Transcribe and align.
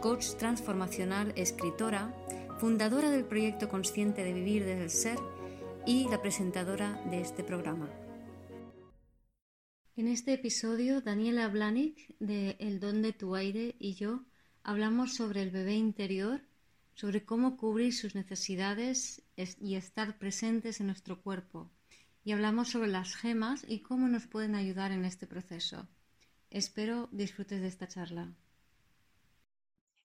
coach 0.00 0.34
transformacional, 0.38 1.32
escritora, 1.36 2.14
fundadora 2.58 3.10
del 3.10 3.26
proyecto 3.26 3.68
Consciente 3.68 4.24
de 4.24 4.32
Vivir 4.32 4.64
desde 4.64 4.84
el 4.84 4.90
Ser 4.90 5.18
y 5.86 6.08
la 6.08 6.22
presentadora 6.22 7.02
de 7.10 7.20
este 7.20 7.44
programa. 7.44 7.90
En 9.96 10.08
este 10.08 10.32
episodio, 10.32 11.02
Daniela 11.02 11.48
Blanik 11.48 12.16
de 12.18 12.56
El 12.60 12.80
don 12.80 13.02
de 13.02 13.12
tu 13.12 13.34
aire 13.34 13.76
y 13.78 13.94
yo 13.94 14.24
hablamos 14.62 15.14
sobre 15.14 15.42
el 15.42 15.50
bebé 15.50 15.74
interior, 15.74 16.40
sobre 16.94 17.24
cómo 17.26 17.58
cubrir 17.58 17.92
sus 17.92 18.14
necesidades 18.14 19.22
y 19.36 19.74
estar 19.74 20.18
presentes 20.18 20.80
en 20.80 20.86
nuestro 20.86 21.20
cuerpo. 21.20 21.70
Y 22.24 22.32
hablamos 22.32 22.70
sobre 22.70 22.88
las 22.88 23.16
gemas 23.16 23.64
y 23.68 23.80
cómo 23.80 24.08
nos 24.08 24.26
pueden 24.26 24.54
ayudar 24.54 24.92
en 24.92 25.04
este 25.04 25.26
proceso. 25.26 25.88
Espero 26.50 27.08
disfrutes 27.12 27.60
de 27.60 27.68
esta 27.68 27.86
charla. 27.86 28.34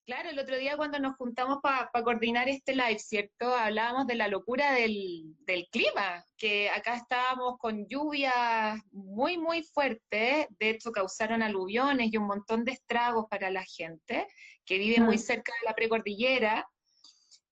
Claro, 0.06 0.30
el 0.30 0.38
otro 0.38 0.56
día 0.56 0.78
cuando 0.78 1.00
nos 1.00 1.16
juntamos 1.16 1.60
para 1.64 1.90
coordinar 2.04 2.48
este 2.48 2.76
live, 2.76 3.00
¿cierto? 3.00 3.56
Hablábamos 3.56 4.06
de 4.06 4.14
la 4.14 4.28
locura 4.28 4.72
del, 4.74 5.36
clima, 5.72 6.24
que 6.38 6.70
acá 6.70 6.96
estábamos 6.96 7.58
con 7.58 7.88
lluvias 7.88 8.80
muy, 8.92 9.40
muy 9.40 9.64
fuertes, 9.64 10.46
de 10.60 10.70
hecho 10.70 10.92
causaron 10.92 11.42
aluviones 11.42 12.14
y 12.14 12.18
un 12.18 12.28
montón 12.28 12.64
de 12.64 12.74
estragos 12.74 13.26
para 13.32 13.50
la 13.50 13.64
gente 13.64 14.28
que 14.64 14.78
vive 14.78 15.02
muy 15.02 15.18
cerca 15.18 15.52
de 15.60 15.66
la 15.66 15.74
precordillera, 15.74 16.68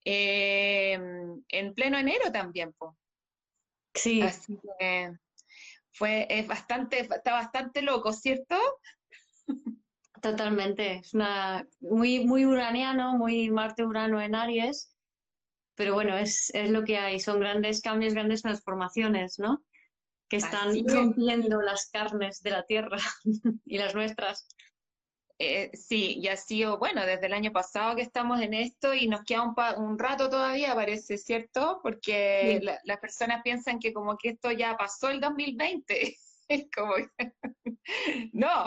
eh, 0.04 0.92
en 1.48 1.74
pleno 1.74 1.98
enero 1.98 2.30
también, 2.30 2.72
pues. 2.78 2.92
Sí. 3.94 4.22
Así 4.22 4.58
que 4.78 5.12
fue, 5.90 6.28
es 6.30 6.46
bastante, 6.46 7.00
está 7.00 7.32
bastante 7.32 7.82
loco, 7.82 8.12
¿cierto? 8.12 8.56
Totalmente, 10.24 10.94
es 10.94 11.12
una 11.12 11.68
muy, 11.80 12.24
muy 12.24 12.46
uraniano, 12.46 13.12
muy 13.18 13.50
Marte-Urano 13.50 14.22
en 14.22 14.34
Aries, 14.34 14.90
pero 15.74 15.92
bueno, 15.92 16.16
es, 16.16 16.50
es 16.54 16.70
lo 16.70 16.82
que 16.82 16.96
hay, 16.96 17.20
son 17.20 17.40
grandes 17.40 17.82
cambios, 17.82 18.14
grandes 18.14 18.40
transformaciones, 18.40 19.38
¿no? 19.38 19.62
Que 20.30 20.38
están 20.38 20.72
rompiendo 20.88 21.60
las 21.60 21.90
carnes 21.90 22.42
de 22.42 22.50
la 22.52 22.64
Tierra 22.64 22.96
y 23.66 23.76
las 23.76 23.94
nuestras. 23.94 24.48
Eh, 25.38 25.70
sí, 25.74 26.18
y 26.18 26.28
ha 26.28 26.38
sido, 26.38 26.78
bueno, 26.78 27.04
desde 27.04 27.26
el 27.26 27.34
año 27.34 27.52
pasado 27.52 27.94
que 27.94 28.00
estamos 28.00 28.40
en 28.40 28.54
esto 28.54 28.94
y 28.94 29.08
nos 29.08 29.24
queda 29.24 29.42
un, 29.42 29.54
un 29.76 29.98
rato 29.98 30.30
todavía, 30.30 30.74
parece, 30.74 31.18
¿cierto? 31.18 31.80
Porque 31.82 32.62
las 32.84 32.98
personas 32.98 33.42
piensan 33.42 33.78
que 33.78 33.92
como 33.92 34.16
que 34.16 34.30
esto 34.30 34.50
ya 34.52 34.74
pasó 34.78 35.10
el 35.10 35.20
2020. 35.20 36.16
Es 36.46 36.66
como, 36.74 36.94
no. 38.32 38.66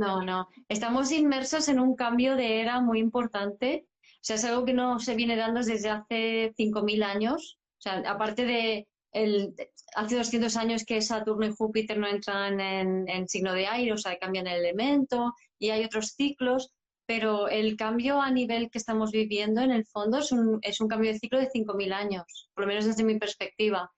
No, 0.00 0.22
no. 0.22 0.48
Estamos 0.66 1.12
inmersos 1.12 1.68
en 1.68 1.78
un 1.78 1.94
cambio 1.94 2.34
de 2.34 2.62
era 2.62 2.80
muy 2.80 3.00
importante. 3.00 3.84
O 4.02 4.22
sea, 4.22 4.36
es 4.36 4.44
algo 4.46 4.64
que 4.64 4.72
no 4.72 4.98
se 4.98 5.14
viene 5.14 5.36
dando 5.36 5.60
desde 5.60 5.90
hace 5.90 6.54
5.000 6.56 7.04
años. 7.04 7.58
O 7.78 7.82
sea, 7.82 8.02
aparte 8.06 8.46
de 8.46 8.88
el, 9.12 9.54
hace 9.94 10.16
200 10.16 10.56
años 10.56 10.84
que 10.86 11.02
Saturno 11.02 11.44
y 11.44 11.54
Júpiter 11.54 11.98
no 11.98 12.08
entran 12.08 12.58
en, 12.60 13.28
signo 13.28 13.52
de 13.52 13.66
aire, 13.66 13.92
o 13.92 13.98
sea, 13.98 14.18
cambian 14.18 14.46
el 14.46 14.60
elemento 14.60 15.34
y 15.58 15.68
hay 15.68 15.84
otros 15.84 16.14
ciclos, 16.16 16.72
pero 17.04 17.48
el 17.48 17.76
cambio 17.76 18.22
a 18.22 18.30
nivel 18.30 18.70
que 18.70 18.78
estamos 18.78 19.10
viviendo 19.12 19.60
en 19.60 19.70
el 19.70 19.84
fondo 19.84 20.20
es 20.20 20.32
un, 20.32 20.60
es 20.62 20.80
un 20.80 20.88
cambio 20.88 21.12
de 21.12 21.18
ciclo 21.18 21.38
de 21.38 21.50
5.000 21.50 21.92
años, 21.92 22.48
por 22.54 22.64
lo 22.64 22.68
menos 22.68 22.86
desde 22.86 23.04
mi 23.04 23.18
perspectiva. 23.18 23.90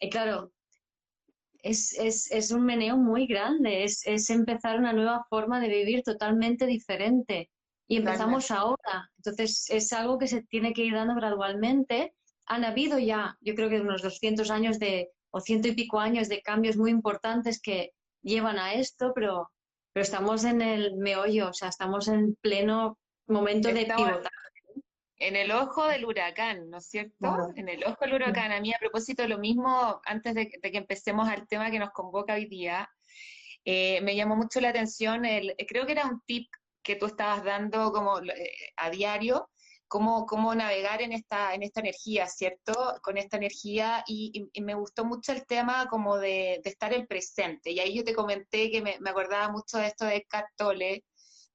Y 0.00 0.10
claro, 0.10 0.50
es, 1.66 1.92
es, 1.98 2.30
es 2.30 2.50
un 2.50 2.64
meneo 2.64 2.96
muy 2.96 3.26
grande, 3.26 3.84
es, 3.84 4.06
es, 4.06 4.30
empezar 4.30 4.78
una 4.78 4.92
nueva 4.92 5.26
forma 5.28 5.60
de 5.60 5.68
vivir 5.68 6.02
totalmente 6.02 6.66
diferente. 6.66 7.50
Y 7.88 7.98
empezamos 7.98 8.50
ahora. 8.50 9.10
Entonces, 9.16 9.66
es 9.70 9.92
algo 9.92 10.18
que 10.18 10.26
se 10.26 10.42
tiene 10.42 10.72
que 10.72 10.84
ir 10.84 10.94
dando 10.94 11.14
gradualmente. 11.14 12.14
Han 12.46 12.64
habido 12.64 12.98
ya, 12.98 13.36
yo 13.40 13.54
creo 13.54 13.68
que 13.68 13.80
unos 13.80 14.02
200 14.02 14.50
años 14.50 14.78
de, 14.78 15.10
o 15.30 15.40
ciento 15.40 15.68
y 15.68 15.74
pico 15.74 16.00
años 16.00 16.28
de 16.28 16.42
cambios 16.42 16.76
muy 16.76 16.90
importantes 16.90 17.60
que 17.60 17.92
llevan 18.22 18.58
a 18.58 18.74
esto, 18.74 19.12
pero, 19.14 19.50
pero 19.92 20.02
estamos 20.02 20.44
en 20.44 20.62
el 20.62 20.96
meollo, 20.96 21.50
o 21.50 21.52
sea, 21.52 21.68
estamos 21.68 22.08
en 22.08 22.36
pleno 22.40 22.98
momento 23.28 23.68
de 23.72 23.86
pivotar 23.86 24.32
en 25.18 25.36
el 25.36 25.50
ojo 25.50 25.86
del 25.88 26.04
huracán, 26.04 26.70
¿no 26.70 26.78
es 26.78 26.86
cierto? 26.86 27.52
En 27.56 27.68
el 27.68 27.84
ojo 27.84 27.96
del 28.00 28.14
huracán. 28.14 28.52
A 28.52 28.60
mí, 28.60 28.72
a 28.72 28.78
propósito 28.78 29.22
de 29.22 29.28
lo 29.28 29.38
mismo, 29.38 30.00
antes 30.04 30.34
de, 30.34 30.48
que 30.48 30.76
empecemos 30.76 31.28
al 31.28 31.46
tema 31.48 31.70
que 31.70 31.78
nos 31.78 31.90
convoca 31.90 32.34
hoy 32.34 32.46
día, 32.46 32.88
eh, 33.64 34.00
me 34.02 34.14
llamó 34.14 34.36
mucho 34.36 34.60
la 34.60 34.68
atención, 34.68 35.24
el, 35.24 35.54
creo 35.66 35.86
que 35.86 35.92
era 35.92 36.06
un 36.06 36.20
tip 36.26 36.48
que 36.82 36.96
tú 36.96 37.06
estabas 37.06 37.42
dando 37.42 37.90
como 37.92 38.20
eh, 38.20 38.50
a 38.76 38.90
diario, 38.90 39.48
cómo, 39.88 40.26
cómo 40.26 40.54
navegar 40.54 41.02
en 41.02 41.12
esta, 41.12 41.54
en 41.54 41.62
esta 41.62 41.80
energía, 41.80 42.26
¿cierto? 42.28 42.72
Con 43.02 43.16
esta 43.16 43.38
energía, 43.38 44.04
y, 44.06 44.48
me 44.60 44.74
gustó 44.74 45.04
mucho 45.04 45.32
el 45.32 45.46
tema 45.46 45.88
como 45.88 46.18
de, 46.18 46.60
estar 46.64 46.92
en 46.92 47.06
presente. 47.06 47.72
Y 47.72 47.80
ahí 47.80 47.96
yo 47.96 48.04
te 48.04 48.14
comenté 48.14 48.70
que 48.70 48.82
me, 48.82 48.98
acordaba 49.10 49.50
mucho 49.50 49.78
de 49.78 49.86
esto 49.86 50.04
de 50.04 50.24
Cat 50.28 50.46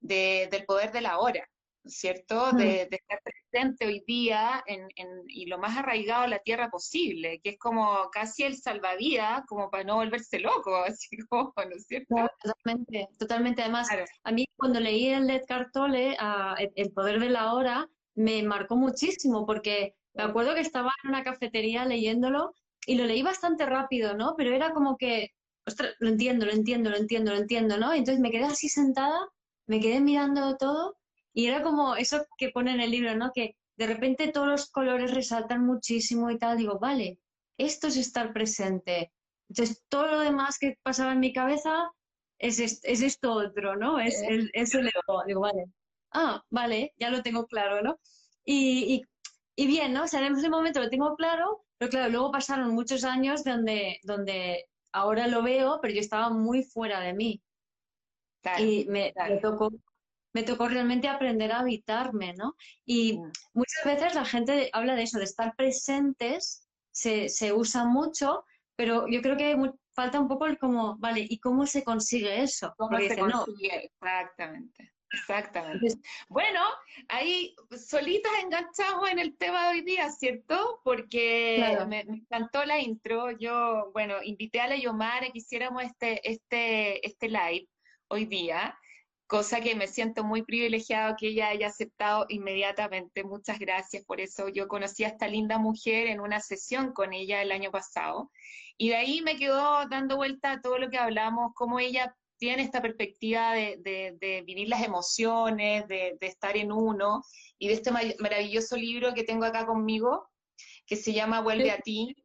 del 0.01 0.65
poder 0.65 0.91
de 0.91 1.01
la 1.01 1.19
hora. 1.19 1.47
¿Cierto? 1.85 2.51
De, 2.51 2.87
estar 2.89 3.19
presente 3.23 3.85
hoy 3.87 4.03
día 4.05 4.63
en, 4.67 4.87
y 5.27 5.45
lo 5.47 5.57
más 5.57 5.77
arraigado 5.77 6.23
a 6.23 6.27
la 6.27 6.39
tierra 6.39 6.69
posible, 6.69 7.39
que 7.43 7.51
es 7.51 7.59
como 7.59 8.09
casi 8.11 8.43
el 8.43 8.57
salvavidas, 8.57 9.43
como 9.47 9.69
para 9.69 9.83
no 9.83 9.95
volverse 9.95 10.39
loco, 10.39 10.75
así 10.87 11.17
como, 11.29 11.53
¿no 11.55 11.75
es 11.75 11.85
cierto? 11.87 12.15
totalmente, 12.43 13.07
totalmente. 13.17 13.61
Además, 13.61 13.89
a 14.23 14.31
mí 14.31 14.45
cuando 14.55 14.79
leí 14.79 15.07
el 15.07 15.27
de 15.27 15.41
Cartole, 15.41 16.17
El 16.75 16.91
poder 16.91 17.19
de 17.19 17.29
la 17.29 17.53
hora, 17.53 17.87
me 18.15 18.43
marcó 18.43 18.75
muchísimo, 18.75 19.45
porque 19.45 19.95
me 20.13 20.23
acuerdo 20.23 20.53
que 20.53 20.61
estaba 20.61 20.93
en 21.03 21.09
una 21.09 21.23
cafetería 21.23 21.85
leyéndolo 21.85 22.53
y 22.85 22.95
lo 22.95 23.05
leí 23.05 23.21
bastante 23.21 23.65
rápido, 23.65 24.15
¿no? 24.15 24.35
Pero 24.37 24.53
era 24.53 24.71
como 24.71 24.97
que, 24.97 25.29
ostras, 25.65 25.93
lo 25.99 26.09
entiendo, 26.09 26.45
lo 26.45 26.51
entiendo, 26.51 26.89
lo 26.89 26.97
entiendo, 26.97 27.31
lo 27.31 27.37
entiendo, 27.37 27.77
¿no? 27.77 27.93
Entonces 27.93 28.19
me 28.19 28.31
quedé 28.31 28.45
así 28.45 28.67
sentada, 28.67 29.27
me 29.67 29.79
quedé 29.79 30.01
mirando 30.01 30.57
todo 30.57 30.97
y 31.33 31.47
era 31.47 31.63
como 31.63 31.95
eso 31.95 32.25
que 32.37 32.49
pone 32.49 32.73
en 32.73 32.81
el 32.81 32.91
libro, 32.91 33.15
¿no? 33.15 33.31
Que 33.33 33.55
de 33.77 33.87
repente 33.87 34.31
todos 34.31 34.47
los 34.47 34.69
colores 34.69 35.13
resaltan 35.13 35.65
muchísimo 35.65 36.29
y 36.29 36.37
tal. 36.37 36.57
Digo, 36.57 36.79
vale, 36.79 37.19
esto 37.57 37.87
es 37.87 37.97
estar 37.97 38.33
presente. 38.33 39.11
Entonces, 39.49 39.83
todo 39.89 40.07
lo 40.07 40.19
demás 40.19 40.57
que 40.59 40.77
pasaba 40.83 41.13
en 41.13 41.19
mi 41.19 41.33
cabeza 41.33 41.91
es, 42.37 42.59
es 42.59 43.01
esto 43.01 43.33
otro, 43.33 43.75
¿no? 43.75 43.99
Es, 43.99 44.21
el, 44.21 44.49
es 44.53 44.73
el 44.73 44.87
ego. 44.87 45.23
Digo, 45.25 45.41
vale. 45.41 45.65
Ah, 46.11 46.43
vale, 46.49 46.93
ya 46.97 47.09
lo 47.09 47.21
tengo 47.21 47.45
claro, 47.47 47.81
¿no? 47.81 47.99
Y, 48.43 49.03
y, 49.55 49.67
bien, 49.67 49.93
¿no? 49.93 50.03
O 50.03 50.07
sea, 50.07 50.25
en 50.25 50.35
ese 50.35 50.49
momento 50.49 50.81
lo 50.81 50.89
tengo 50.89 51.15
claro, 51.15 51.63
pero 51.77 51.89
claro, 51.89 52.09
luego 52.09 52.31
pasaron 52.31 52.73
muchos 52.73 53.03
años 53.05 53.43
donde, 53.43 53.99
donde 54.03 54.65
ahora 54.91 55.27
lo 55.27 55.41
veo, 55.41 55.79
pero 55.81 55.93
yo 55.93 56.01
estaba 56.01 56.29
muy 56.29 56.63
fuera 56.63 56.99
de 56.99 57.13
mí. 57.13 57.41
y 58.59 58.85
me, 58.89 59.13
me, 59.15 59.37
tocó 59.37 59.69
me 60.33 60.43
tocó 60.43 60.67
realmente 60.67 61.07
aprender 61.07 61.51
a 61.51 61.59
habitarme, 61.59 62.33
¿no? 62.33 62.55
Y 62.85 63.19
muchas 63.53 63.85
veces 63.85 64.15
la 64.15 64.25
gente 64.25 64.69
habla 64.73 64.95
de 64.95 65.03
eso, 65.03 65.17
de 65.17 65.25
estar 65.25 65.55
presentes, 65.55 66.67
se, 66.91 67.29
se 67.29 67.53
usa 67.53 67.85
mucho, 67.85 68.45
pero 68.75 69.07
yo 69.07 69.21
creo 69.21 69.37
que 69.37 69.55
falta 69.93 70.19
un 70.19 70.27
poco 70.27 70.45
el 70.45 70.57
como, 70.57 70.97
vale, 70.97 71.25
¿y 71.27 71.39
cómo 71.39 71.65
se 71.65 71.83
consigue 71.83 72.41
eso? 72.41 72.73
¿Cómo 72.77 72.97
se 72.97 73.17
consigue? 73.17 73.85
Exactamente. 73.85 74.93
Exactamente. 75.13 75.87
Bueno, 76.29 76.61
ahí 77.09 77.53
solitas 77.77 78.31
enganchamos 78.41 79.09
en 79.09 79.19
el 79.19 79.35
tema 79.37 79.67
de 79.67 79.79
hoy 79.79 79.81
día, 79.81 80.09
¿cierto? 80.09 80.79
Porque 80.85 81.77
me, 81.87 81.99
encantó 81.99 82.63
la 82.63 82.79
intro. 82.79 83.31
Yo, 83.31 83.91
bueno, 83.93 84.15
invité 84.23 84.61
a 84.61 84.67
la 84.67 84.77
Yomar 84.77 85.25
a 85.25 85.27
que 85.27 85.39
hiciéramos 85.39 85.83
este, 85.83 86.21
este, 86.29 87.05
este 87.05 87.27
live 87.27 87.67
hoy 88.07 88.25
día 88.25 88.73
cosa 89.31 89.61
que 89.61 89.75
me 89.75 89.87
siento 89.87 90.25
muy 90.25 90.43
privilegiado 90.43 91.15
que 91.17 91.29
ella 91.29 91.47
haya 91.47 91.67
aceptado 91.67 92.25
inmediatamente. 92.27 93.23
Muchas 93.23 93.59
gracias 93.59 94.03
por 94.03 94.19
eso. 94.19 94.49
Yo 94.49 94.67
conocí 94.67 95.05
a 95.05 95.07
esta 95.07 95.25
linda 95.29 95.57
mujer 95.57 96.07
en 96.07 96.19
una 96.19 96.41
sesión 96.41 96.91
con 96.91 97.13
ella 97.13 97.41
el 97.41 97.53
año 97.53 97.71
pasado 97.71 98.29
y 98.77 98.89
de 98.89 98.97
ahí 98.97 99.21
me 99.21 99.37
quedó 99.37 99.87
dando 99.87 100.17
vuelta 100.17 100.51
a 100.51 100.59
todo 100.59 100.77
lo 100.77 100.89
que 100.89 100.97
hablamos, 100.97 101.53
cómo 101.55 101.79
ella 101.79 102.13
tiene 102.39 102.63
esta 102.63 102.81
perspectiva 102.81 103.53
de, 103.53 104.43
vivir 104.45 104.67
las 104.67 104.83
emociones, 104.83 105.87
de, 105.87 106.17
estar 106.19 106.57
en 106.57 106.73
uno, 106.73 107.23
y 107.57 107.69
de 107.69 107.75
este 107.75 107.91
maravilloso 108.19 108.75
libro 108.75 109.13
que 109.13 109.23
tengo 109.23 109.45
acá 109.45 109.65
conmigo, 109.65 110.27
que 110.85 110.97
se 110.97 111.13
llama 111.13 111.39
Vuelve 111.39 111.71
a 111.71 111.77
ti, 111.77 112.17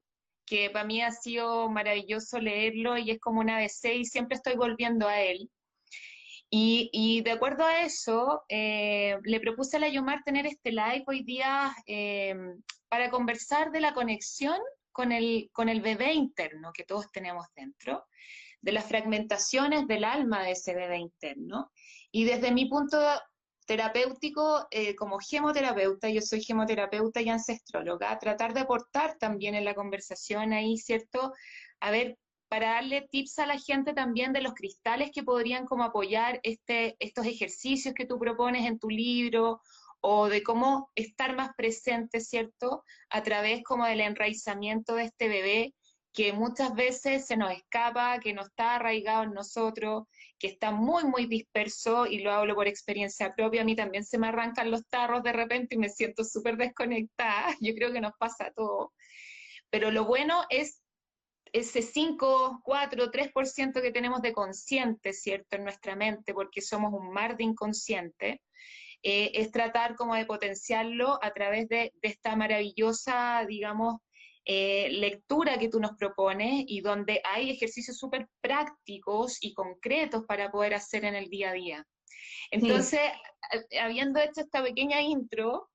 que 0.44 0.70
para 0.70 0.84
mí 0.84 1.02
ha 1.02 1.12
sido 1.12 1.68
maravilloso 1.68 2.40
leerlo 2.40 2.98
y 2.98 3.12
es 3.12 3.20
como 3.20 3.38
una 3.38 3.58
ABC 3.58 3.94
y 3.94 4.04
siempre 4.04 4.36
estoy 4.36 4.56
volviendo 4.56 5.06
a 5.06 5.20
él. 5.20 5.48
Y, 6.48 7.22
de 7.22 7.32
acuerdo 7.32 7.64
a 7.64 7.82
eso, 7.82 8.44
eh, 8.48 9.18
le 9.24 9.40
propuse 9.40 9.76
a 9.76 9.80
la 9.80 9.88
Yomar 9.88 10.22
tener 10.24 10.46
este 10.46 10.70
live 10.70 11.04
hoy 11.06 11.24
día 11.24 11.74
eh, 11.86 12.34
para 12.88 13.10
conversar 13.10 13.72
de 13.72 13.80
la 13.80 13.94
conexión 13.94 14.58
con 14.92 15.12
el, 15.12 15.50
con 15.52 15.68
el 15.68 15.80
bebé 15.80 16.14
interno 16.14 16.72
que 16.72 16.84
todos 16.84 17.10
tenemos 17.10 17.46
dentro, 17.54 18.06
de 18.60 18.72
las 18.72 18.86
fragmentaciones 18.86 19.86
del 19.86 20.04
alma 20.04 20.42
de 20.42 20.52
ese 20.52 20.74
bebé 20.74 20.98
interno. 20.98 21.70
Y 22.10 22.24
desde 22.24 22.52
mi 22.52 22.66
punto 22.66 22.98
terapéutico, 23.66 24.66
eh, 24.70 24.94
como 24.94 25.18
gemoterapeuta, 25.18 26.08
yo 26.08 26.22
soy 26.22 26.40
gemoterapeuta 26.40 27.20
y 27.20 27.28
ancestróloga, 27.28 28.18
tratar 28.18 28.54
de 28.54 28.60
aportar 28.60 29.18
también 29.18 29.54
en 29.56 29.64
la 29.64 29.74
conversación 29.74 30.52
ahí, 30.52 30.78
¿cierto? 30.78 31.32
A 31.80 31.90
ver 31.90 32.16
para 32.48 32.74
darle 32.74 33.08
tips 33.10 33.38
a 33.38 33.46
la 33.46 33.58
gente 33.58 33.92
también 33.92 34.32
de 34.32 34.42
los 34.42 34.54
cristales 34.54 35.10
que 35.12 35.22
podrían 35.22 35.66
como 35.66 35.84
apoyar 35.84 36.40
este, 36.42 36.96
estos 36.98 37.26
ejercicios 37.26 37.94
que 37.94 38.06
tú 38.06 38.18
propones 38.18 38.66
en 38.66 38.78
tu 38.78 38.88
libro 38.88 39.60
o 40.00 40.28
de 40.28 40.42
cómo 40.42 40.90
estar 40.94 41.34
más 41.34 41.50
presente, 41.56 42.20
¿cierto? 42.20 42.84
A 43.10 43.22
través 43.22 43.64
como 43.64 43.86
del 43.86 44.00
enraizamiento 44.00 44.94
de 44.94 45.04
este 45.04 45.28
bebé 45.28 45.74
que 46.16 46.32
muchas 46.32 46.74
veces 46.74 47.26
se 47.26 47.36
nos 47.36 47.52
escapa, 47.52 48.18
que 48.20 48.32
no 48.32 48.40
está 48.40 48.76
arraigado 48.76 49.24
en 49.24 49.34
nosotros, 49.34 50.04
que 50.38 50.46
está 50.46 50.70
muy, 50.70 51.04
muy 51.04 51.26
disperso, 51.26 52.06
y 52.06 52.20
lo 52.20 52.32
hablo 52.32 52.54
por 52.54 52.66
experiencia 52.66 53.34
propia, 53.34 53.60
a 53.60 53.64
mí 53.64 53.76
también 53.76 54.02
se 54.02 54.16
me 54.16 54.28
arrancan 54.28 54.70
los 54.70 54.88
tarros 54.88 55.22
de 55.22 55.34
repente 55.34 55.74
y 55.74 55.78
me 55.78 55.90
siento 55.90 56.24
súper 56.24 56.56
desconectada, 56.56 57.54
yo 57.60 57.74
creo 57.74 57.92
que 57.92 58.00
nos 58.00 58.14
pasa 58.18 58.46
a 58.46 58.52
todos. 58.52 58.92
Pero 59.68 59.90
lo 59.90 60.06
bueno 60.06 60.44
es 60.48 60.80
ese 61.56 61.80
5, 61.80 62.60
4, 62.62 63.10
3% 63.10 63.80
que 63.80 63.90
tenemos 63.90 64.20
de 64.20 64.32
consciente, 64.32 65.14
¿cierto?, 65.14 65.56
en 65.56 65.64
nuestra 65.64 65.96
mente, 65.96 66.34
porque 66.34 66.60
somos 66.60 66.92
un 66.92 67.10
mar 67.10 67.36
de 67.36 67.44
inconsciente, 67.44 68.42
eh, 69.02 69.30
es 69.34 69.50
tratar 69.52 69.96
como 69.96 70.14
de 70.14 70.26
potenciarlo 70.26 71.18
a 71.22 71.30
través 71.32 71.66
de, 71.68 71.94
esta 72.02 72.36
maravillosa, 72.36 73.44
digamos, 73.48 74.00
eh, 74.44 74.90
lectura 74.90 75.58
que 75.58 75.70
tú 75.70 75.80
nos 75.80 75.96
propones 75.96 76.64
y 76.66 76.82
donde 76.82 77.22
hay 77.24 77.50
ejercicios 77.50 77.96
súper 77.96 78.28
prácticos 78.42 79.38
y 79.40 79.54
concretos 79.54 80.24
para 80.26 80.50
poder 80.50 80.74
hacer 80.74 81.06
en 81.06 81.14
el 81.14 81.28
día 81.30 81.50
a 81.50 81.54
día. 81.54 81.86
Entonces, 82.50 83.00
habiendo 83.80 84.20
hecho 84.20 84.42
esta 84.42 84.62
pequeña 84.62 85.00
intro, 85.00 85.70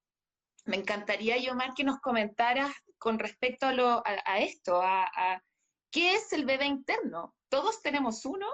me 0.66 0.78
encantaría, 0.78 1.38
Yomar, 1.38 1.74
que 1.74 1.84
nos 1.84 2.00
comentaras 2.00 2.72
con 3.00 3.18
respecto 3.18 3.66
a, 3.66 3.74
lo, 3.74 4.04
a, 4.06 4.40
esto, 4.40 4.80
a 4.80 5.42
¿Qué 5.92 6.16
es 6.16 6.32
el 6.32 6.46
bebé 6.46 6.68
interno? 6.68 7.36
¿Todos 7.50 7.82
tenemos 7.82 8.26
uno? 8.26 8.48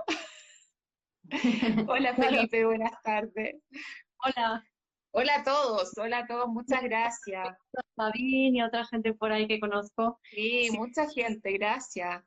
Hola 1.87 2.15
Felipe, 2.15 2.65
buenas 2.65 2.99
tardes. 3.03 3.57
Hola. 4.25 4.65
Hola 5.11 5.35
a 5.35 5.43
todos, 5.43 5.97
hola 5.97 6.19
a 6.19 6.27
todos, 6.27 6.47
muchas 6.47 6.81
gracias. 6.83 7.55
Sabine 7.95 8.57
y 8.57 8.61
otra 8.61 8.85
gente 8.85 9.13
por 9.13 9.31
ahí 9.31 9.47
que 9.47 9.59
conozco. 9.59 10.19
Sí, 10.31 10.69
mucha 10.77 11.07
gente, 11.09 11.53
gracias. 11.53 12.23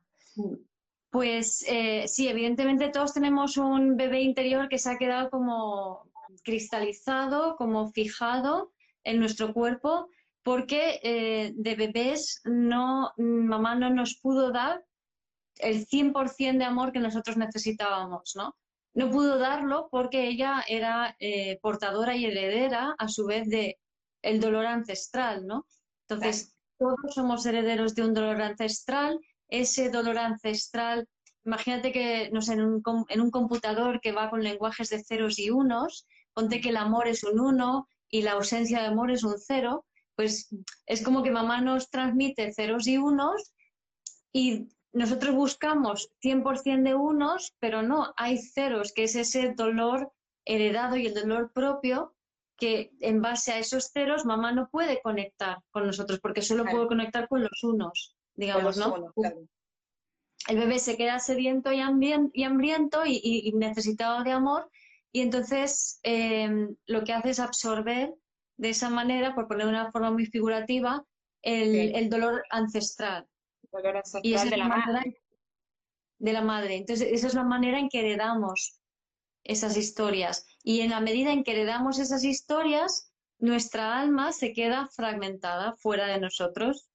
Pues 1.11 1.65
eh, 1.69 2.07
sí, 2.07 2.29
evidentemente 2.29 2.89
todos 2.89 3.13
tenemos 3.13 3.57
un 3.57 3.97
bebé 3.97 4.21
interior 4.23 4.69
que 4.69 4.79
se 4.79 4.91
ha 4.91 4.99
quedado 4.99 5.29
como 5.31 6.09
cristalizado, 6.45 7.57
como 7.57 7.91
fijado 7.91 8.73
en 9.05 9.19
nuestro 9.19 9.53
cuerpo, 9.53 10.09
porque 10.43 11.01
eh, 11.03 11.53
de 11.55 11.75
bebés 11.75 12.41
no, 12.45 13.13
mamá 13.19 13.75
no 13.75 13.91
nos 13.91 14.17
pudo 14.21 14.53
dar 14.53 14.85
el 15.63 15.87
100% 15.87 16.59
de 16.59 16.65
amor 16.65 16.93
que 16.93 17.01
nosotros 17.01 17.37
necesitábamos, 17.37 18.33
¿no? 18.37 18.57
No 18.95 19.11
pudo 19.11 19.39
darlo 19.39 19.89
porque 19.91 20.29
ella 20.29 20.65
era 20.69 21.17
eh, 21.21 21.59
portadora 21.63 22.17
y 22.17 22.25
heredera 22.25 22.95
a 22.99 23.09
su 23.09 23.27
vez 23.27 23.49
de 23.49 23.79
el 24.23 24.41
dolor 24.41 24.67
ancestral, 24.67 25.47
¿no? 25.47 25.67
Entonces, 26.09 26.55
todos 26.79 27.15
somos 27.15 27.47
herederos 27.47 27.95
de 27.95 28.03
un 28.03 28.15
dolor 28.15 28.43
ancestral. 28.43 29.21
Ese 29.49 29.91
dolor 29.91 30.19
ancestral, 30.19 31.09
imagínate 31.45 31.93
que, 31.93 32.31
no 32.33 32.43
sé, 32.43 32.55
en 32.55 32.63
un, 32.63 32.83
en 33.09 33.21
un 33.21 33.31
computador 33.31 34.01
que 34.01 34.13
va 34.13 34.31
con 34.31 34.43
lenguajes 34.43 34.91
de 34.91 35.05
ceros 35.05 35.39
y 35.39 35.51
unos, 35.51 36.07
ponte 36.35 36.61
que 36.61 36.71
el 36.71 36.77
amor 36.77 37.07
es 37.07 37.23
un 37.23 37.39
uno 37.39 37.89
y 38.09 38.23
la 38.23 38.33
ausencia 38.33 38.81
de 38.81 38.87
amor 38.87 39.11
es 39.11 39.25
un 39.25 39.37
cero, 39.39 39.87
pues 40.17 40.49
es 40.87 41.03
como 41.03 41.23
que 41.23 41.31
mamá 41.31 41.61
nos 41.61 41.91
transmite 41.91 42.53
ceros 42.53 42.87
y 42.87 42.99
unos 42.99 43.53
y 44.33 44.69
nosotros 44.93 45.35
buscamos 45.35 46.11
100% 46.23 46.83
de 46.83 46.95
unos, 46.95 47.55
pero 47.61 47.83
no, 47.83 48.13
hay 48.17 48.39
ceros, 48.39 48.93
que 48.93 49.05
es 49.05 49.15
ese 49.15 49.53
dolor 49.55 50.13
heredado 50.45 50.97
y 50.97 51.07
el 51.07 51.15
dolor 51.15 51.53
propio 51.53 52.15
que 52.57 52.91
en 53.01 53.23
base 53.23 53.53
a 53.53 53.59
esos 53.59 53.91
ceros 53.93 54.27
mamá 54.27 54.53
no 54.53 54.69
puede 54.69 55.01
conectar 55.01 55.59
con 55.71 55.87
nosotros 55.87 56.21
porque 56.21 56.43
solo 56.43 56.65
puede 56.65 56.89
conectar 56.89 57.29
con 57.29 57.43
los 57.43 57.63
unos, 57.63 58.17
digamos, 58.35 58.77
¿no? 58.77 59.13
El 60.49 60.59
bebé 60.59 60.79
se 60.79 60.97
queda 60.97 61.19
sediento 61.21 61.73
y, 61.73 61.81
hambriento 61.81 63.03
y, 63.07 63.53
necesitado 63.55 64.25
de 64.25 64.33
amor 64.33 64.69
y 65.13 65.21
entonces 65.21 66.01
em, 66.03 66.75
lo 66.87 67.05
que 67.05 67.13
hace 67.13 67.31
es 67.31 67.41
absorber 67.41 68.15
de 68.57 68.71
esa 68.71 68.91
manera, 68.91 69.35
por 69.35 69.49
poner 69.49 69.67
de 69.67 69.73
una 69.73 69.91
forma 69.93 70.11
muy 70.11 70.27
figurativa, 70.27 71.05
el 71.43 72.11
dolor 72.11 72.43
ancestral 72.51 73.30
y 74.23 74.35
esa 74.35 74.45
de 74.45 74.57
la, 74.57 74.69
madre. 74.69 75.23
De 76.19 76.33
la 76.33 76.43
madre. 76.43 76.77
Entonces, 76.77 77.09
esa 77.11 77.27
es 77.27 77.35
la 77.35 77.45
manera 77.45 77.79
en 77.79 77.89
que 77.89 78.01
heredamos 78.01 78.81
esas 79.45 79.77
historias. 79.77 80.47
Y 80.63 80.81
en 80.81 80.91
la 80.91 81.01
medida 81.01 81.33
en 81.33 81.45
que 81.45 81.53
heredamos 81.53 81.99
esas 81.99 82.25
historias, 82.25 83.13
nuestra 83.39 83.99
alma 83.99 84.33
se 84.33 84.53
queda 84.53 84.89
fragmentada 84.89 85.75
fuera 85.77 86.07
de 86.07 86.21
nosotros. 86.21 86.89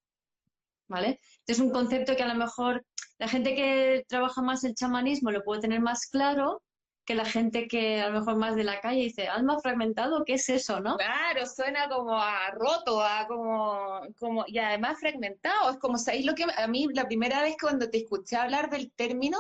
¿Vale? 0.88 1.20
Es 1.48 1.60
un 1.60 1.72
concepto 1.72 2.16
que 2.16 2.24
a 2.24 2.28
lo 2.28 2.36
mejor 2.36 2.86
la 3.18 3.28
gente 3.28 3.56
que 3.56 4.06
trabaja 4.08 4.42
más 4.42 4.64
el 4.64 4.76
chamanismo 4.76 5.32
lo 5.32 5.44
puede 5.44 5.62
tener 5.62 5.82
más 5.82 6.08
claro, 6.08 6.62
que 7.06 7.16
la 7.16 7.26
gente 7.26 7.68
que 7.68 8.02
a 8.02 8.10
lo 8.10 8.20
mejor 8.20 8.36
más 8.38 8.56
de 8.56 8.64
la 8.64 8.82
calle 8.82 9.02
dice, 9.02 9.28
alma 9.28 9.60
fragmentado, 9.60 10.26
¿qué 10.26 10.34
es 10.34 10.50
eso, 10.50 10.80
no? 10.80 10.98
Claro, 10.98 11.46
suena 11.46 11.88
como 11.88 12.18
a 12.20 12.50
roto, 12.52 13.02
a 13.02 13.28
como, 13.28 14.02
como, 14.20 14.44
y 14.48 14.58
además 14.58 15.00
fragmentado, 15.00 15.72
es 15.72 15.78
como, 15.78 15.98
¿sabéis 15.98 16.26
lo 16.26 16.34
que 16.34 16.46
a 16.56 16.68
mí 16.68 16.88
la 16.94 17.06
primera 17.06 17.42
vez 17.42 17.56
cuando 17.62 17.90
te 17.90 18.00
escuché 18.00 18.36
hablar 18.36 18.70
del 18.70 18.92
término, 18.92 19.38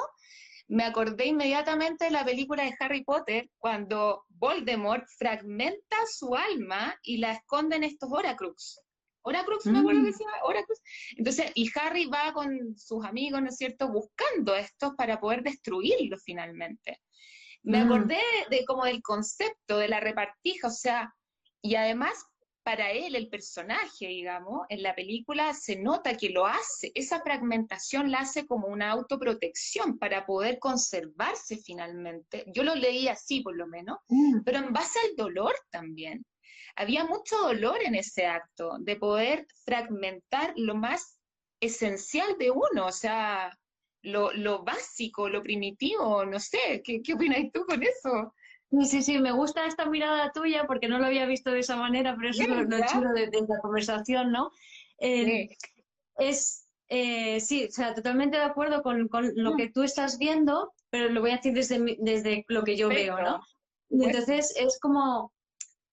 me 0.67 0.83
acordé 0.83 1.27
inmediatamente 1.27 2.05
de 2.05 2.11
la 2.11 2.25
película 2.25 2.63
de 2.63 2.75
Harry 2.79 3.03
Potter, 3.03 3.49
cuando 3.57 4.25
Voldemort 4.29 5.05
fragmenta 5.17 5.97
su 6.11 6.35
alma 6.35 6.97
y 7.03 7.17
la 7.17 7.33
esconde 7.33 7.75
en 7.75 7.83
estos 7.83 8.11
Horacrux. 8.11 8.81
Horacrux, 9.21 9.65
me 9.65 9.79
acuerdo 9.79 10.03
que 10.03 10.11
mm. 10.11 10.13
se 10.13 10.23
llama 10.23 10.37
Horacrux. 10.43 10.81
Entonces, 11.17 11.51
y 11.55 11.69
Harry 11.79 12.05
va 12.05 12.31
con 12.31 12.77
sus 12.77 13.03
amigos, 13.05 13.41
¿no 13.41 13.49
es 13.49 13.57
cierto?, 13.57 13.87
buscando 13.89 14.55
estos 14.55 14.93
para 14.95 15.19
poder 15.19 15.41
destruirlos 15.41 16.21
finalmente. 16.23 16.99
Me 17.65 17.83
mm. 17.83 17.87
acordé 17.87 18.21
de, 18.49 18.63
como 18.65 18.85
del 18.85 19.01
concepto 19.01 19.77
de 19.77 19.87
la 19.87 19.99
repartija, 19.99 20.67
o 20.67 20.71
sea, 20.71 21.13
y 21.61 21.75
además 21.75 22.25
para 22.63 22.91
él, 22.91 23.15
el 23.15 23.29
personaje, 23.29 24.07
digamos, 24.07 24.65
en 24.69 24.81
la 24.81 24.95
película 24.95 25.53
se 25.53 25.75
nota 25.75 26.17
que 26.17 26.29
lo 26.29 26.47
hace, 26.47 26.91
esa 26.95 27.21
fragmentación 27.21 28.09
la 28.09 28.21
hace 28.21 28.47
como 28.47 28.67
una 28.67 28.89
autoprotección 28.89 29.99
para 29.99 30.25
poder 30.25 30.57
conservarse 30.57 31.57
finalmente. 31.57 32.43
Yo 32.47 32.63
lo 32.63 32.73
leí 32.73 33.07
así, 33.07 33.41
por 33.41 33.55
lo 33.55 33.67
menos, 33.67 33.99
mm. 34.07 34.39
pero 34.43 34.57
en 34.57 34.73
base 34.73 34.97
al 34.99 35.15
dolor 35.15 35.53
también. 35.69 36.25
Había 36.75 37.05
mucho 37.05 37.37
dolor 37.37 37.77
en 37.83 37.93
ese 37.93 38.25
acto 38.25 38.77
de 38.79 38.95
poder 38.95 39.45
fragmentar 39.63 40.53
lo 40.55 40.73
más 40.73 41.19
esencial 41.59 42.35
de 42.39 42.49
uno, 42.49 42.87
o 42.87 42.91
sea, 42.91 43.55
lo, 44.05 44.63
básico, 44.63 45.29
lo 45.29 45.41
primitivo, 45.41 46.25
no 46.25 46.39
sé, 46.39 46.81
¿qué, 46.83 47.01
qué 47.01 47.13
opinas 47.13 47.51
tú 47.53 47.65
con 47.65 47.81
eso? 47.83 48.33
Sí, 48.71 48.85
sí, 48.85 49.01
sí, 49.01 49.19
me 49.19 49.31
gusta 49.31 49.65
esta 49.65 49.85
mirada 49.85 50.31
tuya 50.31 50.65
porque 50.67 50.87
no 50.87 50.99
lo 50.99 51.05
había 51.05 51.25
visto 51.25 51.51
de 51.51 51.59
esa 51.59 51.75
manera, 51.75 52.15
pero 52.15 52.29
eso 52.29 52.43
es 52.43 52.49
lo, 52.49 52.85
chulo 52.87 53.13
de, 53.13 53.29
la 53.47 53.59
conversación, 53.61 54.31
¿no? 54.31 54.51
Eh, 54.99 55.49
es, 56.17 56.67
eh, 56.89 57.39
sí, 57.39 57.65
o 57.65 57.71
sea, 57.71 57.93
totalmente 57.93 58.37
de 58.37 58.43
acuerdo 58.43 58.81
con, 58.81 59.09
lo 59.35 59.53
mm. 59.53 59.57
que 59.57 59.69
tú 59.69 59.83
estás 59.83 60.17
viendo, 60.17 60.73
pero 60.89 61.09
lo 61.09 61.21
voy 61.21 61.31
a 61.31 61.37
decir 61.37 61.53
desde, 61.53 61.97
desde 61.99 62.45
lo 62.47 62.63
que 62.63 62.75
yo 62.75 62.89
veo, 62.89 63.21
¿no? 63.21 63.39
Entonces 63.89 64.53
es 64.57 64.79
como, 64.79 65.31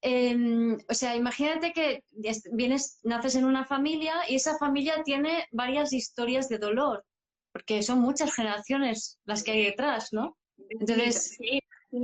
em, 0.01 0.79
o 0.89 0.95
sea, 0.95 1.15
imagínate 1.15 1.73
que 1.73 2.05
vienes, 2.53 3.01
naces 3.05 3.37
en 3.37 3.45
una 3.45 3.65
familia 3.65 4.15
y 4.29 4.37
esa 4.37 4.57
familia 4.59 5.03
tiene 5.05 5.47
varias 5.53 5.93
historias 5.93 6.49
de 6.49 6.59
dolor 6.59 7.05
porque 7.53 7.83
son 7.83 8.01
muchas 8.01 8.35
generaciones 8.35 9.19
las 9.25 9.43
que 9.43 9.53
hay 9.53 9.65
detrás, 9.65 10.13
¿no? 10.13 10.37
Entonces, 10.71 11.37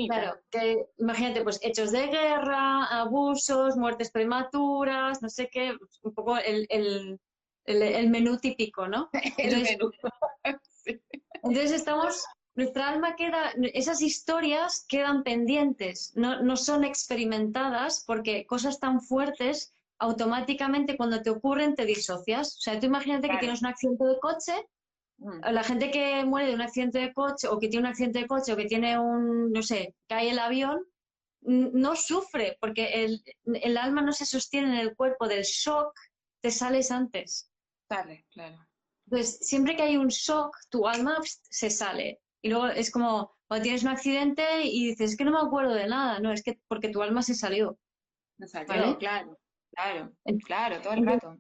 claro, 0.07 0.39
que 0.51 0.87
imagínate, 0.99 1.43
pues 1.43 1.59
hechos 1.63 1.93
de 1.93 2.07
guerra, 2.09 2.85
abusos, 2.85 3.77
muertes 3.77 4.11
prematuras, 4.11 5.23
no 5.23 5.29
sé 5.29 5.49
qué, 5.51 5.77
un 6.03 6.15
poco 6.15 6.37
el, 6.39 6.67
el, 6.69 8.11
menú 8.11 8.39
típico, 8.39 8.89
¿no? 8.89 9.09
Entonces, 11.43 11.73
estamos, 11.73 12.25
nuestra 12.55 12.89
alma 12.89 13.15
queda, 13.17 13.53
esas 13.73 14.03
historias 14.03 14.85
quedan 14.89 15.23
pendientes, 15.23 16.13
no, 16.17 16.43
no 16.43 16.57
son 16.57 16.85
experimentadas 16.85 18.05
porque 18.07 18.47
cosas 18.47 18.81
tan 18.81 19.01
fuertes 19.01 19.73
automáticamente 19.99 20.97
cuando 20.97 21.23
te 21.23 21.31
ocurren 21.31 21.75
te 21.75 21.85
disocias. 21.85 22.57
O 22.57 22.61
sea, 22.61 22.79
tú 22.79 22.87
imagínate 22.87 23.29
que 23.29 23.39
tienes 23.39 23.63
un 23.63 23.69
accidente 23.69 24.05
de 24.05 24.19
coche. 24.19 24.67
La 25.19 25.65
gente 25.65 25.91
que 25.91 26.25
muere 26.25 26.49
de 26.49 26.55
un 26.55 26.61
accidente 26.61 26.99
de 26.99 27.13
coche 27.13 27.49
o 27.49 27.59
que 27.59 27.69
tiene 27.69 27.87
un 27.87 27.91
accidente 27.91 28.21
de 28.21 28.27
coche 28.27 28.53
o 28.53 28.57
que 28.57 28.67
tiene 28.67 28.99
un, 28.99 29.53
no 29.53 29.63
sé, 29.63 29.95
cae 30.09 30.31
el 30.31 30.39
avión, 30.39 30.85
no 31.41 31.97
sufre 31.97 32.57
porque 32.61 33.05
el, 33.05 33.23
el 33.45 33.77
alma 33.77 34.03
no 34.03 34.13
se 34.13 34.27
sostiene 34.27 34.69
en 34.69 34.87
el 34.87 34.95
cuerpo 34.95 35.27
del 35.27 35.43
shock, 35.43 35.93
te 36.43 36.51
sales 36.51 36.91
antes. 36.91 37.51
Sale, 37.89 38.27
claro. 38.31 38.59
Entonces, 39.07 39.39
siempre 39.41 39.75
que 39.75 39.83
hay 39.83 39.97
un 39.97 40.09
shock, 40.09 40.57
tu 40.71 40.87
alma 40.87 41.19
se 41.25 41.71
sale. 41.71 42.21
Y 42.43 42.51
luego 42.51 42.69
es 42.69 42.91
como 42.91 43.35
cuando 43.49 43.63
tienes 43.63 43.83
un 43.83 43.89
accidente 43.89 44.63
y 44.65 44.89
dices, 44.89 45.13
es 45.13 45.17
que 45.17 45.25
no 45.25 45.33
me 45.33 45.41
acuerdo 45.41 45.75
de 45.75 45.89
nada. 45.89 46.21
No, 46.21 46.33
es 46.33 46.43
que 46.43 46.61
porque 46.69 46.91
tu 46.91 47.03
alma 47.03 47.23
se 47.23 47.35
salió. 47.35 47.79
Salió, 48.47 48.99
claro. 48.99 49.39
Claro, 49.73 50.13
claro, 50.45 50.81
todo 50.83 50.93
el 50.93 51.07
rato. 51.07 51.39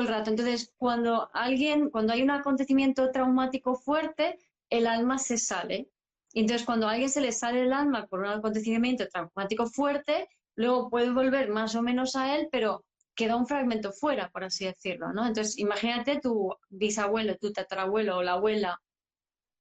El 0.00 0.08
rato. 0.08 0.30
Entonces, 0.30 0.72
cuando 0.76 1.30
alguien, 1.32 1.90
cuando 1.90 2.12
hay 2.12 2.22
un 2.22 2.30
acontecimiento 2.30 3.10
traumático 3.10 3.74
fuerte, 3.76 4.38
el 4.70 4.86
alma 4.86 5.18
se 5.18 5.38
sale. 5.38 5.88
Entonces, 6.32 6.66
cuando 6.66 6.88
a 6.88 6.92
alguien 6.92 7.10
se 7.10 7.20
le 7.20 7.32
sale 7.32 7.62
el 7.62 7.72
alma 7.72 8.06
por 8.06 8.20
un 8.20 8.26
acontecimiento 8.26 9.06
traumático 9.08 9.66
fuerte, 9.66 10.28
luego 10.56 10.90
puede 10.90 11.12
volver 11.12 11.48
más 11.48 11.74
o 11.76 11.82
menos 11.82 12.16
a 12.16 12.36
él, 12.36 12.48
pero 12.50 12.84
queda 13.14 13.36
un 13.36 13.46
fragmento 13.46 13.92
fuera, 13.92 14.28
por 14.30 14.44
así 14.44 14.64
decirlo, 14.64 15.12
¿no? 15.12 15.26
Entonces, 15.26 15.58
imagínate 15.58 16.20
tu 16.20 16.52
bisabuelo, 16.68 17.36
tu 17.36 17.52
tatarabuelo 17.52 18.18
o 18.18 18.22
la 18.22 18.32
abuela, 18.32 18.80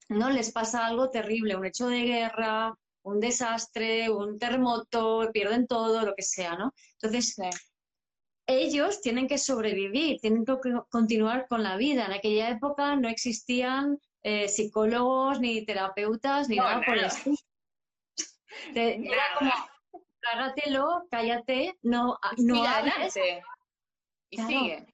¿no? 0.10 0.30
Les 0.32 0.52
pasa 0.52 0.88
algo 0.88 1.10
terrible, 1.10 1.56
un 1.56 1.66
hecho 1.66 1.88
de 1.88 2.02
guerra, 2.02 2.74
un 3.04 3.20
desastre, 3.20 4.10
un 4.10 4.40
terremoto, 4.40 5.30
pierden 5.32 5.68
todo, 5.68 6.04
lo 6.06 6.16
que 6.16 6.24
sea. 6.24 6.58
Entonces, 6.94 7.36
ellos 8.62 9.02
tienen 9.02 9.28
que 9.28 9.38
sobrevivir, 9.38 10.20
tienen 10.20 10.46
que 10.46 10.58
continuar 10.90 11.48
con 11.48 11.64
la 11.64 11.78
vida. 11.78 12.06
En 12.06 12.14
aquella 12.14 12.50
época 12.50 12.96
no 12.96 13.10
existían 13.10 14.00
eh, 14.22 14.48
psicólogos, 14.48 15.40
ni 15.40 15.66
terapeutas, 15.66 16.50
ni 16.50 16.58
nada 16.58 16.82
por 16.86 16.98
el 16.98 17.06
estilo. 17.06 17.38
Era 18.76 19.24
como, 19.38 19.52
trágatelo, 20.22 21.08
cállate, 21.10 21.78
no, 21.82 22.18
no 22.38 22.64
hables. 22.64 23.16
Y 24.30 24.38
sigue. 24.38 24.88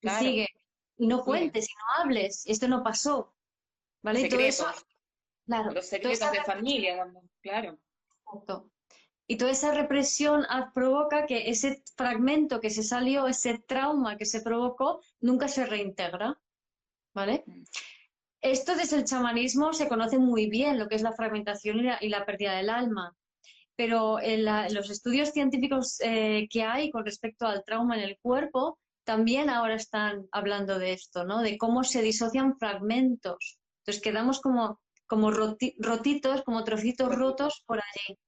Y 0.00 0.08
sigue. 0.08 0.48
Y 0.96 1.06
no 1.06 1.24
cuentes, 1.24 1.68
y 1.68 1.74
no 1.74 2.02
hables. 2.02 2.44
Esto 2.46 2.68
no 2.68 2.82
pasó. 2.82 3.34
¿Vale? 4.02 4.20
Y 4.20 4.28
todo 4.28 4.40
eso. 4.40 4.66
Claro. 5.46 5.72
Los 5.72 5.86
secretos 5.86 6.30
de 6.30 6.42
familia, 6.44 7.10
claro. 7.40 7.78
Y 9.30 9.36
toda 9.36 9.50
esa 9.50 9.74
represión 9.74 10.46
provoca 10.74 11.26
que 11.26 11.50
ese 11.50 11.82
fragmento 11.96 12.60
que 12.60 12.70
se 12.70 12.82
salió, 12.82 13.26
ese 13.26 13.58
trauma 13.58 14.16
que 14.16 14.24
se 14.24 14.40
provocó, 14.40 15.02
nunca 15.20 15.48
se 15.48 15.66
reintegra. 15.66 16.40
¿Vale? 17.14 17.44
Mm. 17.46 17.62
Esto 18.40 18.74
desde 18.74 18.96
el 18.96 19.04
chamanismo 19.04 19.72
se 19.72 19.88
conoce 19.88 20.18
muy 20.18 20.48
bien, 20.48 20.78
lo 20.78 20.88
que 20.88 20.94
es 20.94 21.02
la 21.02 21.12
fragmentación 21.12 21.80
y 22.00 22.08
la, 22.08 22.24
pérdida 22.24 22.54
del 22.54 22.70
alma. 22.70 23.14
Pero 23.76 24.18
en, 24.20 24.44
los 24.74 24.90
estudios 24.90 25.30
científicos 25.32 26.00
eh, 26.00 26.46
que 26.50 26.62
hay 26.62 26.90
con 26.90 27.04
respecto 27.04 27.46
al 27.46 27.64
trauma 27.64 27.96
en 27.96 28.04
el 28.04 28.18
cuerpo, 28.22 28.78
también 29.04 29.50
ahora 29.50 29.74
están 29.74 30.26
hablando 30.32 30.78
de 30.78 30.92
esto, 30.92 31.24
¿no? 31.24 31.42
De 31.42 31.58
cómo 31.58 31.84
se 31.84 32.00
disocian 32.00 32.56
fragmentos. 32.58 33.58
Entonces 33.80 34.02
quedamos 34.02 34.40
como, 34.40 34.80
como 35.06 35.30
rotitos, 35.30 36.42
como 36.44 36.64
trocitos 36.64 37.14
rotos 37.14 37.62
por 37.66 37.78
allí. 37.78 38.18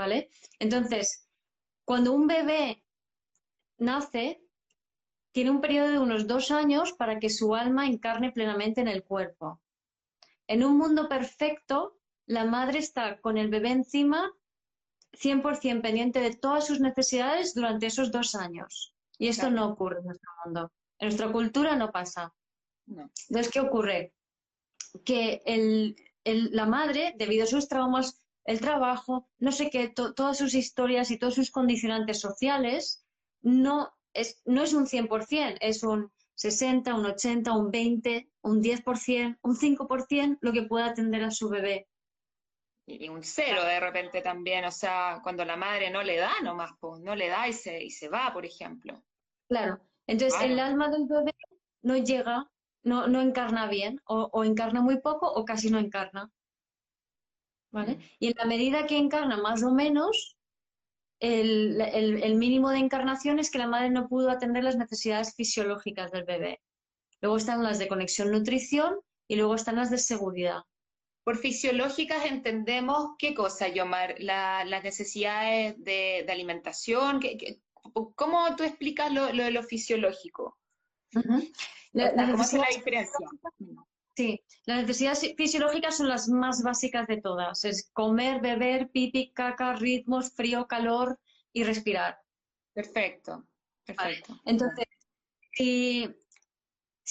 ¿Vale? 0.00 0.30
Entonces, 0.58 1.28
cuando 1.84 2.12
un 2.12 2.26
bebé 2.26 2.82
nace, 3.76 4.42
tiene 5.32 5.50
un 5.50 5.60
periodo 5.60 5.90
de 5.90 5.98
unos 5.98 6.26
dos 6.26 6.50
años 6.50 6.92
para 6.94 7.18
que 7.18 7.28
su 7.28 7.54
alma 7.54 7.86
encarne 7.86 8.32
plenamente 8.32 8.80
en 8.80 8.88
el 8.88 9.04
cuerpo. 9.04 9.60
En 10.46 10.64
un 10.64 10.78
mundo 10.78 11.06
perfecto, 11.06 11.98
la 12.26 12.44
madre 12.46 12.78
está 12.78 13.20
con 13.20 13.36
el 13.36 13.48
bebé 13.48 13.70
encima 13.72 14.32
100% 15.12 15.82
pendiente 15.82 16.20
de 16.20 16.34
todas 16.34 16.66
sus 16.66 16.80
necesidades 16.80 17.54
durante 17.54 17.86
esos 17.86 18.10
dos 18.10 18.34
años. 18.34 18.94
Y 19.18 19.28
esto 19.28 19.50
no 19.50 19.68
ocurre 19.68 19.98
en 19.98 20.06
nuestro 20.06 20.30
mundo. 20.44 20.72
En 20.98 21.08
nuestra 21.08 21.30
cultura 21.30 21.76
no 21.76 21.92
pasa. 21.92 22.32
Entonces, 22.86 23.52
¿qué 23.52 23.60
ocurre? 23.60 24.14
Que 25.04 25.42
la 26.24 26.66
madre, 26.66 27.14
debido 27.18 27.44
a 27.44 27.46
sus 27.46 27.68
traumas 27.68 28.19
el 28.44 28.60
trabajo, 28.60 29.28
no 29.38 29.52
sé 29.52 29.70
qué, 29.70 29.88
todas 29.88 30.38
sus 30.38 30.54
historias 30.54 31.10
y 31.10 31.18
todos 31.18 31.34
sus 31.34 31.50
condicionantes 31.50 32.20
sociales, 32.20 33.04
no 33.42 33.92
es, 34.12 34.42
no 34.44 34.62
es 34.62 34.72
un 34.72 34.86
100%, 34.86 35.58
es 35.60 35.82
un 35.82 36.12
60, 36.34 36.94
un 36.94 37.06
80, 37.06 37.52
un 37.52 37.70
20, 37.70 38.30
un 38.42 38.62
10%, 38.62 39.38
un 39.42 39.56
5% 39.56 40.38
lo 40.40 40.52
que 40.52 40.62
pueda 40.62 40.86
atender 40.86 41.22
a 41.22 41.30
su 41.30 41.48
bebé. 41.48 41.86
Y 42.86 43.08
un 43.08 43.22
cero 43.22 43.62
de 43.62 43.78
repente 43.78 44.20
también, 44.20 44.64
o 44.64 44.72
sea, 44.72 45.20
cuando 45.22 45.44
la 45.44 45.56
madre 45.56 45.90
no 45.90 46.02
le 46.02 46.16
da 46.16 46.32
nomás, 46.42 46.72
pues, 46.80 47.00
no 47.00 47.14
le 47.14 47.28
da 47.28 47.46
y 47.46 47.52
se, 47.52 47.84
y 47.84 47.90
se 47.90 48.08
va, 48.08 48.32
por 48.32 48.44
ejemplo. 48.44 49.04
Claro, 49.48 49.80
entonces 50.06 50.40
el 50.40 50.58
alma 50.58 50.88
del 50.88 51.06
bebé 51.06 51.32
no 51.82 51.96
llega, 51.96 52.50
no, 52.82 53.06
no 53.06 53.20
encarna 53.20 53.68
bien, 53.68 54.00
o 54.06 54.42
encarna 54.42 54.80
muy 54.80 54.98
poco 55.00 55.30
o 55.30 55.44
casi 55.44 55.70
no 55.70 55.78
encarna. 55.78 56.32
Y 58.18 58.28
en 58.28 58.34
la 58.36 58.44
medida 58.46 58.86
que 58.86 58.98
encarna 58.98 59.36
más 59.36 59.62
o 59.62 59.70
menos, 59.72 60.36
el, 61.20 62.34
mínimo 62.36 62.70
de 62.70 62.78
encarnación 62.78 63.38
es 63.38 63.50
que 63.50 63.58
la 63.58 63.66
madre 63.66 63.90
no 63.90 64.08
pudo 64.08 64.30
atender 64.30 64.64
las 64.64 64.76
necesidades 64.76 65.34
fisiológicas 65.34 66.10
del 66.10 66.24
bebé. 66.24 66.60
Luego 67.20 67.36
están 67.36 67.62
las 67.62 67.78
de 67.78 67.88
conexión 67.88 68.30
nutrición 68.30 68.98
y 69.28 69.36
luego 69.36 69.54
están 69.54 69.76
las 69.76 69.90
de 69.90 69.98
seguridad. 69.98 70.62
Por 71.22 71.36
fisiológicas 71.36 72.24
entendemos 72.24 73.10
qué 73.18 73.34
cosa, 73.34 73.68
Yomar, 73.68 74.16
las 74.18 74.82
necesidades 74.82 75.74
de, 75.78 76.26
alimentación. 76.28 77.20
¿Cómo 77.92 78.56
tú 78.56 78.64
explicas 78.64 79.12
lo, 79.12 79.26
de 79.26 79.50
lo 79.50 79.62
fisiológico? 79.62 80.58
¿Cómo 81.12 81.38
es 82.42 82.52
la 82.54 82.66
diferencia? 82.74 83.26
Sí, 84.20 84.44
las 84.66 84.82
necesidades 84.82 85.34
fisiológicas 85.34 85.96
son 85.96 86.08
las 86.10 86.28
más 86.28 86.62
básicas 86.62 87.06
de 87.06 87.22
todas. 87.22 87.64
Es 87.64 87.88
comer, 87.94 88.42
beber, 88.42 88.90
pipi, 88.90 89.32
caca, 89.32 89.72
ritmos, 89.76 90.32
frío, 90.32 90.66
calor 90.66 91.18
y 91.54 91.64
respirar. 91.64 92.20
Perfecto, 92.74 93.46
perfecto. 93.86 94.38
Entonces, 94.44 94.84
si, 95.52 96.14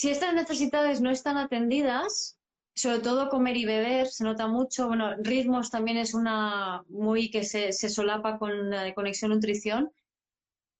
estas 0.03 0.35
necesidades 0.35 1.01
no 1.01 1.09
están 1.09 1.37
atendidas, 1.37 2.37
sobre 2.75 2.99
todo 2.99 3.29
comer 3.29 3.57
y 3.57 3.65
beber, 3.65 4.05
se 4.05 4.23
nota 4.23 4.45
mucho. 4.45 4.87
Bueno, 4.87 5.15
ritmos 5.17 5.71
también 5.71 5.97
es 5.97 6.13
una 6.13 6.83
muy 6.89 7.31
que 7.31 7.43
se, 7.43 7.73
se 7.73 7.89
solapa 7.89 8.37
con 8.37 8.69
la 8.69 8.93
conexión 8.93 9.31
nutrición, 9.31 9.91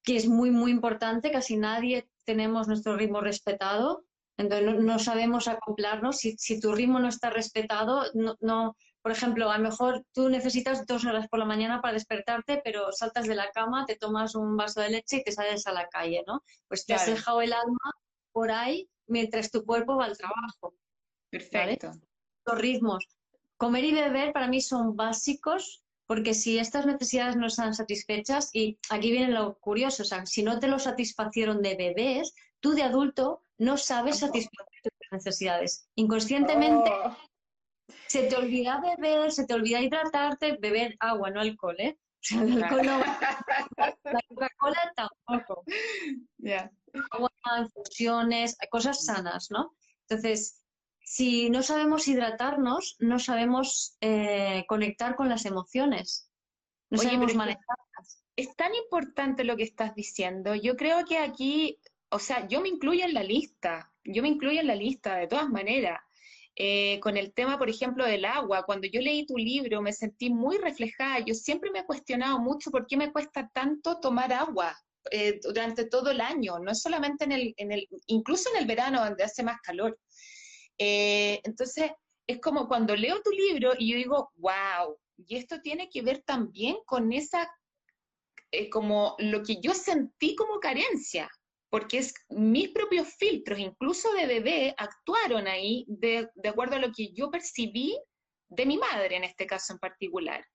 que 0.03 0.15
es 0.15 0.27
muy, 0.27 0.51
muy 0.51 0.69
importante. 0.69 1.31
Casi 1.31 1.57
nadie 1.57 2.07
tenemos 2.23 2.67
nuestro 2.67 2.95
ritmo 2.95 3.19
respetado. 3.19 4.05
Entonces 4.39 4.81
no, 4.81 4.99
sabemos 4.99 5.49
acoplarnos. 5.49 6.17
Si, 6.17 6.37
si, 6.37 6.61
tu 6.61 6.73
ritmo 6.73 6.97
no 6.97 7.09
está 7.09 7.29
respetado, 7.29 8.05
no, 8.39 8.75
por 9.01 9.11
ejemplo, 9.11 9.51
a 9.51 9.57
lo 9.57 9.63
mejor 9.65 10.05
tú 10.13 10.29
necesitas 10.29 10.85
dos 10.85 11.03
horas 11.05 11.27
por 11.27 11.39
la 11.39 11.45
mañana 11.45 11.81
para 11.81 11.93
despertarte, 11.93 12.61
pero 12.63 12.89
saltas 12.93 13.27
de 13.27 13.35
la 13.35 13.51
cama, 13.51 13.85
te 13.85 13.97
tomas 13.97 14.35
un 14.35 14.55
vaso 14.55 14.79
de 14.79 14.91
leche 14.91 15.17
y 15.17 15.23
te 15.23 15.33
sales 15.33 15.67
a 15.67 15.73
la 15.73 15.89
calle, 15.89 16.23
¿no? 16.25 16.41
Pues 16.69 16.85
te 16.85 16.93
has 16.93 17.05
dejado 17.05 17.41
el 17.41 17.51
alma 17.51 17.91
por 18.31 18.49
ahí 18.49 18.89
mientras 19.07 19.51
tu 19.51 19.65
cuerpo 19.65 19.97
va 19.97 20.05
al 20.05 20.17
trabajo. 20.17 20.73
Perfecto. 21.29 21.91
Los 22.45 22.57
ritmos. 22.57 23.05
Comer 23.57 23.83
y 23.83 23.93
beber 23.93 24.31
para 24.31 24.47
mí 24.47 24.61
son 24.61 24.95
básicos 24.95 25.83
porque 26.07 26.33
si 26.33 26.57
estas 26.57 26.85
necesidades 26.85 27.35
no 27.35 27.45
están 27.45 27.75
satisfechas, 27.75 28.49
y 28.51 28.79
aquí 28.89 29.11
viene 29.11 29.31
lo 29.31 29.59
curioso, 29.59 30.01
o 30.01 30.05
sea, 30.05 30.25
si 30.25 30.41
no 30.41 30.59
te 30.59 30.67
lo 30.67 30.79
satisfacieron 30.79 31.61
de 31.61 31.75
bebés, 31.75 32.33
tú 32.59 32.73
de 32.73 32.83
adulto 32.83 33.43
no 33.57 33.77
sabes 33.77 34.19
satisfacer 34.19 34.81
tus 34.83 35.11
necesidades. 35.11 35.87
Inconscientemente 35.95 36.91
oh. 36.91 37.15
se 38.07 38.23
te 38.23 38.35
olvida 38.35 38.79
beber, 38.81 39.31
se 39.31 39.45
te 39.45 39.53
olvida 39.53 39.81
hidratarte, 39.81 40.57
beber 40.59 40.95
agua, 40.99 41.29
no 41.29 41.41
alcohol, 41.41 41.75
¿eh? 41.79 41.97
O 41.99 42.21
sea, 42.21 42.41
el 42.41 42.63
alcohol 42.63 42.85
no, 42.85 42.99
la 42.99 44.21
Coca-Cola 44.27 44.93
tampoco. 44.95 45.63
Agua, 47.11 47.31
infusiones, 47.59 48.57
cosas 48.69 49.05
sanas, 49.05 49.49
¿no? 49.51 49.75
Entonces, 50.07 50.63
si 51.09 51.49
no 51.49 51.63
sabemos 51.63 52.07
hidratarnos, 52.07 52.95
no 52.99 53.19
sabemos 53.19 53.97
eh, 54.01 54.65
conectar 54.67 55.15
con 55.15 55.27
las 55.27 55.45
emociones, 55.45 56.29
no 56.91 56.97
sabemos 56.97 57.33
manejarlas. 57.35 58.23
Es 58.35 58.55
tan 58.55 58.75
importante 58.75 59.43
lo 59.43 59.57
que 59.57 59.63
estás 59.63 59.95
diciendo. 59.95 60.55
Yo 60.55 60.75
creo 60.75 61.05
que 61.05 61.17
aquí, 61.17 61.79
o 62.11 62.19
sea, 62.19 62.47
yo 62.47 62.61
me 62.61 62.69
incluyo 62.69 63.05
en 63.05 63.13
la 63.13 63.23
lista, 63.23 63.91
yo 64.03 64.21
me 64.21 64.29
incluyo 64.29 64.59
en 64.59 64.67
la 64.67 64.75
lista 64.75 65.17
de 65.17 65.27
todas 65.27 65.49
maneras. 65.49 65.99
Eh, 66.61 66.99
con 66.99 67.15
el 67.15 67.33
tema, 67.33 67.57
por 67.57 67.69
ejemplo, 67.69 68.05
del 68.05 68.25
agua. 68.25 68.63
Cuando 68.65 68.85
yo 68.85 68.99
leí 68.99 69.25
tu 69.25 69.37
libro 69.37 69.81
me 69.81 69.93
sentí 69.93 70.29
muy 70.29 70.57
reflejada. 70.57 71.19
Yo 71.19 71.33
siempre 71.33 71.71
me 71.71 71.79
he 71.79 71.85
cuestionado 71.85 72.37
mucho 72.39 72.69
por 72.69 72.85
qué 72.85 72.97
me 72.97 73.13
cuesta 73.13 73.49
tanto 73.53 74.01
tomar 74.01 74.33
agua 74.33 74.77
eh, 75.09 75.39
durante 75.41 75.85
todo 75.85 76.11
el 76.11 76.19
año, 76.19 76.59
no 76.59 76.75
solamente 76.75 77.23
en 77.23 77.31
el, 77.31 77.53
en 77.55 77.71
el, 77.71 77.87
incluso 78.07 78.49
en 78.49 78.57
el 78.57 78.67
verano 78.67 79.01
donde 79.01 79.23
hace 79.23 79.41
más 79.41 79.61
calor. 79.61 79.97
Eh, 80.77 81.39
entonces, 81.45 81.91
es 82.27 82.41
como 82.41 82.67
cuando 82.67 82.93
leo 82.93 83.21
tu 83.21 83.31
libro 83.31 83.71
y 83.77 83.91
yo 83.91 83.97
digo, 83.97 84.31
wow, 84.35 84.97
y 85.15 85.37
esto 85.37 85.61
tiene 85.61 85.89
que 85.89 86.01
ver 86.01 86.23
también 86.23 86.75
con 86.85 87.13
esa, 87.13 87.49
como 88.69 89.15
lo 89.19 89.43
que 89.43 89.61
yo 89.61 89.73
sentí 89.73 90.35
como 90.35 90.59
carencia, 90.59 91.31
porque 91.69 91.99
es 91.99 92.13
mis 92.29 92.69
propios 92.69 93.07
filtros, 93.15 93.59
incluso 93.59 94.11
de 94.13 94.25
bebé, 94.25 94.75
actuaron 94.77 95.47
ahí 95.47 95.85
de, 95.87 96.29
acuerdo 96.47 96.75
a 96.75 96.79
lo 96.79 96.91
que 96.91 97.11
yo 97.13 97.29
percibí 97.29 97.97
de 98.49 98.65
mi 98.65 98.77
madre 98.77 99.15
en 99.15 99.23
este 99.23 99.45
caso 99.45 99.73
en 99.73 99.79
particular. 99.79 100.45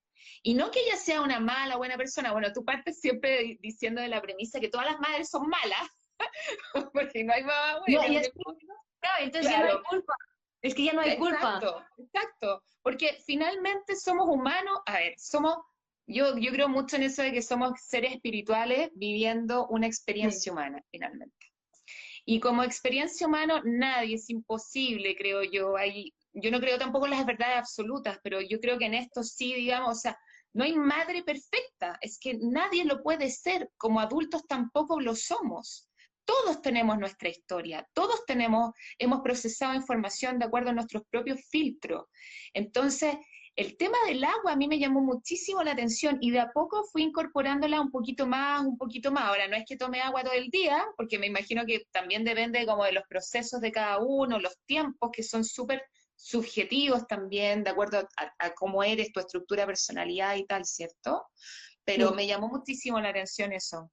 Y 0.43 0.53
no 0.53 0.71
que 0.71 0.81
ella 0.81 0.97
sea 0.97 1.21
una 1.21 1.39
mala, 1.39 1.77
buena 1.77 1.97
persona. 1.97 2.31
Bueno, 2.31 2.51
tú 2.51 2.65
partes 2.65 2.99
siempre 2.99 3.57
diciendo 3.61 4.01
de 4.01 4.09
la 4.09 4.21
premisa 4.21 4.59
que 4.59 4.69
todas 4.69 4.87
las 4.87 4.99
madres 4.99 5.29
son 5.29 5.47
malas, 5.47 5.89
porque 6.93 7.23
no 7.23 7.33
hay 7.33 7.43
mamá 7.43 7.79
buena. 7.87 8.21
entonces 9.19 9.51
ya 9.51 9.63
no 9.63 9.71
hay 9.71 9.83
culpa. 9.89 10.15
Es 10.61 10.73
que 10.73 10.83
ya 10.83 10.93
no 10.93 11.01
hay 11.01 11.17
culpa. 11.17 11.87
Exacto. 11.97 12.63
Porque 12.81 13.19
finalmente 13.25 13.95
somos 13.95 14.27
humanos, 14.27 14.79
a 14.85 14.93
ver, 14.93 15.13
somos 15.17 15.57
yo, 16.07 16.37
yo 16.37 16.51
creo 16.51 16.69
mucho 16.69 16.95
en 16.95 17.03
eso 17.03 17.21
de 17.21 17.31
que 17.31 17.41
somos 17.41 17.71
seres 17.81 18.13
espirituales 18.13 18.89
viviendo 18.93 19.67
una 19.67 19.87
experiencia 19.87 20.51
humana, 20.51 20.83
finalmente. 20.91 21.35
Y 22.25 22.39
como 22.39 22.63
experiencia 22.63 23.27
humana, 23.27 23.61
nadie 23.65 24.15
es 24.15 24.29
imposible, 24.29 25.15
creo 25.15 25.43
yo. 25.43 25.77
Hay, 25.77 26.13
yo 26.33 26.49
no 26.51 26.59
creo 26.59 26.77
tampoco 26.77 27.05
en 27.05 27.11
las 27.11 27.25
verdades 27.25 27.57
absolutas, 27.57 28.19
pero 28.23 28.41
yo 28.41 28.59
creo 28.59 28.77
que 28.77 28.85
en 28.85 28.95
esto 28.95 29.23
sí, 29.23 29.53
digamos, 29.53 29.97
o 29.97 29.99
sea, 29.99 30.17
no 30.53 30.63
hay 30.63 30.73
madre 30.73 31.23
perfecta, 31.23 31.97
es 32.01 32.17
que 32.17 32.37
nadie 32.41 32.85
lo 32.85 33.03
puede 33.03 33.29
ser, 33.29 33.69
como 33.77 33.99
adultos 33.99 34.47
tampoco 34.47 34.99
lo 34.99 35.15
somos. 35.15 35.89
Todos 36.23 36.61
tenemos 36.61 36.97
nuestra 36.97 37.29
historia, 37.29 37.87
todos 37.93 38.25
tenemos, 38.25 38.71
hemos 38.97 39.21
procesado 39.21 39.75
información 39.75 40.39
de 40.39 40.45
acuerdo 40.45 40.69
a 40.69 40.73
nuestros 40.73 41.03
propios 41.11 41.41
filtros. 41.49 42.05
Entonces, 42.53 43.15
el 43.55 43.77
tema 43.77 43.97
del 44.05 44.23
agua 44.23 44.51
a 44.51 44.55
mí 44.55 44.67
me 44.67 44.79
llamó 44.79 45.01
muchísimo 45.01 45.63
la 45.63 45.71
atención 45.71 46.17
y 46.19 46.31
de 46.31 46.41
a 46.41 46.51
poco 46.51 46.83
fui 46.91 47.03
incorporándola 47.03 47.79
un 47.79 47.89
poquito 47.89 48.27
más, 48.27 48.61
un 48.65 48.77
poquito 48.77 49.11
más. 49.11 49.23
Ahora, 49.23 49.47
no 49.47 49.55
es 49.55 49.63
que 49.65 49.77
tome 49.77 50.01
agua 50.01 50.23
todo 50.23 50.33
el 50.33 50.49
día, 50.49 50.85
porque 50.97 51.17
me 51.17 51.27
imagino 51.27 51.65
que 51.65 51.87
también 51.91 52.25
depende 52.25 52.65
como 52.65 52.83
de 52.83 52.91
los 52.91 53.03
procesos 53.07 53.61
de 53.61 53.71
cada 53.71 53.99
uno, 53.99 54.39
los 54.39 54.57
tiempos 54.65 55.09
que 55.13 55.23
son 55.23 55.45
súper 55.45 55.83
subjetivos 56.17 57.07
también, 57.07 57.63
de 57.63 57.69
acuerdo 57.69 58.07
a, 58.17 58.53
cómo 58.55 58.83
eres, 58.83 59.11
tu 59.13 59.19
estructura, 59.21 59.65
personalidad 59.65 60.35
y 60.35 60.45
tal, 60.45 60.65
¿cierto? 60.65 61.23
Pero 61.85 62.13
me 62.13 62.27
llamó 62.27 62.49
muchísimo 62.49 62.99
la 62.99 63.09
atención 63.09 63.53
eso. 63.53 63.91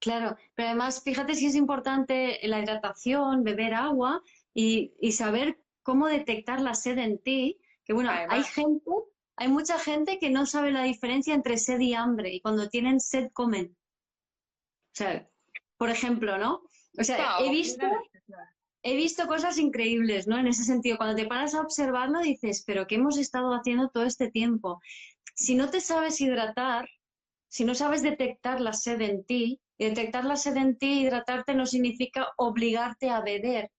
Claro, 0.00 0.36
pero 0.56 0.70
además, 0.70 1.02
fíjate 1.04 1.34
si 1.34 1.46
es 1.46 1.54
importante 1.54 2.40
la 2.42 2.60
hidratación, 2.60 3.44
beber 3.44 3.74
agua 3.74 4.20
y, 4.52 4.92
y 5.00 5.12
saber 5.12 5.60
cómo 5.84 6.08
detectar 6.08 6.60
la 6.60 6.74
sed 6.74 6.98
en 6.98 7.18
ti, 7.18 7.60
que 7.84 7.92
bueno, 7.92 8.10
hay 8.10 8.44
gente, 8.44 8.90
hay 9.36 9.48
mucha 9.48 9.78
gente 9.78 10.18
que 10.18 10.30
no 10.30 10.46
sabe 10.46 10.70
la 10.70 10.82
diferencia 10.82 11.34
entre 11.34 11.58
sed 11.58 11.80
y 11.80 11.94
hambre 11.94 12.32
y 12.34 12.40
cuando 12.40 12.68
tienen 12.68 13.00
sed 13.00 13.30
comen. 13.32 13.76
O 14.92 14.94
sea, 14.94 15.28
por 15.76 15.90
ejemplo, 15.90 16.38
¿no? 16.38 16.62
O 16.98 17.04
sea, 17.04 17.38
he 17.40 17.50
visto, 17.50 17.86
he 18.82 18.96
visto 18.96 19.26
cosas 19.26 19.58
increíbles, 19.58 20.26
¿no? 20.26 20.38
En 20.38 20.46
ese 20.46 20.64
sentido, 20.64 20.96
cuando 20.96 21.16
te 21.16 21.26
paras 21.26 21.54
a 21.54 21.62
observarlo 21.62 22.20
dices, 22.20 22.62
pero 22.66 22.86
¿qué 22.86 22.96
hemos 22.96 23.18
estado 23.18 23.54
haciendo 23.54 23.88
todo 23.88 24.04
este 24.04 24.30
tiempo? 24.30 24.80
Si 25.34 25.54
no 25.54 25.70
te 25.70 25.80
sabes 25.80 26.20
hidratar, 26.20 26.88
si 27.48 27.64
no 27.64 27.74
sabes 27.74 28.02
detectar 28.02 28.60
la 28.60 28.72
sed 28.72 29.00
en 29.00 29.24
ti, 29.24 29.60
detectar 29.78 30.24
la 30.24 30.36
sed 30.36 30.56
en 30.56 30.78
ti, 30.78 31.00
hidratarte 31.00 31.54
no 31.54 31.66
significa 31.66 32.28
obligarte 32.36 33.10
a 33.10 33.20
beber, 33.20 33.70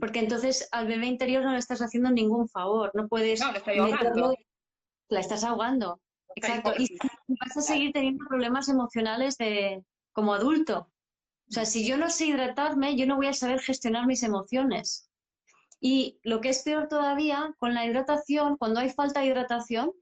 porque 0.00 0.20
entonces 0.20 0.68
al 0.72 0.86
bebé 0.86 1.06
interior 1.06 1.44
no 1.44 1.52
le 1.52 1.58
estás 1.58 1.80
haciendo 1.80 2.10
ningún 2.10 2.48
favor, 2.48 2.90
no 2.94 3.08
puedes... 3.08 3.40
No, 3.40 3.52
le 3.52 3.58
estoy 3.58 3.78
ahogando. 3.78 4.34
La 5.08 5.20
estás 5.20 5.44
ahogando. 5.44 6.00
Exacto. 6.34 6.72
Y 6.78 6.96
vas 7.28 7.56
a 7.56 7.62
seguir 7.62 7.92
teniendo 7.92 8.24
problemas 8.28 8.68
emocionales 8.68 9.36
de, 9.38 9.82
como 10.12 10.34
adulto. 10.34 10.90
O 11.48 11.52
sea, 11.52 11.64
si 11.64 11.86
yo 11.86 11.96
no 11.96 12.10
sé 12.10 12.26
hidratarme, 12.26 12.96
yo 12.96 13.06
no 13.06 13.16
voy 13.16 13.28
a 13.28 13.32
saber 13.32 13.60
gestionar 13.60 14.06
mis 14.06 14.22
emociones. 14.22 15.10
Y 15.80 16.18
lo 16.22 16.40
que 16.40 16.50
es 16.50 16.62
peor 16.62 16.88
todavía, 16.88 17.54
con 17.58 17.72
la 17.72 17.86
hidratación, 17.86 18.56
cuando 18.56 18.80
hay 18.80 18.90
falta 18.90 19.20
de 19.20 19.26
hidratación, 19.26 19.92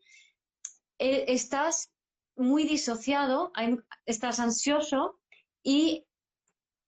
eh, 0.99 1.27
estás 1.29 1.93
muy 2.35 2.65
disociado, 2.65 3.53
estás 4.07 4.41
ansioso 4.41 5.19
y 5.62 6.07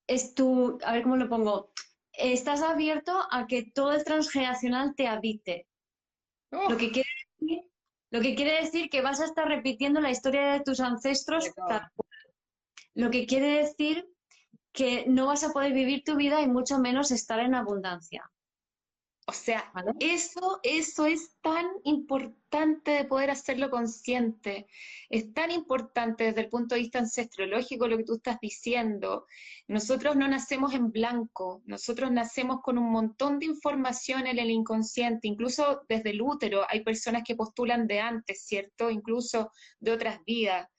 es 0.07 0.35
tu, 0.35 0.79
a 0.85 0.93
ver 0.93 1.03
cómo 1.03 1.17
lo 1.17 1.29
pongo, 1.29 1.71
estás 2.19 2.63
abierto 2.63 3.13
a 3.31 3.47
que 3.47 3.63
todo 3.63 3.93
el 3.93 4.05
transgeneracional 4.05 4.95
te 4.95 5.07
habite. 5.07 5.67
Lo, 6.51 6.77
que 6.77 6.91
quiere 6.91 7.09
decir, 7.39 7.61
lo 8.11 8.21
que 8.21 8.35
quiere 8.35 8.61
decir 8.63 8.91
que 8.91 9.03
vas 9.03 9.21
a 9.21 9.27
estar 9.27 9.47
repitiendo 9.47 10.01
la 10.01 10.11
historia 10.11 10.53
de 10.53 10.61
tus 10.61 10.81
ancestros. 10.81 11.51
Lo 12.95 13.11
que 13.11 13.27
quiere 13.27 13.59
decir 13.59 14.09
que 14.73 15.07
no 15.07 15.27
vas 15.27 15.45
a 15.45 15.53
poder 15.53 15.73
vivir 15.73 16.03
tu 16.05 16.17
vida 16.17 16.41
y 16.41 16.49
mucho 16.49 16.79
menos 16.79 17.11
estar 17.11 17.39
en 17.41 17.55
abundancia. 17.55 18.31
O 19.31 19.33
sea, 19.35 19.71
eso, 20.01 20.59
eso 20.63 21.05
es 21.05 21.37
tan 21.43 21.67
importante 21.85 22.93
de 22.93 23.05
poder 23.05 23.31
hacerlo 23.31 23.69
consciente. 23.69 24.67
Es 25.11 25.35
tan 25.35 25.51
importante 25.51 26.25
desde 26.25 26.41
el 26.41 26.49
punto 26.49 26.75
de 26.75 26.81
vista 26.81 27.01
ancestrológico 27.01 27.87
lo 27.87 27.99
que 27.99 28.05
tú 28.05 28.15
estás 28.15 28.39
diciendo. 28.41 29.27
Nosotros 29.67 30.17
no 30.17 30.27
nacemos 30.29 30.73
en 30.73 30.91
blanco, 30.91 31.61
nosotros 31.67 32.11
nacemos 32.11 32.63
con 32.63 32.79
un 32.79 32.91
montón 32.91 33.39
de 33.39 33.45
información 33.45 34.27
en 34.27 34.39
el 34.39 34.51
inconsciente, 34.51 35.29
incluso 35.29 35.83
desde 35.91 36.09
el 36.09 36.23
útero. 36.23 36.65
Hay 36.67 36.83
personas 36.83 37.23
que 37.23 37.37
postulan 37.37 37.87
de 37.87 38.01
antes, 38.01 38.47
¿cierto? 38.47 38.89
Incluso 38.89 39.53
de 39.79 39.93
otras 39.93 40.25
vidas. 40.25 40.71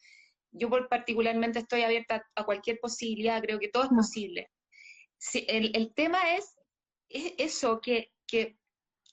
Yo 0.49 0.71
particularmente 0.89 1.59
estoy 1.59 1.83
abierta 1.83 2.25
a 2.33 2.43
cualquier 2.45 2.79
posibilidad, 2.79 3.43
creo 3.43 3.59
que 3.59 3.69
todo 3.69 3.83
es 3.83 3.89
posible. 3.89 4.49
el, 5.35 5.69
el 5.75 5.93
tema 5.93 6.35
es, 6.35 6.55
es 7.09 7.33
eso, 7.38 7.79
que 7.79 8.12
que 8.30 8.58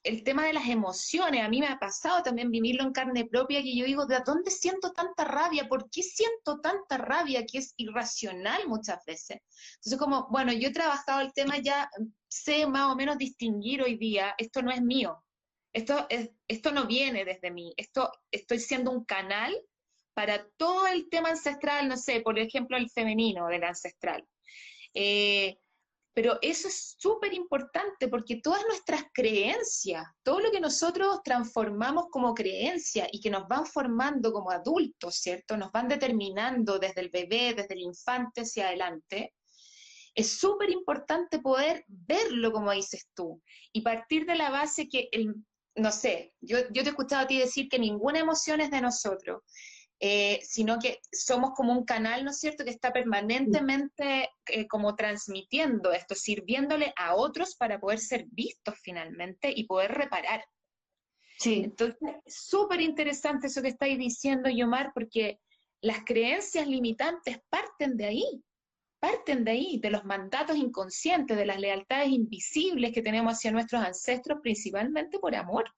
el 0.06 0.22
tema 0.22 0.46
de 0.46 0.52
las 0.52 0.68
emociones, 0.68 1.42
a 1.42 1.48
mí 1.48 1.60
me 1.60 1.66
ha 1.66 1.78
pasado 1.78 2.22
también 2.22 2.50
vivirlo 2.50 2.84
en 2.84 2.92
carne 2.92 3.24
propia, 3.24 3.62
que 3.62 3.76
yo 3.76 3.84
digo, 3.84 4.06
¿de 4.06 4.20
dónde 4.24 4.50
siento 4.52 4.92
tanta 4.92 5.24
rabia? 5.24 5.68
¿Por 5.68 5.90
qué 5.90 6.02
siento 6.02 6.60
tanta 6.60 6.96
rabia 6.96 7.44
que 7.44 7.58
es 7.58 7.74
irracional 7.76 8.68
muchas 8.68 9.04
veces? 9.04 9.40
Entonces, 9.76 9.98
como, 9.98 10.28
bueno, 10.30 10.52
yo 10.52 10.68
he 10.68 10.72
trabajado 10.72 11.22
el 11.22 11.32
tema 11.32 11.58
ya, 11.58 11.90
sé 12.28 12.66
más 12.66 12.92
o 12.92 12.96
menos 12.96 13.18
distinguir 13.18 13.82
hoy 13.82 13.96
día, 13.96 14.34
esto 14.38 14.62
no 14.62 14.70
es 14.70 14.80
mío, 14.80 15.24
esto, 15.72 16.06
es, 16.08 16.30
esto 16.46 16.70
no 16.70 16.86
viene 16.86 17.24
desde 17.24 17.50
mí, 17.50 17.74
esto 17.76 18.12
estoy 18.30 18.60
siendo 18.60 18.92
un 18.92 19.04
canal 19.04 19.56
para 20.14 20.48
todo 20.56 20.86
el 20.86 21.08
tema 21.10 21.30
ancestral, 21.30 21.88
no 21.88 21.96
sé, 21.96 22.20
por 22.20 22.38
ejemplo, 22.38 22.76
el 22.76 22.88
femenino 22.90 23.48
del 23.48 23.64
ancestral. 23.64 24.24
Eh, 24.94 25.58
pero 26.16 26.38
eso 26.40 26.68
es 26.68 26.96
súper 26.98 27.34
importante 27.34 28.08
porque 28.08 28.40
todas 28.42 28.64
nuestras 28.66 29.02
creencias, 29.12 30.02
todo 30.22 30.40
lo 30.40 30.50
que 30.50 30.60
nosotros 30.60 31.20
transformamos 31.22 32.06
como 32.10 32.32
creencia 32.32 33.06
y 33.12 33.20
que 33.20 33.28
nos 33.28 33.46
van 33.46 33.66
formando 33.66 34.32
como 34.32 34.50
adultos, 34.50 35.16
¿cierto? 35.16 35.58
Nos 35.58 35.70
van 35.72 35.88
determinando 35.88 36.78
desde 36.78 37.02
el 37.02 37.10
bebé, 37.10 37.52
desde 37.52 37.74
el 37.74 37.80
infante 37.80 38.40
hacia 38.40 38.68
adelante. 38.68 39.34
Es 40.14 40.38
súper 40.38 40.70
importante 40.70 41.38
poder 41.38 41.84
verlo 41.86 42.50
como 42.50 42.72
dices 42.72 43.10
tú 43.14 43.42
y 43.70 43.82
partir 43.82 44.24
de 44.24 44.36
la 44.36 44.48
base 44.48 44.88
que, 44.88 45.10
el, 45.12 45.34
no 45.74 45.92
sé, 45.92 46.32
yo, 46.40 46.60
yo 46.70 46.82
te 46.82 46.88
he 46.88 46.92
escuchado 46.92 47.24
a 47.24 47.26
ti 47.26 47.38
decir 47.38 47.68
que 47.68 47.78
ninguna 47.78 48.20
emoción 48.20 48.62
es 48.62 48.70
de 48.70 48.80
nosotros. 48.80 49.42
Eh, 49.98 50.40
sino 50.42 50.78
que 50.78 51.00
somos 51.10 51.52
como 51.54 51.72
un 51.72 51.86
canal, 51.86 52.22
¿no 52.22 52.30
es 52.30 52.38
cierto?, 52.38 52.64
que 52.64 52.70
está 52.70 52.92
permanentemente 52.92 54.28
eh, 54.46 54.66
como 54.68 54.94
transmitiendo 54.94 55.90
esto, 55.90 56.14
sirviéndole 56.14 56.92
a 56.96 57.14
otros 57.14 57.56
para 57.56 57.80
poder 57.80 57.98
ser 57.98 58.26
vistos 58.30 58.74
finalmente 58.82 59.50
y 59.56 59.64
poder 59.64 59.92
reparar. 59.92 60.44
Sí. 61.38 61.62
Entonces, 61.64 62.16
súper 62.26 62.82
interesante 62.82 63.46
eso 63.46 63.62
que 63.62 63.68
estáis 63.68 63.98
diciendo, 63.98 64.50
Yomar, 64.50 64.92
porque 64.92 65.40
las 65.80 66.04
creencias 66.04 66.66
limitantes 66.66 67.38
parten 67.48 67.96
de 67.96 68.06
ahí, 68.06 68.44
parten 68.98 69.44
de 69.44 69.50
ahí, 69.52 69.78
de 69.78 69.90
los 69.90 70.04
mandatos 70.04 70.56
inconscientes, 70.56 71.38
de 71.38 71.46
las 71.46 71.58
lealtades 71.58 72.10
invisibles 72.10 72.92
que 72.92 73.02
tenemos 73.02 73.34
hacia 73.34 73.52
nuestros 73.52 73.82
ancestros, 73.82 74.40
principalmente 74.42 75.18
por 75.18 75.34
amor. 75.34 75.72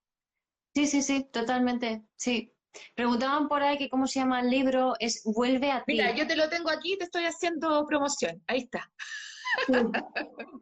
Sí, 0.75 0.87
sí, 0.87 1.03
sí, 1.03 1.29
totalmente, 1.33 2.03
sí. 2.17 2.53
Preguntaban 2.95 3.49
por 3.49 3.63
ahí 3.63 3.79
que 3.79 3.89
cómo 3.89 4.07
se 4.07 4.21
llama 4.21 4.41
el 4.41 4.51
libro, 4.51 4.95
es 4.99 5.23
Vuelve 5.25 5.71
a 5.71 5.85
ti. 5.85 5.95
Mira, 5.95 6.15
yo 6.15 6.27
te 6.27 6.37
lo 6.37 6.49
tengo 6.49 6.71
aquí, 6.71 6.97
te 6.97 7.05
estoy 7.05 7.25
haciendo 7.25 7.87
promoción, 7.87 8.43
ahí 8.47 8.61
está. 8.61 8.91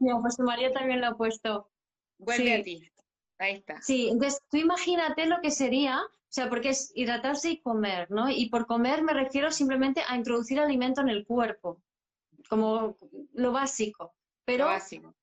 No, 0.01 0.23
José 0.23 0.43
María 0.43 0.73
también 0.73 1.01
lo 1.01 1.09
ha 1.09 1.17
puesto. 1.17 1.71
Vuelve 2.19 2.55
a 2.55 2.63
ti, 2.63 2.89
ahí 3.39 3.55
está. 3.57 3.81
Sí, 3.83 4.09
entonces 4.09 4.41
tú 4.51 4.57
imagínate 4.59 5.27
lo 5.27 5.41
que 5.41 5.51
sería, 5.51 6.01
o 6.01 6.29
sea, 6.29 6.49
porque 6.49 6.71
es 6.71 6.93
hidratarse 6.95 7.51
y 7.51 7.61
comer, 7.61 8.11
¿no? 8.11 8.31
Y 8.31 8.49
por 8.49 8.67
comer 8.67 9.03
me 9.03 9.13
refiero 9.13 9.51
simplemente 9.51 10.03
a 10.07 10.17
introducir 10.17 10.61
alimento 10.61 11.01
en 11.01 11.09
el 11.09 11.27
cuerpo, 11.27 11.83
como 12.49 12.97
lo 13.35 13.53
básico. 13.53 14.15
Pero 14.45 14.67
Lo 14.67 14.71
básico. 14.71 15.15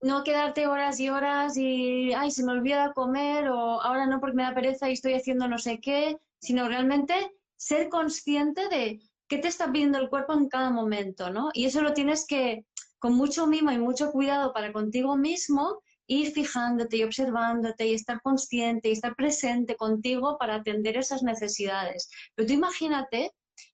No 0.00 0.24
quedarte 0.24 0.66
horas 0.66 1.00
y 1.00 1.08
horas 1.08 1.56
y, 1.56 2.12
ay, 2.12 2.30
se 2.30 2.44
me 2.44 2.52
olvida 2.52 2.92
comer 2.92 3.48
o 3.48 3.80
ahora 3.80 4.06
no 4.06 4.20
porque 4.20 4.36
me 4.36 4.42
da 4.42 4.54
pereza 4.54 4.88
y 4.88 4.92
estoy 4.92 5.14
haciendo 5.14 5.48
no 5.48 5.58
sé 5.58 5.80
qué, 5.80 6.18
sino 6.38 6.68
realmente 6.68 7.14
ser 7.56 7.88
consciente 7.88 8.68
de 8.68 9.00
qué 9.28 9.38
te 9.38 9.48
está 9.48 9.72
pidiendo 9.72 9.98
el 9.98 10.08
cuerpo 10.08 10.34
en 10.34 10.48
cada 10.48 10.70
momento, 10.70 11.30
¿no? 11.30 11.50
Y 11.54 11.64
eso 11.64 11.82
lo 11.82 11.94
tienes 11.94 12.26
que, 12.26 12.64
con 12.98 13.14
mucho 13.14 13.46
mimo 13.46 13.72
y 13.72 13.78
mucho 13.78 14.12
cuidado 14.12 14.52
para 14.52 14.72
contigo 14.72 15.16
mismo, 15.16 15.80
ir 16.06 16.32
fijándote 16.32 16.98
y 16.98 17.02
observándote 17.02 17.86
y 17.86 17.94
estar 17.94 18.20
consciente 18.22 18.88
y 18.88 18.92
estar 18.92 19.16
presente 19.16 19.76
contigo 19.76 20.36
para 20.38 20.56
atender 20.56 20.96
esas 20.96 21.22
necesidades. 21.22 22.08
Pero 22.34 22.46
tú 22.46 22.52
imagínate 22.54 23.32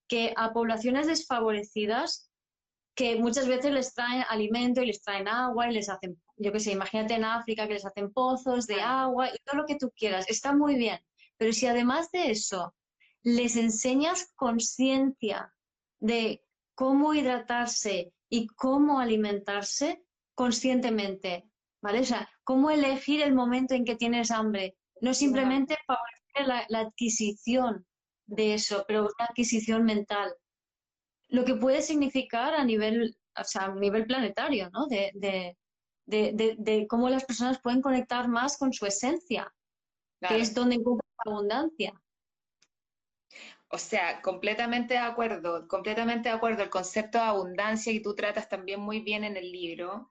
que 0.09 0.33
a 0.37 0.53
poblaciones 0.53 1.07
desfavorecidas 1.07 2.31
que 2.95 3.17
muchas 3.17 3.49
veces 3.49 3.73
les 3.73 3.95
traen 3.95 4.25
alimento 4.29 4.83
y 4.83 4.87
les 4.87 5.03
traen 5.03 5.29
agua 5.29 5.71
y 5.71 5.75
les 5.75 5.89
hacen, 5.89 6.21
yo 6.37 6.53
qué 6.53 6.61
sé, 6.61 6.73
imagínate 6.73 7.15
en 7.15 7.25
África 7.25 7.67
que 7.67 7.75
les 7.75 7.87
hacen 7.87 8.13
pozos 8.13 8.67
de 8.67 8.83
agua 8.83 9.29
y 9.29 9.39
todo 9.45 9.57
lo 9.57 9.67
que 9.67 9.77
tú 9.77 9.91
quieras, 9.97 10.27
está 10.29 10.55
muy 10.55 10.77
bien. 10.77 11.01
Pero 11.39 11.53
si 11.53 11.67
además 11.67 12.11
de 12.11 12.31
eso 12.31 12.75
les 13.23 13.57
enseñas 13.57 14.33
conciencia 14.37 15.53
de 16.01 16.43
cómo 16.75 17.15
hidratarse 17.15 18.13
y 18.29 18.47
cómo 18.49 19.01
alimentarse 19.01 20.03
conscientemente, 20.35 21.49
¿vale? 21.81 22.01
O 22.01 22.05
sea, 22.05 22.29
cómo 22.45 22.71
elegir 22.71 23.23
el 23.23 23.35
momento 23.35 23.75
en 23.75 23.85
que 23.85 23.97
tienes 23.97 24.31
hambre, 24.31 24.77
no 25.01 25.15
simplemente 25.15 25.77
favorecer 25.87 26.47
la, 26.47 26.67
la 26.69 26.81
adquisición 26.81 27.87
de 28.27 28.55
eso, 28.55 28.85
pero 28.87 29.03
una 29.03 29.27
adquisición 29.29 29.85
mental 29.85 30.33
lo 31.33 31.45
que 31.45 31.55
puede 31.55 31.83
significar 31.83 32.55
a 32.55 32.65
nivel, 32.65 33.17
o 33.39 33.45
sea, 33.45 33.63
a 33.65 33.75
nivel 33.75 34.07
planetario, 34.07 34.71
¿no? 34.71 34.87
De, 34.87 35.11
de, 35.15 35.57
de, 36.05 36.55
de, 36.59 36.87
cómo 36.87 37.09
las 37.09 37.25
personas 37.25 37.61
pueden 37.61 37.81
conectar 37.81 38.29
más 38.29 38.57
con 38.59 38.73
su 38.73 38.87
esencia, 38.87 39.53
Claro. 40.21 40.37
que 40.37 40.43
es 40.43 40.55
donde 40.55 40.77
encuentran 40.77 41.09
la 41.25 41.33
abundancia. 41.33 41.93
O 43.69 43.79
sea, 43.79 44.21
completamente 44.21 44.95
de 44.95 45.01
acuerdo, 45.01 45.67
completamente 45.67 46.29
de 46.29 46.35
acuerdo. 46.35 46.63
El 46.63 46.71
concepto 46.71 47.19
de 47.19 47.25
abundancia 47.25 47.93
y 47.93 48.03
tú 48.03 48.15
tratas 48.15 48.49
también 48.49 48.81
muy 48.81 49.01
bien 49.01 49.25
en 49.25 49.37
el 49.37 49.51
libro. 49.51 50.11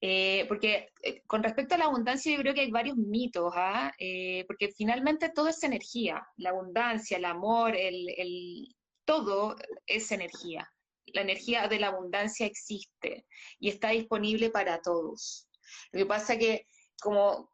Eh, 0.00 0.44
porque 0.46 0.90
eh, 1.02 1.22
con 1.26 1.42
respecto 1.42 1.74
a 1.74 1.78
la 1.78 1.86
abundancia 1.86 2.30
yo 2.32 2.38
creo 2.40 2.54
que 2.54 2.60
hay 2.60 2.70
varios 2.70 2.96
mitos, 2.96 3.52
¿ah? 3.56 3.92
Eh, 3.98 4.44
porque 4.46 4.68
finalmente 4.68 5.30
todo 5.30 5.48
es 5.48 5.62
energía, 5.64 6.24
la 6.36 6.50
abundancia, 6.50 7.16
el 7.16 7.24
amor, 7.24 7.74
el, 7.74 8.08
el- 8.16 8.76
todo 9.08 9.56
es 9.86 10.12
energía. 10.12 10.70
La 11.06 11.22
energía 11.22 11.66
de 11.66 11.80
la 11.80 11.86
abundancia 11.86 12.44
existe 12.44 13.26
y 13.58 13.70
está 13.70 13.88
disponible 13.88 14.50
para 14.50 14.82
todos. 14.82 15.48
Lo 15.92 16.00
que 16.00 16.06
pasa 16.06 16.36
que 16.36 16.66
como 17.00 17.50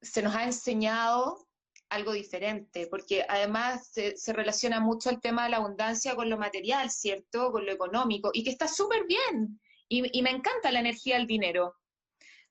se 0.00 0.22
nos 0.22 0.36
ha 0.36 0.44
enseñado 0.44 1.48
algo 1.88 2.12
diferente, 2.12 2.86
porque 2.86 3.26
además 3.28 3.88
se, 3.88 4.16
se 4.16 4.32
relaciona 4.32 4.78
mucho 4.78 5.10
el 5.10 5.20
tema 5.20 5.42
de 5.42 5.50
la 5.50 5.56
abundancia 5.56 6.14
con 6.14 6.30
lo 6.30 6.38
material, 6.38 6.88
¿cierto? 6.88 7.50
Con 7.50 7.66
lo 7.66 7.72
económico, 7.72 8.30
y 8.32 8.44
que 8.44 8.50
está 8.50 8.68
súper 8.68 9.04
bien. 9.04 9.60
Y, 9.88 10.16
y 10.16 10.22
me 10.22 10.30
encanta 10.30 10.70
la 10.70 10.78
energía 10.78 11.16
del 11.16 11.26
dinero. 11.26 11.74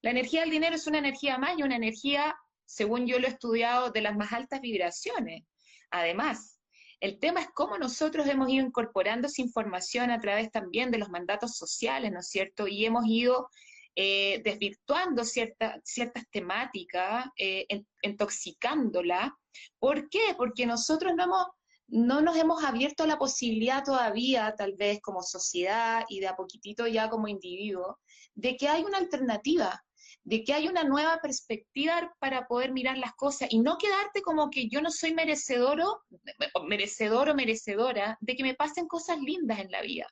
La 0.02 0.12
energía 0.12 0.42
del 0.42 0.50
dinero 0.50 0.76
es 0.76 0.88
una 0.88 1.00
energía 1.00 1.38
más 1.38 1.58
y 1.58 1.64
una 1.64 1.78
energía, 1.78 2.36
según 2.66 3.08
yo 3.08 3.18
lo 3.18 3.28
he 3.28 3.30
estudiado, 3.30 3.92
de 3.92 4.02
las 4.02 4.18
más 4.18 4.34
altas 4.34 4.60
vibraciones. 4.60 5.46
Además, 5.90 6.61
el 7.02 7.20
tema 7.20 7.42
es 7.42 7.50
cómo 7.54 7.78
nosotros 7.78 8.28
hemos 8.28 8.48
ido 8.50 8.66
incorporando 8.66 9.28
esa 9.28 9.42
información 9.42 10.12
a 10.12 10.20
través 10.20 10.52
también 10.52 10.92
de 10.92 11.00
los 11.00 11.10
mandatos 11.10 11.58
sociales, 11.58 12.12
¿no 12.12 12.20
es 12.20 12.30
cierto? 12.30 12.68
Y 12.68 12.86
hemos 12.86 13.06
ido 13.08 13.50
eh, 13.96 14.40
desvirtuando 14.44 15.26
cierta- 15.26 15.82
ciertas 15.84 16.24
temáticas, 16.32 17.26
eh, 17.38 17.66
intoxicándola. 18.04 19.36
¿Por 19.80 20.10
qué? 20.10 20.36
Porque 20.38 20.66
nosotros 20.66 21.14
no 21.16 21.24
hemos, 21.24 21.48
no 21.88 22.22
nos 22.22 22.38
hemos 22.38 22.64
abierto 22.64 23.04
a 23.04 23.08
la 23.08 23.18
posibilidad 23.18 23.84
todavía, 23.84 24.56
tal 24.56 24.74
vez 24.78 25.02
como 25.02 25.24
sociedad 25.24 26.06
y 26.08 26.20
de 26.20 26.28
a 26.28 26.36
poquitito 26.36 26.88
ya 26.88 27.10
como 27.10 27.28
individuo, 27.28 28.00
de 28.36 28.56
que 28.56 28.70
hay 28.70 28.84
una 28.84 29.00
alternativa, 29.00 29.84
de 30.24 30.44
que 30.44 30.54
hay 30.54 30.68
una 30.68 30.84
nueva 30.84 31.18
perspectiva 31.22 32.14
para 32.20 32.48
poder 32.48 32.72
mirar 32.72 32.98
las 32.98 33.14
cosas 33.16 33.48
y 33.52 33.60
no 33.60 33.78
quedarte 33.78 34.22
como 34.22 34.50
que 34.50 34.68
yo 34.70 34.82
no 34.82 34.92
soy 34.92 35.14
merecedor 35.14 35.82
o 35.82 36.64
merecedor 36.64 37.30
o 37.30 37.36
merecedora 37.36 38.18
de 38.22 38.36
que 38.36 38.44
me 38.44 38.54
pasen 38.56 38.88
cosas 38.88 39.20
lindas 39.20 39.60
en 39.60 39.72
la 39.72 39.82
vida. 39.82 40.08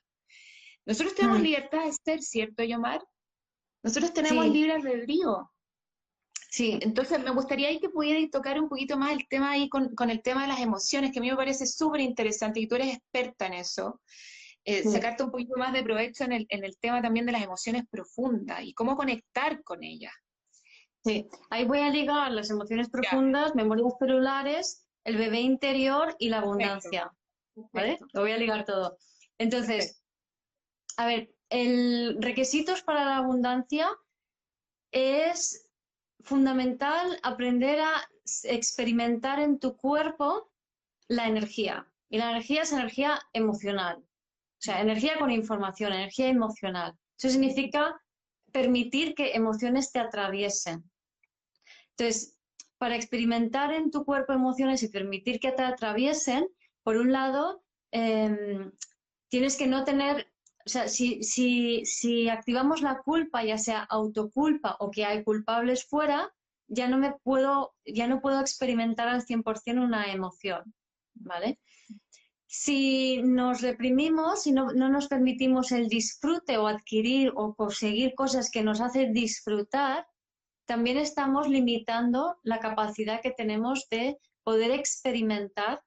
Nosotros 0.86 1.14
tenemos 1.14 1.38
Mm. 1.38 1.42
libertad 1.42 1.84
de 1.84 1.92
ser, 1.92 2.22
¿cierto, 2.22 2.64
Yomar? 2.64 3.02
Nosotros 3.82 4.12
tenemos 4.12 4.44
Sí. 4.44 4.50
libre 4.50 4.72
albedrío. 4.72 5.50
Sí, 6.50 6.78
Entonces, 6.82 7.22
me 7.22 7.30
gustaría 7.30 7.68
ahí 7.68 7.78
que 7.78 7.90
pudierais 7.90 8.28
tocar 8.28 8.60
un 8.60 8.68
poquito 8.68 8.98
más 8.98 9.12
el 9.12 9.28
tema 9.28 9.52
ahí 9.52 9.68
con, 9.68 9.94
con 9.94 10.10
el 10.10 10.20
tema 10.20 10.42
de 10.42 10.48
las 10.48 10.60
emociones, 10.60 11.12
que 11.12 11.20
a 11.20 11.22
mí 11.22 11.30
me 11.30 11.36
parece 11.36 11.64
súper 11.64 12.00
interesante 12.00 12.58
y 12.58 12.66
tú 12.66 12.74
eres 12.74 12.96
experta 12.96 13.46
en 13.46 13.52
eso. 13.54 14.00
Eh, 14.64 14.82
Sí. 14.82 14.90
Sacarte 14.90 15.22
un 15.22 15.30
poquito 15.30 15.56
más 15.56 15.72
de 15.72 15.82
provecho 15.82 16.24
en 16.24 16.32
el, 16.32 16.46
en 16.50 16.64
el 16.64 16.76
tema 16.78 17.00
también 17.00 17.26
de 17.26 17.32
las 17.32 17.42
emociones 17.42 17.84
profundas 17.90 18.62
y 18.62 18.74
cómo 18.74 18.96
conectar 18.96 19.62
con 19.62 19.82
ellas. 19.82 20.12
sí. 21.04 21.26
Ahí 21.48 21.64
voy 21.64 21.80
a 21.80 21.88
ligar 21.88 22.30
las 22.32 22.50
emociones 22.50 22.90
profundas, 22.90 23.54
memorias 23.54 23.94
celulares, 23.98 24.86
el 25.04 25.16
bebé 25.16 25.40
interior 25.40 26.14
y 26.18 26.28
la 26.28 26.38
abundancia. 26.38 27.10
¿vale? 27.72 27.92
Perfecto. 27.92 28.06
Lo 28.12 28.20
voy 28.20 28.32
a 28.32 28.36
ligar 28.36 28.64
todo. 28.64 28.98
Entonces, 29.38 30.04
a 30.98 31.06
ver, 31.06 31.32
el 31.48 32.18
requisitos 32.20 32.82
para 32.82 33.04
la 33.04 33.16
abundancia 33.16 33.88
es 34.92 35.66
fundamental 36.22 37.18
aprender 37.22 37.80
a 37.80 38.08
experimentar 38.44 39.40
en 39.40 39.58
tu 39.58 39.76
cuerpo 39.76 40.50
la 41.08 41.26
energía. 41.26 41.90
Y 42.10 42.18
la 42.18 42.30
energía 42.30 42.62
es 42.62 42.72
energía 42.72 43.20
emocional. 43.32 44.04
O 44.60 44.62
sea, 44.62 44.82
energía 44.82 45.18
con 45.18 45.30
información, 45.30 45.94
energía 45.94 46.28
emocional. 46.28 46.92
Eso 47.18 47.30
significa 47.30 47.98
permitir 48.52 49.14
que 49.14 49.32
emociones 49.32 49.90
te 49.90 50.00
atraviesen. 50.00 50.84
Entonces, 51.92 52.36
para 52.76 52.94
experimentar 52.94 53.72
en 53.72 53.90
tu 53.90 54.04
cuerpo 54.04 54.34
emociones 54.34 54.82
y 54.82 54.88
permitir 54.88 55.40
que 55.40 55.52
te 55.52 55.62
atraviesen, 55.62 56.46
por 56.82 56.98
un 56.98 57.10
lado, 57.10 57.62
em, 57.90 58.70
tienes 59.30 59.56
que 59.56 59.66
no 59.66 59.84
tener, 59.84 60.30
o 60.66 60.68
sea, 60.68 60.88
si, 60.88 61.22
si, 61.22 61.86
si 61.86 62.28
activamos 62.28 62.82
la 62.82 62.98
culpa, 62.98 63.42
ya 63.42 63.56
sea 63.56 63.82
autoculpa 63.84 64.76
o 64.78 64.90
que 64.90 65.06
hay 65.06 65.24
culpables 65.24 65.86
fuera, 65.86 66.30
ya 66.68 66.86
no 66.86 66.98
me 66.98 67.12
puedo, 67.22 67.74
ya 67.86 68.06
no 68.06 68.20
puedo 68.20 68.40
experimentar 68.40 69.08
al 69.08 69.22
100% 69.24 69.82
una 69.82 70.12
emoción, 70.12 70.74
¿vale? 71.14 71.58
Si 72.52 73.22
nos 73.22 73.60
reprimimos 73.60 74.44
y 74.48 74.50
no, 74.50 74.72
no 74.72 74.88
nos 74.88 75.06
permitimos 75.06 75.70
el 75.70 75.86
disfrute 75.86 76.58
o 76.58 76.66
adquirir 76.66 77.32
o 77.36 77.54
conseguir 77.54 78.12
cosas 78.16 78.50
que 78.50 78.64
nos 78.64 78.80
hacen 78.80 79.12
disfrutar, 79.12 80.04
también 80.66 80.98
estamos 80.98 81.48
limitando 81.48 82.40
la 82.42 82.58
capacidad 82.58 83.22
que 83.22 83.30
tenemos 83.30 83.86
de 83.88 84.18
poder 84.42 84.72
experimentar 84.72 85.80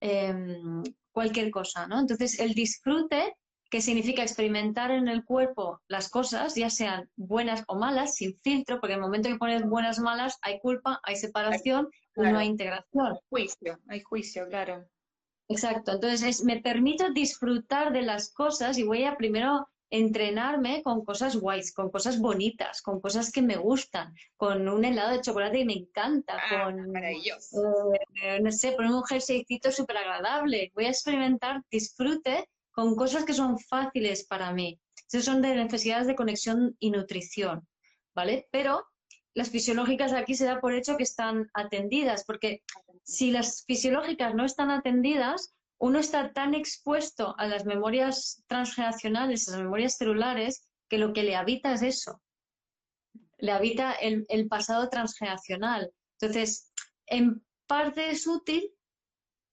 em, 0.00 0.84
cualquier 1.10 1.50
cosa, 1.50 1.88
¿no? 1.88 1.98
Entonces, 1.98 2.38
el 2.38 2.54
disfrute, 2.54 3.34
que 3.68 3.80
significa 3.80 4.22
experimentar 4.22 4.92
en 4.92 5.08
el 5.08 5.24
cuerpo 5.24 5.80
las 5.88 6.08
cosas, 6.08 6.54
ya 6.54 6.70
sean 6.70 7.10
buenas 7.16 7.64
o 7.66 7.74
malas, 7.74 8.14
sin 8.14 8.38
filtro, 8.38 8.78
porque 8.78 8.92
en 8.92 9.00
el 9.00 9.04
momento 9.04 9.30
que 9.30 9.34
pones 9.34 9.68
buenas 9.68 9.98
o 9.98 10.02
malas, 10.02 10.38
hay 10.42 10.60
culpa, 10.60 11.00
hay 11.02 11.16
separación 11.16 11.88
Claro. 12.12 12.34
no 12.34 12.38
hay 12.38 12.46
integración. 12.46 13.18
Juicio, 13.28 13.80
hay 13.88 14.00
juicio, 14.00 14.46
claro. 14.48 14.86
Exacto, 15.48 15.92
entonces 15.92 16.22
es- 16.22 16.44
me 16.44 16.60
permito 16.60 17.10
disfrutar 17.12 17.92
de 17.92 18.02
las 18.02 18.32
cosas 18.32 18.78
y 18.78 18.82
voy 18.82 19.04
a 19.04 19.16
primero 19.16 19.68
entrenarme 19.90 20.82
con 20.82 21.04
cosas 21.04 21.36
guays, 21.36 21.72
con 21.72 21.90
cosas 21.90 22.18
bonitas, 22.18 22.82
con 22.82 23.00
cosas 23.00 23.30
que 23.30 23.42
me 23.42 23.56
gustan, 23.56 24.12
con 24.36 24.68
un 24.68 24.84
helado 24.84 25.12
de 25.12 25.20
chocolate 25.20 25.58
que 25.58 25.64
me 25.64 25.74
encanta, 25.74 26.36
Ah, 26.50 26.64
con, 26.64 26.90
maravilloso. 26.90 27.92
eh, 28.22 28.40
no 28.40 28.50
sé, 28.50 28.72
poner 28.72 28.90
un 28.90 29.04
jerseycito 29.04 29.70
súper 29.70 29.98
agradable. 29.98 30.72
Voy 30.74 30.86
a 30.86 30.90
experimentar 30.90 31.62
disfrute 31.70 32.48
con 32.72 32.96
cosas 32.96 33.24
que 33.24 33.34
son 33.34 33.58
fáciles 33.58 34.24
para 34.26 34.52
mí. 34.52 34.80
Esas 35.06 35.26
son 35.26 35.42
de 35.42 35.54
necesidades 35.54 36.08
de 36.08 36.16
conexión 36.16 36.74
y 36.80 36.90
nutrición, 36.90 37.68
¿vale? 38.16 38.48
Pero 38.50 38.84
las 39.34 39.50
fisiológicas 39.50 40.12
aquí 40.12 40.34
se 40.34 40.46
da 40.46 40.60
por 40.60 40.72
hecho 40.74 40.96
que 40.96 41.02
están 41.02 41.50
atendidas, 41.54 42.24
porque 42.24 42.62
si 43.02 43.30
las 43.30 43.64
fisiológicas 43.66 44.34
no 44.34 44.44
están 44.44 44.70
atendidas, 44.70 45.54
uno 45.78 45.98
está 45.98 46.32
tan 46.32 46.54
expuesto 46.54 47.34
a 47.36 47.46
las 47.46 47.66
memorias 47.66 48.42
transgeneracionales, 48.46 49.48
a 49.48 49.52
las 49.52 49.60
memorias 49.62 49.96
celulares, 49.96 50.68
que 50.88 50.98
lo 50.98 51.12
que 51.12 51.24
le 51.24 51.36
habita 51.36 51.74
es 51.74 51.82
eso. 51.82 52.22
Le 53.38 53.50
habita 53.50 53.92
el, 53.92 54.24
el 54.28 54.46
pasado 54.48 54.88
transgeneracional. 54.88 55.92
Entonces, 56.20 56.72
en 57.06 57.44
parte 57.66 58.10
es 58.10 58.26
útil, 58.26 58.72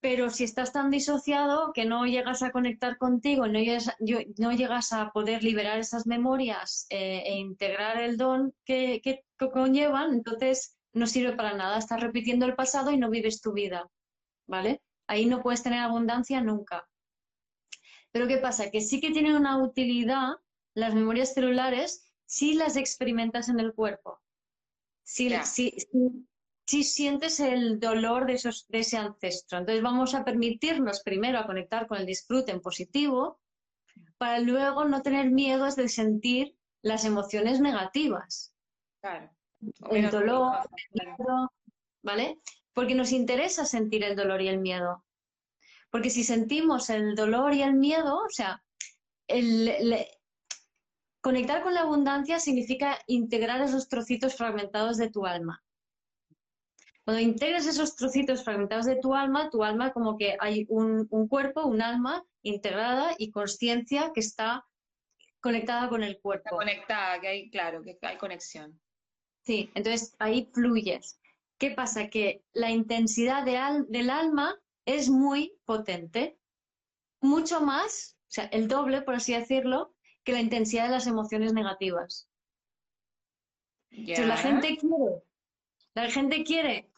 pero 0.02 0.32
si 0.32 0.44
estás 0.44 0.74
tan 0.74 0.90
disociado 0.90 1.72
que 1.74 1.86
no 1.86 2.08
llegas 2.08 2.42
a 2.42 2.52
conectar 2.52 2.98
contigo, 2.98 3.48
no 3.48 3.60
llegas, 3.60 3.96
no 4.38 4.52
llegas 4.52 4.92
a 4.94 5.12
poder 5.12 5.44
liberar 5.44 5.78
esas 5.78 6.08
memorias 6.08 6.88
eh, 6.90 7.22
e 7.24 7.36
integrar 7.38 8.02
el 8.02 8.18
don 8.18 8.54
que, 8.66 9.00
que, 9.04 9.24
conllevan, 9.38 10.14
entonces 10.14 10.76
no 10.94 11.06
sirve 11.06 11.34
para 11.34 11.54
nada. 11.54 11.78
Estás 11.78 12.02
repitiendo 12.02 12.48
el 12.48 12.56
pasado 12.56 12.92
y 12.92 12.98
no 12.98 13.12
vives 13.12 13.42
tu 13.42 13.54
vida, 13.54 13.88
¿vale? 14.48 14.82
Ahí 15.08 15.28
no 15.28 15.44
puedes 15.44 15.62
tener 15.62 15.80
abundancia 15.80 16.42
nunca. 16.42 16.88
Pero 18.12 18.28
¿qué 18.28 18.38
pasa? 18.38 18.72
Que 18.72 18.82
sí 18.82 19.00
que 19.00 19.12
tienen 19.12 19.36
una 19.36 19.62
utilidad 19.62 20.34
las 20.74 20.96
memorias 20.96 21.34
celulares 21.34 22.12
si 22.26 22.56
las 22.56 22.76
experimentas 22.76 23.50
en 23.50 23.60
el 23.60 23.74
cuerpo. 23.74 24.20
Si, 25.04 25.30
si, 25.44 25.72
si 25.72 26.28
sientes 26.66 27.40
el 27.40 27.80
dolor 27.80 28.26
de, 28.26 28.34
esos, 28.34 28.68
de 28.70 28.80
ese 28.80 28.98
ancestro. 28.98 29.60
Entonces 29.60 29.84
vamos 29.84 30.14
a 30.16 30.24
permitirnos 30.24 31.02
primero 31.02 31.40
a 31.40 31.46
conectar 31.46 31.88
con 31.88 31.98
el 31.98 32.06
disfrute 32.06 32.52
en 32.52 32.62
positivo 32.62 33.40
para 34.18 34.40
luego 34.40 34.86
no 34.86 35.02
tener 35.02 35.32
miedo 35.32 35.70
de 35.70 35.90
sentir 35.90 36.56
las 36.82 37.06
emociones 37.06 37.60
negativas. 37.60 38.56
Claro. 39.02 39.32
El 39.92 40.10
dolor, 40.10 40.58
el 40.94 41.08
miedo, 41.08 41.52
¿vale? 42.04 42.40
Porque 42.74 42.96
nos 42.96 43.12
interesa 43.12 43.66
sentir 43.66 44.04
el 44.04 44.16
dolor 44.16 44.42
y 44.42 44.48
el 44.48 44.60
miedo. 44.60 45.04
Porque 45.90 46.10
si 46.10 46.24
sentimos 46.24 46.90
el 46.90 47.16
dolor 47.16 47.54
y 47.54 47.62
el 47.62 47.74
miedo, 47.74 48.18
o 48.18 48.30
sea, 48.30 48.64
conectar 51.22 51.64
con 51.64 51.74
la 51.74 51.82
abundancia 51.82 52.40
significa 52.40 52.98
integrar 53.08 53.62
esos 53.62 53.88
trocitos 53.88 54.36
fragmentados 54.36 54.98
de 54.98 55.10
tu 55.10 55.26
alma. 55.26 55.62
Cuando 57.04 57.22
integras 57.22 57.66
esos 57.66 57.96
trocitos 57.96 58.44
fragmentados 58.44 58.86
de 58.86 58.98
tu 58.98 59.16
alma, 59.16 59.50
tu 59.50 59.64
alma 59.64 59.92
como 59.92 60.18
que 60.18 60.38
hay 60.40 60.66
un, 60.70 61.08
cuerpo, 61.28 61.66
un 61.66 61.82
alma 61.82 62.24
integrada 62.44 63.16
y 63.18 63.32
conciencia 63.32 64.12
que 64.14 64.20
está 64.20 64.66
conectada 65.40 65.90
con 65.90 66.04
el 66.04 66.20
cuerpo. 66.20 66.46
Está 66.46 66.56
conectada, 66.56 67.20
que 67.20 67.28
hay, 67.28 67.50
claro, 67.50 67.82
que 67.82 67.98
hay 68.02 68.18
conexión. 68.18 68.80
Sí, 69.44 69.72
entonces 69.74 70.16
ahí 70.20 70.50
fluyes. 70.54 71.20
¿Qué 71.58 71.72
pasa? 71.72 72.08
Que 72.08 72.44
la 72.54 72.70
intensidad 72.70 73.44
del 73.46 74.10
alma 74.10 74.60
es 74.86 75.10
muy 75.10 75.58
potente, 75.66 76.38
mucho 77.20 77.62
más, 77.62 78.18
o 78.24 78.32
sea, 78.32 78.46
el 78.46 78.68
doble, 78.68 79.02
por 79.02 79.16
así 79.16 79.34
decirlo, 79.34 79.96
que 80.24 80.34
la 80.34 80.42
intensidad 80.42 80.86
de 80.86 80.92
las 80.92 81.08
emociones 81.08 81.54
negativas. 81.54 82.30
la 83.90 84.38
gente 84.38 84.78
quiere, 84.78 85.24
la 85.96 86.10
gente 86.10 86.44
quiere 86.44 86.91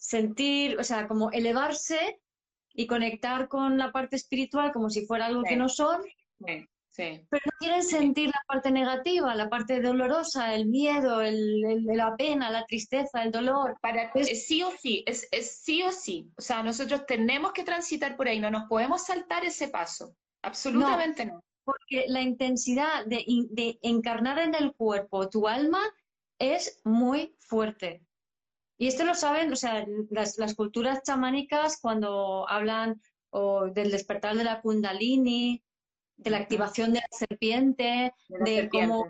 sentir, 0.00 0.78
o 0.80 0.84
sea, 0.84 1.06
como 1.06 1.30
elevarse 1.30 2.20
y 2.72 2.86
conectar 2.86 3.48
con 3.48 3.76
la 3.76 3.92
parte 3.92 4.16
espiritual 4.16 4.72
como 4.72 4.88
si 4.88 5.06
fuera 5.06 5.26
algo 5.26 5.42
que 5.42 5.56
no 5.56 5.68
son. 5.68 6.00
Sí, 6.92 7.22
Pero 7.30 7.42
no 7.46 7.52
quieren 7.60 7.82
sentir 7.84 8.28
la 8.28 8.42
parte 8.48 8.70
negativa, 8.70 9.34
la 9.34 9.48
parte 9.48 9.80
dolorosa, 9.80 10.54
el 10.54 10.66
miedo, 10.66 11.20
el, 11.20 11.84
la 11.86 12.16
pena, 12.16 12.50
la 12.50 12.64
tristeza, 12.64 13.22
el 13.22 13.30
dolor. 13.30 13.76
Para, 13.80 14.10
es, 14.14 14.46
sí 14.46 14.62
o 14.62 14.72
sí, 14.72 15.04
es, 15.06 15.28
sí 15.62 15.82
o 15.82 15.92
sí. 15.92 16.30
O 16.36 16.42
sea, 16.42 16.62
nosotros 16.62 17.06
tenemos 17.06 17.52
que 17.52 17.62
transitar 17.62 18.16
por 18.16 18.26
ahí, 18.26 18.40
no 18.40 18.50
nos 18.50 18.68
podemos 18.68 19.04
saltar 19.04 19.44
ese 19.44 19.68
paso. 19.68 20.16
Absolutamente 20.42 21.26
no. 21.26 21.44
Porque 21.62 22.06
la 22.08 22.22
intensidad 22.22 23.06
de, 23.06 23.24
de 23.50 23.78
encarnar 23.82 24.38
en 24.38 24.54
el 24.54 24.72
cuerpo 24.72 25.28
tu 25.28 25.46
alma 25.46 25.80
es 26.38 26.80
muy 26.84 27.36
fuerte. 27.38 28.02
Y 28.80 28.86
esto 28.86 29.04
lo 29.04 29.14
saben, 29.14 29.52
o 29.52 29.56
sea, 29.56 29.84
las, 30.08 30.54
culturas 30.54 31.02
chamánicas 31.02 31.78
cuando 31.82 32.48
hablan 32.48 32.98
del 33.74 33.90
despertar 33.90 34.34
de 34.36 34.44
la 34.44 34.62
kundalini, 34.62 35.62
de 36.16 36.30
la 36.30 36.38
activación 36.38 36.94
de 36.94 37.00
la 37.00 37.08
serpiente, 37.10 38.14
de, 38.30 38.70
cómo 38.70 39.04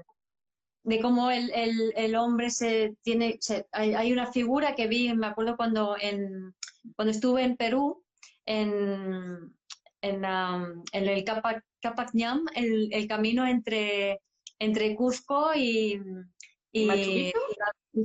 de 0.82 1.00
cómo 1.00 1.30
el, 1.30 2.16
hombre 2.16 2.50
se 2.50 2.96
tiene, 3.02 3.38
hay, 3.70 4.12
una 4.12 4.32
figura 4.32 4.74
que 4.74 4.88
vi, 4.88 5.14
me 5.14 5.28
acuerdo 5.28 5.56
cuando 5.56 5.96
en 6.00 6.52
cuando 6.96 7.12
estuve 7.12 7.44
en 7.44 7.56
Perú, 7.56 8.02
en, 8.46 9.54
en, 10.02 10.24
el 10.92 11.24
Capac, 11.24 11.64
Capacñam, 11.80 12.44
el, 12.56 13.06
camino 13.06 13.46
entre, 13.46 14.20
entre 14.58 14.96
Cusco 14.96 15.54
y, 15.54 16.00
y, 16.72 17.32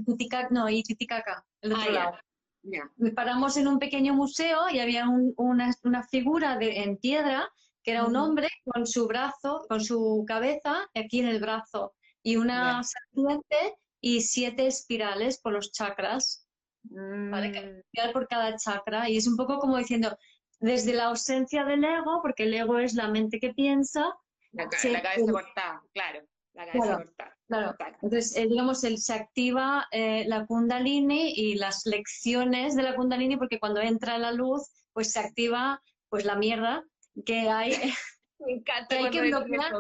Titicaca, 0.06 0.50
no, 0.52 0.70
y 0.70 0.84
Titicaca, 0.84 1.44
el 1.66 1.74
otro 1.74 1.86
ah, 1.90 1.94
lado. 1.94 3.16
Paramos 3.16 3.58
en 3.58 3.68
un 3.68 3.78
pequeño 3.78 4.14
museo 4.14 4.70
y 4.72 4.80
había 4.80 5.06
una, 5.08 6.04
figura 6.10 6.58
de, 6.58 6.82
en 6.82 6.98
piedra 6.98 7.48
que 7.84 7.92
era 7.92 8.06
un 8.06 8.16
hombre 8.16 8.50
con 8.64 8.88
su 8.88 9.08
brazo, 9.08 9.66
con 9.70 9.80
su 9.80 10.26
cabeza 10.28 10.90
aquí 10.96 11.20
en 11.20 11.28
el 11.28 11.40
brazo 11.40 11.94
y 12.24 12.38
una 12.38 12.82
serpiente 12.84 13.76
y 14.02 14.22
siete 14.22 14.66
espirales 14.66 15.40
por 15.40 15.54
los 15.54 15.72
chakras. 15.72 16.48
¿vale? 16.90 17.84
Mm. 17.94 18.12
por 18.14 18.28
cada 18.28 18.56
chakra 18.58 19.10
y 19.10 19.18
es 19.18 19.28
un 19.28 19.36
poco 19.36 19.60
como 19.60 19.78
diciendo, 19.78 20.18
desde 20.60 20.94
la 20.94 21.06
ausencia 21.06 21.64
del 21.66 21.84
ego, 21.84 22.22
porque 22.22 22.44
el 22.44 22.54
ego 22.54 22.80
es 22.80 22.94
la 22.94 23.08
mente 23.08 23.40
que 23.40 23.54
piensa. 23.54 24.14
La, 24.52 24.70
cabeza 24.70 25.32
cortada, 25.32 25.84
claro. 25.94 26.22
La 26.54 26.66
cabeza 26.66 26.96
cortada. 26.96 27.15
Claro, 27.48 27.76
entonces, 28.02 28.36
eh, 28.36 28.48
digamos, 28.48 28.84
él 28.84 28.98
se 28.98 29.14
activa 29.14 29.88
eh, 29.92 30.26
la 30.28 30.48
kundalini 30.48 31.32
y 31.36 31.56
las 31.56 31.86
lecciones 31.86 32.76
de 32.76 32.82
la 32.82 32.96
kundalini, 32.96 33.38
porque 33.38 33.60
cuando 33.60 33.82
entra 33.82 34.18
la 34.18 34.32
luz, 34.32 34.68
pues 34.94 35.12
se 35.12 35.20
activa 35.20 35.82
pues 36.10 36.26
la 36.26 36.36
mierda 36.36 36.84
que 37.26 37.50
hay. 37.50 37.72
Me 38.40 38.54
encanta 38.54 38.96
hay 38.96 39.12
que 39.12 39.22
bloquear. 39.22 39.74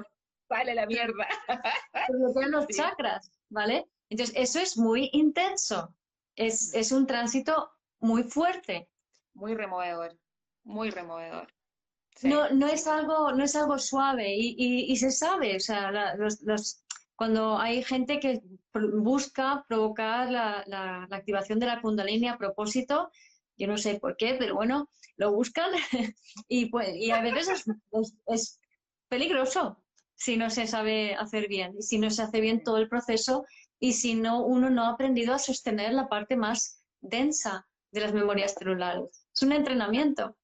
Vale 0.48 0.76
la 0.76 0.86
mierda. 0.86 1.28
bloquear 2.10 2.50
los 2.50 2.68
chakras, 2.76 3.32
¿vale? 3.50 3.86
Entonces, 4.10 4.36
eso 4.38 4.60
es 4.60 4.78
muy 4.78 5.10
intenso. 5.14 5.96
Es, 6.36 6.74
es 6.76 6.92
un 6.92 7.08
tránsito 7.08 7.72
muy 8.00 8.24
fuerte. 8.24 8.88
Muy 9.34 9.56
removedor, 9.56 10.16
muy 10.64 10.92
removedor. 10.92 11.48
No, 12.22 12.50
no, 12.50 12.68
es 12.68 12.88
algo, 12.88 13.34
no 13.34 13.44
es 13.44 13.56
algo 13.56 13.78
suave 13.78 14.34
y, 14.34 14.56
y, 14.58 14.96
se 14.96 15.12
sabe, 15.12 15.58
o 15.58 15.60
sea, 15.60 16.16
los, 16.16 16.42
los, 16.44 16.85
cuando 17.16 17.58
hay 17.58 17.84
gente 17.84 18.20
que 18.20 18.42
busca 18.74 19.66
provocar 19.68 20.30
la, 20.30 21.08
activación 21.12 21.60
de 21.60 21.68
la 21.68 21.82
kundalini 21.82 22.28
a 22.28 22.38
propósito, 22.38 23.10
yo 23.58 23.68
no 23.68 23.78
sé 23.78 24.00
por 24.00 24.18
qué, 24.18 24.36
pero 24.38 24.56
bueno, 24.56 24.90
lo 25.16 25.32
buscan 25.32 25.72
y, 26.48 26.66
pues, 26.68 26.94
y 26.96 27.12
a 27.12 27.22
veces 27.22 27.66
es, 28.28 28.60
peligroso 29.08 29.82
si 30.16 30.38
no 30.38 30.50
se 30.50 30.66
sabe 30.66 31.14
hacer 31.16 31.48
bien, 31.48 31.76
y 31.78 31.84
si 31.84 32.00
no 32.00 32.10
se 32.10 32.24
hace 32.24 32.42
bien 32.42 32.64
todo 32.64 32.78
el 32.78 32.90
proceso 32.90 33.46
y 33.80 33.94
si 33.94 34.16
no 34.16 34.44
uno 34.44 34.70
no 34.70 34.86
ha 34.86 34.90
aprendido 34.90 35.34
a 35.34 35.40
sostener 35.40 35.94
la 35.94 36.08
parte 36.08 36.36
más 36.38 36.84
densa 37.02 37.68
de 37.92 38.02
las 38.02 38.14
memorias 38.14 38.56
celulares. 38.58 39.28
Es 39.34 39.42
un 39.44 39.52
entrenamiento. 39.52 40.38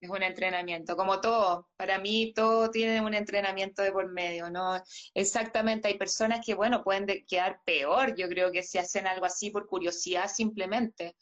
Es 0.00 0.10
un 0.10 0.22
entrenamiento, 0.22 0.96
como 0.96 1.20
todo. 1.20 1.68
Para 1.76 1.98
mí 1.98 2.32
todo 2.32 2.70
tiene 2.70 3.00
un 3.00 3.14
entrenamiento 3.14 3.82
de 3.82 3.90
por 3.90 4.08
medio, 4.12 4.48
¿no? 4.48 4.80
Exactamente, 5.14 5.88
hay 5.88 5.98
personas 5.98 6.44
que, 6.44 6.54
bueno, 6.54 6.84
pueden 6.84 7.06
quedar 7.26 7.60
peor, 7.64 8.14
yo 8.14 8.28
creo 8.28 8.52
que 8.52 8.62
si 8.62 8.78
hacen 8.78 9.08
algo 9.08 9.26
así 9.26 9.50
por 9.50 9.66
curiosidad 9.66 10.30
simplemente, 10.32 11.16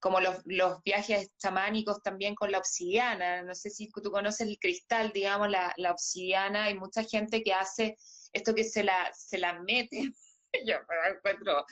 como 0.00 0.20
los, 0.20 0.36
los 0.44 0.82
viajes 0.82 1.30
chamánicos 1.38 2.02
también 2.02 2.34
con 2.34 2.50
la 2.52 2.58
obsidiana. 2.58 3.42
No 3.42 3.54
sé 3.54 3.70
si 3.70 3.88
tú 3.88 4.10
conoces 4.10 4.46
el 4.46 4.58
cristal, 4.58 5.12
digamos, 5.12 5.50
la, 5.50 5.72
la 5.76 5.92
obsidiana, 5.92 6.64
hay 6.64 6.74
mucha 6.74 7.04
gente 7.04 7.42
que 7.42 7.54
hace 7.54 7.96
esto 8.32 8.54
que 8.54 8.64
se 8.64 8.84
la, 8.84 9.10
se 9.14 9.38
la 9.38 9.60
mete 9.60 10.12
yo 10.66 10.76
me 10.88 11.10
encuentro, 11.10 11.64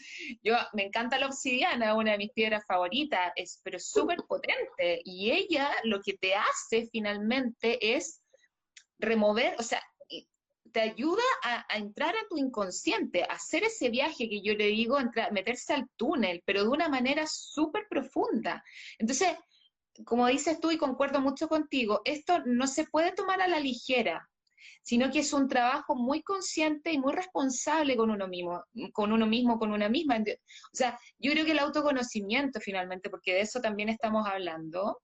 yo 0.43 0.57
me 0.73 0.85
encanta 0.85 1.19
la 1.19 1.27
obsidiana, 1.27 1.95
una 1.95 2.13
de 2.13 2.19
mis 2.19 2.33
piedras 2.33 2.65
favoritas, 2.67 3.33
es 3.37 3.61
pero 3.63 3.79
súper 3.79 4.19
potente 4.29 5.01
y 5.05 5.31
ella 5.31 5.71
lo 5.85 6.01
que 6.01 6.15
te 6.15 6.35
hace 6.35 6.89
finalmente 6.91 7.97
es 7.97 8.23
remover, 8.99 9.55
o 9.59 9.63
sea, 9.63 9.83
te 10.73 10.81
ayuda 10.81 11.23
a, 11.43 11.77
entrar 11.77 12.15
a 12.15 12.29
tu 12.29 12.37
inconsciente, 12.37 13.23
a 13.23 13.35
hacer 13.35 13.65
ese 13.65 13.89
viaje 13.89 14.29
que 14.29 14.43
yo 14.43 14.55
le 14.55 14.67
digo, 14.67 14.99
meterse 15.33 15.75
al 15.75 15.89
túnel, 15.97 16.43
pero 16.45 16.63
de 16.63 16.69
una 16.69 16.89
manera 16.89 17.27
súper 17.27 17.87
profunda. 17.89 18.63
Entonces, 18.99 19.31
como 20.05 20.27
dices 20.27 20.61
tú 20.61 20.71
y 20.71 20.79
concuerdo 20.79 21.21
mucho 21.21 21.49
contigo, 21.49 22.03
esto 22.05 22.43
no 22.45 22.67
se 22.67 22.85
puede 22.85 23.13
tomar 23.13 23.41
a 23.41 23.49
la 23.49 23.61
ligera, 23.61 24.29
sino 24.89 25.11
que 25.11 25.19
es 25.19 25.35
un 25.35 25.49
trabajo 25.49 25.95
muy 25.95 26.23
consciente 26.23 26.91
y 26.91 26.99
muy 26.99 27.13
responsable 27.13 27.95
con 27.95 28.11
uno 28.11 28.27
mismo, 28.27 28.65
con 28.95 29.13
uno 29.13 29.27
mismo, 29.27 29.59
con 29.59 29.71
una 29.71 29.91
misma. 29.91 30.17
O 30.17 30.23
sea, 30.73 30.99
yo 31.19 31.31
creo 31.33 31.45
que 31.45 31.51
el 31.51 31.59
autoconocimiento 31.59 32.59
finalmente, 32.59 33.11
porque 33.11 33.35
de 33.35 33.43
eso 33.43 33.61
también 33.61 33.91
estamos 33.91 34.27
hablando, 34.27 35.03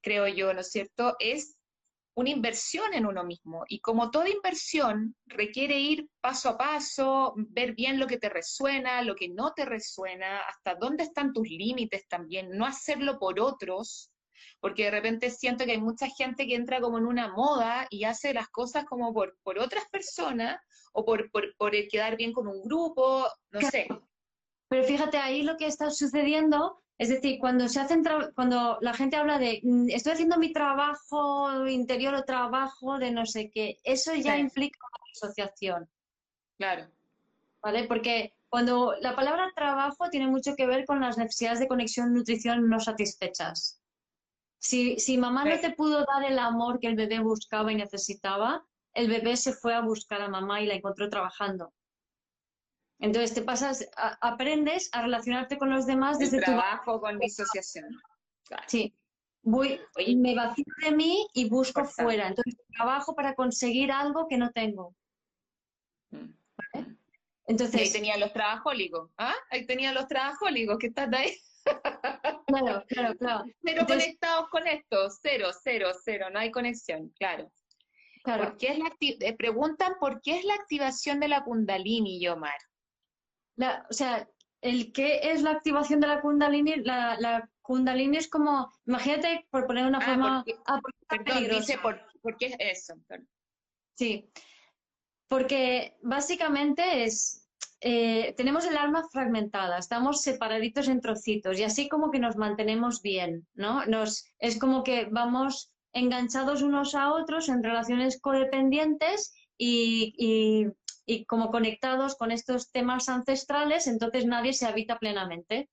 creo 0.00 0.28
yo, 0.28 0.54
¿no 0.54 0.60
es 0.60 0.70
cierto? 0.70 1.16
Es 1.18 1.56
una 2.16 2.30
inversión 2.30 2.94
en 2.94 3.06
uno 3.06 3.24
mismo. 3.24 3.64
Y 3.66 3.80
como 3.80 4.12
toda 4.12 4.28
inversión 4.28 5.16
requiere 5.26 5.80
ir 5.80 6.06
paso 6.20 6.50
a 6.50 6.56
paso, 6.56 7.34
ver 7.36 7.74
bien 7.74 7.98
lo 7.98 8.06
que 8.06 8.18
te 8.18 8.28
resuena, 8.28 9.02
lo 9.02 9.16
que 9.16 9.30
no 9.30 9.52
te 9.52 9.64
resuena, 9.64 10.42
hasta 10.42 10.76
dónde 10.76 11.02
están 11.02 11.32
tus 11.32 11.48
límites 11.48 12.06
también, 12.06 12.50
no 12.56 12.66
hacerlo 12.66 13.18
por 13.18 13.40
otros, 13.40 14.12
porque 14.60 14.84
de 14.84 14.90
repente 14.90 15.30
siento 15.30 15.64
que 15.64 15.72
hay 15.72 15.80
mucha 15.80 16.08
gente 16.08 16.46
que 16.46 16.54
entra 16.54 16.80
como 16.80 16.98
en 16.98 17.06
una 17.06 17.28
moda 17.28 17.86
y 17.90 18.04
hace 18.04 18.34
las 18.34 18.48
cosas 18.48 18.84
como 18.84 19.12
por, 19.12 19.36
por 19.42 19.58
otras 19.58 19.84
personas 19.90 20.60
o 20.92 21.04
por, 21.04 21.30
por, 21.30 21.54
por 21.56 21.72
quedar 21.88 22.16
bien 22.16 22.32
con 22.32 22.48
un 22.48 22.62
grupo, 22.62 23.26
no 23.50 23.60
sé. 23.62 23.88
Pero 24.68 24.84
fíjate, 24.84 25.18
ahí 25.18 25.42
lo 25.42 25.56
que 25.56 25.66
está 25.66 25.90
sucediendo 25.90 26.84
es 26.96 27.08
decir, 27.08 27.38
cuando 27.40 27.68
se 27.68 27.80
hacen 27.80 28.04
cuando 28.34 28.78
la 28.80 28.94
gente 28.94 29.16
habla 29.16 29.38
de 29.38 29.60
mm, 29.62 29.90
estoy 29.90 30.12
haciendo 30.12 30.38
mi 30.38 30.52
trabajo 30.52 31.66
interior 31.66 32.14
o 32.14 32.24
trabajo 32.24 32.98
de 32.98 33.10
no 33.10 33.26
sé 33.26 33.50
qué, 33.50 33.80
eso 33.82 34.14
ya 34.14 34.38
implica 34.38 34.78
una 34.86 35.10
asociación. 35.12 35.88
Claro. 36.56 36.88
¿Vale? 37.62 37.84
Porque 37.84 38.34
cuando 38.48 38.94
la 39.00 39.16
palabra 39.16 39.52
trabajo 39.56 40.08
tiene 40.10 40.28
mucho 40.28 40.54
que 40.54 40.66
ver 40.66 40.84
con 40.84 41.00
las 41.00 41.18
necesidades 41.18 41.58
de 41.58 41.66
conexión 41.66 42.14
nutrición 42.14 42.68
no 42.68 42.78
satisfechas. 42.78 43.80
Si, 44.58 44.98
si 44.98 45.18
mamá 45.18 45.44
no 45.44 45.60
te 45.60 45.70
pudo 45.70 46.04
dar 46.04 46.24
el 46.24 46.38
amor 46.38 46.80
que 46.80 46.86
el 46.86 46.96
bebé 46.96 47.18
buscaba 47.20 47.70
y 47.72 47.76
necesitaba, 47.76 48.64
el 48.94 49.08
bebé 49.08 49.36
se 49.36 49.52
fue 49.52 49.74
a 49.74 49.80
buscar 49.80 50.22
a 50.22 50.28
mamá 50.28 50.62
y 50.62 50.66
la 50.66 50.74
encontró 50.74 51.08
trabajando. 51.10 51.72
Entonces 53.00 53.34
te 53.34 53.42
pasas, 53.42 53.86
aprendes 54.20 54.88
a 54.92 55.02
relacionarte 55.02 55.58
con 55.58 55.68
los 55.68 55.84
demás 55.86 56.18
desde 56.18 56.38
el 56.38 56.44
trabajo 56.44 57.00
con 57.00 57.18
disociación. 57.18 58.00
Sí. 58.66 58.94
Voy, 59.42 59.78
me 60.16 60.34
vacío 60.34 60.64
de 60.82 60.92
mí 60.92 61.26
y 61.34 61.48
busco 61.50 61.84
fuera. 61.84 62.28
Entonces 62.28 62.56
trabajo 62.72 63.14
para 63.14 63.34
conseguir 63.34 63.92
algo 63.92 64.26
que 64.26 64.38
no 64.38 64.50
tengo. 64.52 64.94
Mm. 66.10 66.30
Entonces, 67.46 67.78
ahí 67.78 67.92
tenía 67.92 68.16
los 68.16 68.32
trabajólicos, 68.32 69.10
¿ah? 69.18 69.34
Ahí 69.50 69.66
tenía 69.66 69.92
los 69.92 70.08
trabajólicos, 70.08 70.78
que 70.78 70.86
estás 70.86 71.12
ahí. 71.12 71.36
Claro, 72.46 72.84
claro, 72.86 73.14
claro. 73.16 73.44
Cero 73.64 73.84
conectados 73.86 74.48
con 74.48 74.66
esto, 74.68 75.08
cero, 75.22 75.48
cero, 75.62 75.90
cero, 76.04 76.26
no 76.30 76.38
hay 76.38 76.50
conexión, 76.50 77.08
claro. 77.18 77.50
claro. 78.22 78.54
es 78.60 78.78
la 78.78 78.92
eh, 79.00 79.36
preguntan 79.36 79.94
por 79.98 80.20
qué 80.20 80.38
es 80.38 80.44
la 80.44 80.54
activación 80.54 81.18
de 81.20 81.28
la 81.28 81.42
Kundalini, 81.42 82.20
Yomar 82.20 82.58
o 83.58 83.92
sea, 83.92 84.28
el 84.60 84.92
qué 84.92 85.20
es 85.22 85.42
la 85.42 85.52
activación 85.52 86.00
de 86.00 86.06
la 86.06 86.20
Kundalini, 86.20 86.76
la, 86.76 87.16
la 87.18 87.48
Kundalini 87.62 88.16
es 88.16 88.28
como, 88.28 88.72
imagínate, 88.86 89.46
por 89.50 89.66
poner 89.66 89.86
una 89.86 89.98
ah, 89.98 90.04
forma... 90.04 90.44
ah, 90.66 90.80
perdón, 91.08 91.48
dice 91.48 91.78
por, 91.78 91.98
qué 92.38 92.46
es 92.46 92.56
eso. 92.58 92.94
Sí, 93.94 94.30
porque 95.28 95.96
básicamente 96.02 97.04
es, 97.04 97.43
eh, 97.86 98.34
tenemos 98.36 98.66
el 98.66 98.76
alma 98.76 99.06
fragmentada, 99.12 99.78
estamos 99.78 100.22
separaditos 100.22 100.88
en 100.88 101.00
trocitos 101.00 101.58
y 101.58 101.64
así 101.64 101.88
como 101.88 102.10
que 102.10 102.18
nos 102.18 102.36
mantenemos 102.36 103.02
bien, 103.02 103.46
¿no? 103.54 103.84
Nos, 103.86 104.32
es 104.38 104.58
como 104.58 104.82
que 104.82 105.06
vamos 105.10 105.72
enganchados 105.92 106.62
unos 106.62 106.94
a 106.94 107.12
otros 107.12 107.48
en 107.48 107.62
relaciones 107.62 108.20
codependientes 108.20 109.32
y 109.56 110.72
y 111.06 111.24
como 111.26 111.50
conectados 111.50 112.16
con 112.16 112.30
estos 112.30 112.70
temas 112.70 113.08
ancestrales, 113.08 113.86
entonces 113.86 114.26
nadie 114.26 114.52
se 114.52 114.66
habita 114.66 114.98
plenamente. 114.98 115.68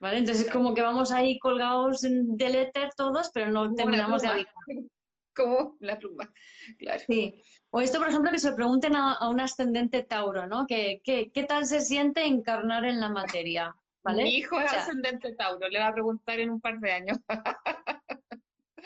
¿Vale? 0.00 0.18
Entonces 0.18 0.46
es 0.46 0.52
como 0.52 0.74
que 0.74 0.82
vamos 0.82 1.10
ahí 1.10 1.40
colgados 1.40 2.02
del 2.02 2.54
éter 2.54 2.90
todos, 2.96 3.30
pero 3.34 3.50
no 3.50 3.74
terminamos 3.74 4.22
de 4.22 4.28
habitar. 4.28 4.54
Como 5.34 5.76
la 5.78 5.96
pluma, 5.96 6.32
claro. 6.78 7.02
Sí. 7.06 7.40
O 7.70 7.80
esto, 7.80 7.98
por 7.98 8.08
ejemplo, 8.08 8.30
que 8.30 8.38
se 8.38 8.52
pregunten 8.52 8.96
a, 8.96 9.28
un 9.28 9.40
ascendente 9.40 10.02
Tauro, 10.02 10.46
¿no? 10.46 10.66
¿Qué, 10.66 11.00
qué, 11.04 11.30
qué 11.32 11.44
tal 11.44 11.66
se 11.66 11.80
siente 11.80 12.24
encarnar 12.24 12.84
en 12.84 13.00
la 13.00 13.10
materia? 13.10 13.76
¿Vale? 14.02 14.22
Mi 14.22 14.36
hijo 14.36 14.58
es 14.58 14.72
ascendente 14.72 15.34
Tauro, 15.34 15.68
le 15.68 15.78
va 15.78 15.88
a 15.88 15.92
preguntar 15.92 16.40
en 16.40 16.50
un 16.50 16.60
par 16.60 16.78
de 16.80 16.92
años. 16.92 17.18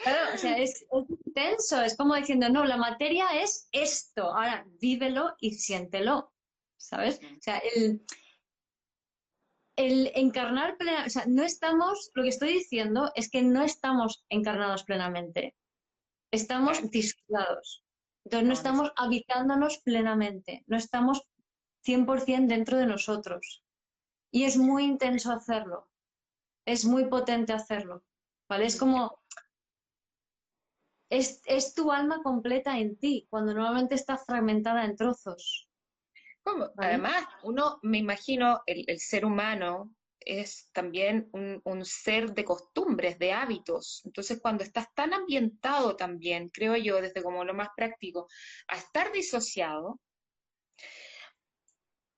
Claro, 0.02 0.34
o 0.34 0.38
sea, 0.38 0.58
es, 0.58 0.84
intenso, 1.26 1.80
es 1.80 1.96
como 1.96 2.16
diciendo, 2.16 2.48
no, 2.48 2.64
la 2.64 2.76
materia 2.76 3.40
es 3.40 3.68
esto, 3.70 4.34
ahora 4.34 4.66
vívelo 4.80 5.36
y 5.38 5.52
siéntelo, 5.52 6.32
¿sabes? 6.76 7.20
O 7.22 7.40
sea, 7.40 7.58
el, 7.58 8.04
el 9.76 10.10
encarnar, 10.14 10.76
o 11.06 11.08
sea, 11.08 11.24
no 11.26 11.44
estamos, 11.44 12.10
lo 12.14 12.24
que 12.24 12.30
estoy 12.30 12.54
diciendo 12.54 13.12
es 13.14 13.30
que 13.30 13.42
no 13.42 13.62
estamos 13.62 14.24
encarnados 14.28 14.82
plenamente, 14.82 15.54
estamos 16.32 16.90
disfrutados. 16.90 17.84
Entonces 18.24 18.46
no 18.46 18.54
estamos 18.54 18.92
habitándonos 18.96 19.78
plenamente, 19.78 20.64
no 20.66 20.76
estamos 20.76 21.22
100% 21.84 22.46
dentro 22.46 22.78
de 22.78 22.86
nosotros. 22.86 23.64
Y 24.30 24.44
es 24.44 24.56
muy 24.56 24.84
intenso 24.84 25.32
hacerlo, 25.32 25.88
es 26.66 26.84
muy 26.84 27.06
potente 27.06 27.52
hacerlo, 27.52 28.04
¿vale? 28.48 28.66
Es 28.66 28.76
como 28.76 29.22
es, 31.12 31.74
tu 31.74 31.92
alma 31.92 32.22
completa 32.22 32.78
en 32.78 32.96
ti, 32.96 33.26
cuando 33.28 33.52
normalmente 33.52 33.94
está 33.94 34.16
fragmentada 34.16 34.84
en 34.84 34.96
trozos. 34.96 35.68
Además, 36.78 37.24
uno, 37.42 37.78
me 37.82 37.98
imagino, 37.98 38.62
el, 38.66 38.98
ser 38.98 39.26
humano 39.26 39.94
es 40.26 40.68
también 40.72 41.28
un, 41.32 41.84
ser 41.84 42.32
de 42.32 42.44
costumbres, 42.44 43.18
de 43.18 43.32
hábitos. 43.32 44.02
Entonces, 44.04 44.40
cuando 44.40 44.64
estás 44.64 44.92
tan 44.94 45.12
ambientado 45.14 45.96
también, 45.96 46.48
creo 46.48 46.76
yo, 46.76 47.00
desde 47.00 47.22
como 47.22 47.44
lo 47.44 47.54
más 47.54 47.68
práctico, 47.76 48.28
a 48.68 48.76
estar 48.76 49.12
disociado, 49.12 50.00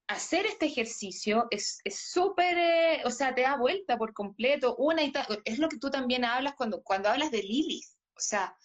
hacer 0.07 0.47
este 0.47 0.67
ejercicio 0.67 1.47
es 1.51 1.81
súper, 1.89 2.59
eh, 2.59 3.03
o 3.05 3.11
sea, 3.11 3.35
te 3.35 3.43
da 3.43 3.57
vuelta 3.57 3.97
por 3.97 4.13
completo, 4.13 4.77
una 4.77 5.03
y 5.03 5.13
es 5.45 5.59
lo 5.59 5.69
que 5.69 5.79
tú 5.79 5.91
también 5.91 6.25
hablas 6.25 6.55
cuando, 6.57 6.83
cuando 6.83 7.09
hablas 7.09 7.31
de 7.31 7.43
Lilith. 7.43 7.87
O 8.17 8.21
sea, 8.21 8.57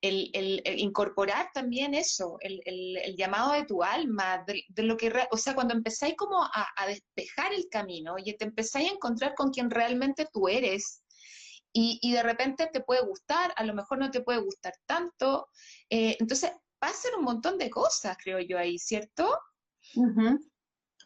el, 0.00 0.62
incorporar 0.76 1.50
también 1.52 1.94
eso, 1.94 2.38
el, 2.40 3.16
llamado 3.16 3.52
de 3.52 3.64
tu 3.64 3.82
alma, 3.82 4.44
de, 4.46 4.82
lo 4.82 4.96
que, 4.96 5.12
o 5.30 5.36
sea, 5.36 5.54
cuando 5.54 5.74
empezáis 5.74 6.14
como 6.16 6.42
a, 6.42 6.86
despejar 6.86 7.52
el 7.52 7.68
camino 7.68 8.14
y 8.18 8.36
te 8.36 8.44
empezáis 8.44 8.90
a 8.90 8.94
encontrar 8.94 9.34
con 9.34 9.50
quien 9.50 9.70
realmente 9.70 10.28
tú 10.32 10.48
eres, 10.48 11.02
y, 11.72 12.12
de 12.12 12.22
repente 12.22 12.68
te 12.72 12.80
puede 12.80 13.02
gustar, 13.02 13.52
a 13.56 13.64
lo 13.64 13.74
mejor 13.74 13.98
no 13.98 14.10
te 14.10 14.22
puede 14.22 14.40
gustar 14.40 14.72
tanto, 14.86 15.48
eh, 15.90 16.16
entonces 16.18 16.50
pasan 16.78 17.12
un 17.18 17.24
montón 17.24 17.56
de 17.58 17.70
cosas, 17.70 18.16
creo 18.22 18.40
yo 18.40 18.58
ahí, 18.58 18.78
¿cierto? 18.78 19.38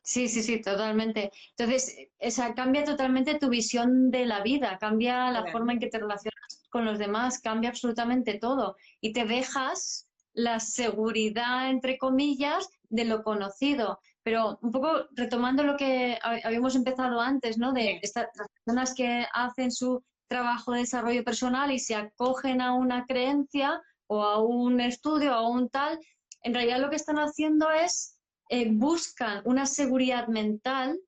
Sí, 0.02 0.28
sí, 0.28 0.42
sí, 0.42 0.60
totalmente. 0.60 1.30
Entonces, 1.56 1.96
esa, 2.18 2.54
cambia 2.54 2.84
totalmente 2.84 3.38
tu 3.38 3.48
visión 3.48 4.10
de 4.10 4.26
la 4.26 4.42
vida, 4.42 4.76
cambia 4.80 5.30
la 5.30 5.46
forma 5.52 5.72
en 5.72 5.78
que 5.78 5.88
te 5.88 5.98
relacionas 5.98 6.31
con 6.72 6.84
los 6.84 6.98
demás, 6.98 7.38
cambia 7.38 7.70
absolutamente 7.70 8.38
todo. 8.38 8.76
Y 9.00 9.12
te 9.12 9.24
dejas 9.26 10.08
la 10.32 10.58
seguridad, 10.58 11.70
entre 11.70 11.98
comillas, 11.98 12.68
de 12.88 13.04
lo 13.04 13.22
conocido. 13.22 14.00
Pero 14.22 14.58
un 14.62 14.70
poco 14.72 15.06
retomando 15.12 15.62
lo 15.62 15.76
que 15.76 16.18
habíamos 16.22 16.74
empezado 16.74 17.20
antes, 17.20 17.58
¿no? 17.58 17.72
De 17.72 18.00
estas 18.02 18.28
personas 18.64 18.94
que 18.94 19.26
hacen 19.32 19.70
su 19.70 20.02
trabajo 20.28 20.72
de 20.72 20.80
desarrollo 20.80 21.22
personal 21.24 21.70
y 21.70 21.78
se 21.78 21.94
acogen 21.94 22.62
a 22.62 22.72
una 22.72 23.04
creencia 23.04 23.80
o 24.06 24.22
a 24.22 24.42
un 24.42 24.80
estudio 24.80 25.32
o 25.32 25.34
a 25.34 25.48
un 25.48 25.68
tal, 25.68 25.98
en 26.42 26.54
realidad 26.54 26.80
lo 26.80 26.88
que 26.88 26.96
están 26.96 27.18
haciendo 27.18 27.70
es 27.70 28.18
eh, 28.48 28.68
buscan 28.70 29.42
una 29.44 29.66
seguridad 29.66 30.28
mental 30.28 30.98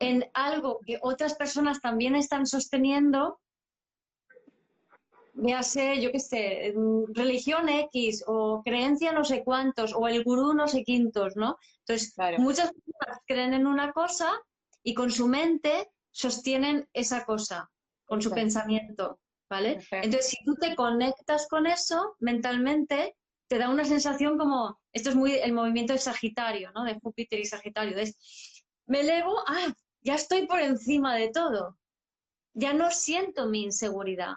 en 0.00 0.24
algo 0.34 0.80
que 0.84 0.98
otras 1.02 1.34
personas 1.36 1.80
también 1.80 2.16
están 2.16 2.46
sosteniendo, 2.46 3.38
véase, 5.34 6.00
yo 6.00 6.12
qué 6.12 6.20
sé, 6.20 6.74
religión 7.14 7.68
X 7.68 8.24
o 8.26 8.62
creencia 8.62 9.12
no 9.12 9.24
sé 9.24 9.42
cuántos 9.42 9.94
o 9.94 10.06
el 10.06 10.22
gurú 10.24 10.52
no 10.52 10.68
sé 10.68 10.84
quintos, 10.84 11.36
¿no? 11.36 11.56
Entonces, 11.80 12.14
muchas 12.38 12.72
personas 12.72 13.22
creen 13.26 13.54
en 13.54 13.66
una 13.66 13.92
cosa 13.92 14.30
y 14.82 14.94
con 14.94 15.10
su 15.10 15.28
mente 15.28 15.90
sostienen 16.10 16.88
esa 16.92 17.24
cosa, 17.24 17.70
con 18.04 18.20
su 18.20 18.30
pensamiento, 18.30 19.20
¿vale? 19.48 19.80
Entonces, 19.90 20.28
si 20.30 20.44
tú 20.44 20.54
te 20.54 20.74
conectas 20.76 21.48
con 21.48 21.66
eso 21.66 22.16
mentalmente, 22.20 23.16
te 23.48 23.58
da 23.58 23.68
una 23.70 23.84
sensación 23.84 24.38
como, 24.38 24.80
esto 24.92 25.10
es 25.10 25.16
muy 25.16 25.32
el 25.34 25.52
movimiento 25.52 25.92
de 25.92 25.98
Sagitario, 25.98 26.72
¿no? 26.72 26.84
De 26.84 26.98
Júpiter 27.00 27.38
y 27.40 27.44
Sagitario. 27.46 27.96
Es, 27.96 28.16
me 28.86 29.00
elevo, 29.00 29.34
ah, 29.46 29.72
ya 30.00 30.14
estoy 30.14 30.46
por 30.46 30.60
encima 30.60 31.16
de 31.16 31.30
todo. 31.30 31.78
ya 32.54 32.74
no 32.74 32.90
siento 32.90 33.48
mi 33.48 33.62
inseguridad. 33.62 34.34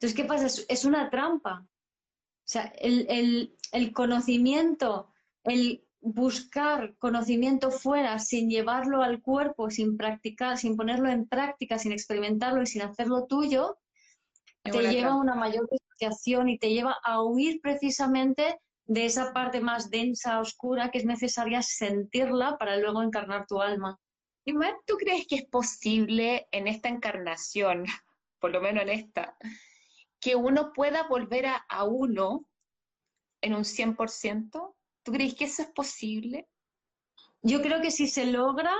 Entonces, 0.00 0.16
¿qué 0.16 0.24
pasa? 0.24 0.46
Es, 0.68 0.84
una 0.84 1.10
trampa. 1.10 1.66
O 1.66 2.46
sea, 2.46 2.72
el, 2.78 3.54
el 3.72 3.92
conocimiento, 3.92 5.12
el 5.44 5.84
buscar 6.00 6.96
conocimiento 6.96 7.70
fuera 7.70 8.18
sin 8.18 8.48
llevarlo 8.48 9.02
al 9.02 9.20
cuerpo, 9.20 9.70
sin 9.70 9.96
practicar, 9.96 10.56
sin 10.56 10.76
ponerlo 10.76 11.10
en 11.10 11.28
práctica, 11.28 11.78
sin 11.78 11.92
experimentarlo 11.92 12.62
y 12.62 12.66
sin 12.66 12.82
hacerlo 12.82 13.26
tuyo, 13.26 13.78
te 14.62 14.90
lleva 14.90 15.10
a 15.10 15.16
una 15.16 15.34
mayor 15.34 15.68
disociación 15.70 16.48
y 16.48 16.58
te 16.58 16.70
lleva 16.70 16.96
a 17.02 17.22
huir 17.22 17.60
precisamente 17.60 18.58
de 18.86 19.06
esa 19.06 19.32
parte 19.32 19.60
más 19.60 19.90
densa, 19.90 20.40
oscura, 20.40 20.90
que 20.90 20.98
es 20.98 21.04
necesaria 21.04 21.62
sentirla 21.62 22.58
para 22.58 22.76
luego 22.76 23.02
encarnar 23.02 23.46
tu 23.46 23.60
alma. 23.60 23.98
¿Y 24.44 24.54
tú 24.86 24.96
crees 24.96 25.26
que 25.28 25.36
es 25.36 25.44
posible 25.44 26.48
en 26.50 26.66
esta 26.66 26.88
encarnación, 26.88 27.84
por 28.40 28.50
lo 28.50 28.60
menos 28.60 28.82
en 28.82 28.88
esta, 28.88 29.36
que 30.20 30.36
uno 30.36 30.72
pueda 30.72 31.04
volver 31.08 31.46
a, 31.46 31.56
a 31.68 31.84
uno 31.84 32.46
en 33.42 33.54
un 33.54 33.64
100%? 33.64 34.74
¿Tú 35.02 35.12
crees 35.12 35.34
que 35.34 35.44
eso 35.44 35.62
es 35.62 35.68
posible? 35.68 36.48
Yo 37.42 37.62
creo 37.62 37.80
que 37.80 37.90
si 37.90 38.06
se 38.06 38.26
logra, 38.26 38.72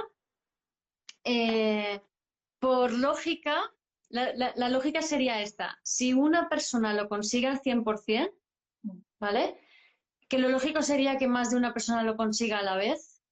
eh, 1.25 2.01
por 2.59 2.93
lógica, 2.93 3.59
la, 4.11 4.69
lógica 4.69 5.03
sería 5.03 5.41
esta. 5.41 5.79
Si 5.83 6.13
una 6.13 6.49
persona 6.49 6.95
lo 6.95 7.09
consigue 7.09 7.47
al 7.47 7.61
100%, 7.61 8.33
¿vale? 9.19 9.57
Que 10.29 10.39
lo 10.39 10.49
lógico 10.49 10.83
sería 10.83 11.17
que 11.17 11.29
más 11.29 11.51
de 11.51 11.57
una 11.57 11.73
persona 11.73 12.03
lo 12.03 12.17
consiga 12.17 12.59
a 12.59 12.63
la 12.63 12.77
vez, 12.77 13.23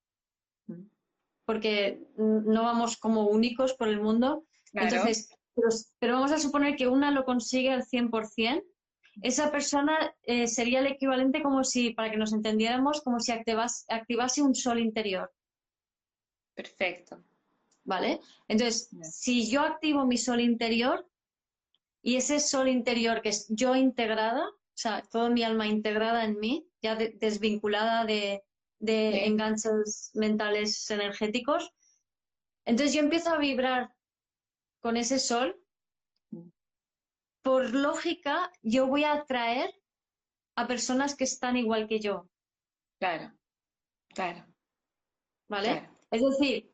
porque 1.45 2.07
no 2.17 2.63
vamos 2.63 2.97
como 2.97 3.27
únicos 3.27 3.75
por 3.75 3.89
el 3.89 4.01
mundo. 4.01 4.45
Entonces, 4.73 5.31
pero, 5.59 5.69
pero, 5.99 6.15
vamos 6.15 6.33
a 6.33 6.39
suponer 6.39 6.77
que 6.77 6.87
una 6.87 7.11
lo 7.11 7.25
consigue 7.25 7.71
al 7.71 7.85
100%, 7.85 8.63
esa 9.23 9.51
persona 9.51 10.15
eh, 10.23 10.47
sería 10.47 10.79
el 10.79 10.87
equivalente 10.87 11.43
como 11.43 11.65
si, 11.65 11.91
para 11.91 12.11
que 12.11 12.17
nos 12.17 12.33
entendiéramos, 12.33 13.03
como 13.03 13.19
si 13.19 13.33
activase, 13.33 14.43
un 14.43 14.55
sol 14.55 14.79
interior. 14.79 15.33
Perfecto. 16.55 17.25
¿Vale? 17.85 18.21
Entonces, 18.47 18.91
si 19.03 19.51
yo 19.51 19.63
activo 19.63 20.07
mi 20.07 20.19
sol 20.19 20.41
interior 20.41 21.09
y 22.03 22.17
ese 22.17 22.39
sol 22.39 22.69
interior 22.69 23.23
que 23.23 23.31
es 23.31 23.47
yo 23.49 23.75
integrada, 23.75 24.47
o 24.47 24.81
sea, 24.81 25.03
toda 25.11 25.31
mi 25.31 25.43
alma 25.43 25.67
integrada 25.67 26.25
en 26.25 26.39
mí, 26.39 26.69
ya 26.81 26.95
desvinculada 26.95 28.05
de, 28.05 28.45
de 28.79 29.27
enganches 29.27 30.13
mentales 30.15 30.89
energéticos, 30.91 31.73
entonces 32.67 32.95
yo 32.95 33.01
empiezo 33.01 33.31
a 33.31 33.39
vibrar 33.39 33.91
con 34.81 34.97
ese 34.97 35.19
sol 35.19 35.61
por 37.43 37.73
lógica, 37.73 38.53
yo 38.63 38.87
voy 38.87 39.05
a 39.05 39.13
atraer 39.15 39.75
a 40.57 40.67
personas 40.67 41.17
que 41.17 41.25
están 41.25 41.57
igual 41.57 41.89
que 41.89 42.01
yo. 42.01 42.29
Claro, 43.01 43.33
claro. 44.15 44.45
¿Vale? 45.49 45.89
Es 46.11 46.23
decir, 46.23 46.71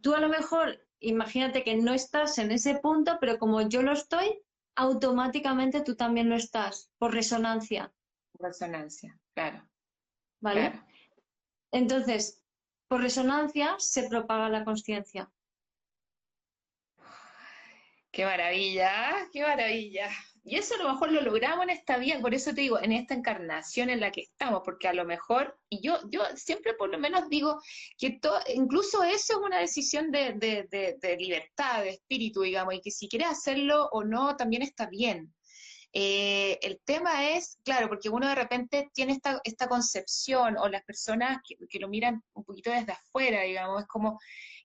tú 0.00 0.14
a 0.14 0.20
lo 0.20 0.28
mejor, 0.28 0.86
imagínate 1.00 1.62
que 1.62 1.76
no 1.76 1.92
estás 1.92 2.38
en 2.38 2.52
ese 2.52 2.78
punto, 2.78 3.18
pero 3.20 3.38
como 3.38 3.60
yo 3.68 3.82
lo 3.82 3.92
estoy, 3.92 4.40
automáticamente 4.76 5.82
tú 5.82 5.96
también 5.96 6.30
lo 6.30 6.36
estás, 6.36 6.90
por 6.98 7.12
resonancia. 7.12 7.92
Resonancia, 8.38 9.18
claro. 9.34 9.68
¿Vale? 10.40 10.80
Entonces, 11.72 12.42
por 12.88 13.02
resonancia 13.02 13.74
se 13.78 14.08
propaga 14.08 14.48
la 14.48 14.64
conciencia. 14.64 15.30
Qué 18.18 18.24
maravilla, 18.24 19.28
qué 19.32 19.42
maravilla. 19.42 20.10
Y 20.42 20.56
eso 20.56 20.74
a 20.74 20.78
lo 20.78 20.92
mejor 20.92 21.12
lo 21.12 21.20
logramos 21.20 21.62
en 21.62 21.70
esta 21.70 21.98
vida, 21.98 22.18
por 22.20 22.34
eso 22.34 22.52
te 22.52 22.62
digo, 22.62 22.82
en 22.82 22.90
esta 22.90 23.14
encarnación 23.14 23.90
en 23.90 24.00
la 24.00 24.10
que 24.10 24.22
estamos, 24.22 24.62
porque 24.64 24.88
a 24.88 24.92
lo 24.92 25.04
mejor, 25.04 25.56
y 25.68 25.80
yo, 25.82 26.00
yo 26.10 26.22
siempre 26.34 26.74
por 26.74 26.90
lo 26.90 26.98
menos 26.98 27.28
digo 27.28 27.60
que 27.96 28.18
incluso 28.56 29.04
eso 29.04 29.34
es 29.34 29.38
una 29.38 29.60
decisión 29.60 30.10
de, 30.10 30.32
de, 30.32 31.16
libertad, 31.16 31.84
de 31.84 31.90
espíritu, 31.90 32.42
digamos, 32.42 32.74
y 32.74 32.80
que 32.80 32.90
si 32.90 33.08
quieres 33.08 33.28
hacerlo 33.28 33.88
o 33.92 34.02
no, 34.02 34.34
también 34.34 34.62
está 34.62 34.86
bien. 34.86 35.32
Eh, 36.00 36.60
el 36.62 36.78
tema 36.84 37.28
es, 37.30 37.58
claro, 37.64 37.88
porque 37.88 38.08
uno 38.08 38.28
de 38.28 38.36
repente 38.36 38.88
tiene 38.94 39.14
esta, 39.14 39.40
esta 39.42 39.66
concepción, 39.66 40.56
o 40.56 40.68
las 40.68 40.84
personas 40.84 41.38
que, 41.44 41.56
que, 41.68 41.80
lo 41.80 41.88
miran 41.88 42.22
un 42.34 42.44
poquito 42.44 42.70
desde 42.70 42.92
afuera, 42.92 43.42
digamos, 43.42 43.82
es 43.82 43.88
como, 43.88 44.16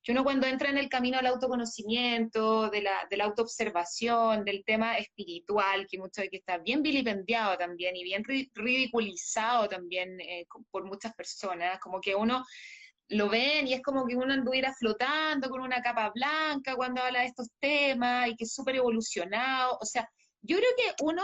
que 0.04 0.12
uno 0.12 0.24
cuando 0.24 0.46
entra 0.46 0.70
en 0.70 0.78
el 0.78 0.90
camino 0.90 1.18
del 1.18 1.26
autoconocimiento, 1.26 2.70
de 2.70 2.84
la, 2.84 3.08
de 3.10 3.18
la 3.18 3.24
autoobservación, 3.24 4.46
del 4.46 4.64
tema 4.64 5.00
espiritual, 5.00 5.88
que 5.90 5.98
muchas 5.98 6.26
veces 6.26 6.42
está 6.42 6.60
bien 6.60 6.84
vilipendiado 6.84 7.58
también 7.58 7.96
y 7.96 8.04
bien 8.04 8.24
ridiculizado 8.54 9.68
también 9.68 10.22
eh, 10.22 10.46
por 10.70 10.86
muchas 10.86 11.16
personas, 11.16 11.80
como 11.80 12.00
que 12.00 12.14
uno 12.14 12.46
lo 13.08 13.28
ven 13.28 13.68
y 13.68 13.74
es 13.74 13.82
como 13.82 14.06
que 14.06 14.16
uno 14.16 14.32
anduviera 14.34 14.72
flotando 14.72 15.50
con 15.50 15.62
una 15.62 15.82
capa 15.82 16.12
blanca 16.14 16.76
cuando 16.76 17.02
habla 17.02 17.22
de 17.22 17.26
estos 17.26 17.48
temas 17.60 18.28
y 18.28 18.36
que 18.36 18.44
es 18.44 18.54
súper 18.54 18.76
evolucionado, 18.76 19.80
o 19.82 19.86
sea, 19.86 20.08
yo 20.44 20.58
creo 20.58 20.70
que 20.78 21.04
uno 21.04 21.24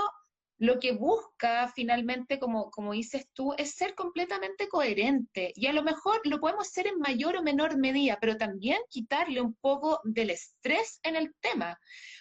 lo 0.60 0.78
que 0.78 0.92
busca 0.92 1.72
finalmente, 1.74 2.38
como, 2.38 2.70
como 2.70 2.92
dices 2.92 3.28
tú, 3.34 3.54
es 3.58 3.76
ser 3.76 3.96
completamente 3.96 4.68
coherente. 4.68 5.54
Y 5.56 5.68
a 5.68 5.74
lo 5.74 5.84
mejor 5.84 6.20
lo 6.26 6.40
podemos 6.40 6.68
hacer 6.68 6.88
en 6.88 7.00
mayor 7.00 7.38
o 7.38 7.42
menor 7.42 7.78
medida, 7.78 8.18
pero 8.20 8.36
también 8.36 8.78
quitarle 8.90 9.40
un 9.40 9.56
poco 9.56 10.02
del 10.04 10.32
estrés 10.32 11.00
en 11.04 11.16
el 11.16 11.34
tema. 11.40 11.80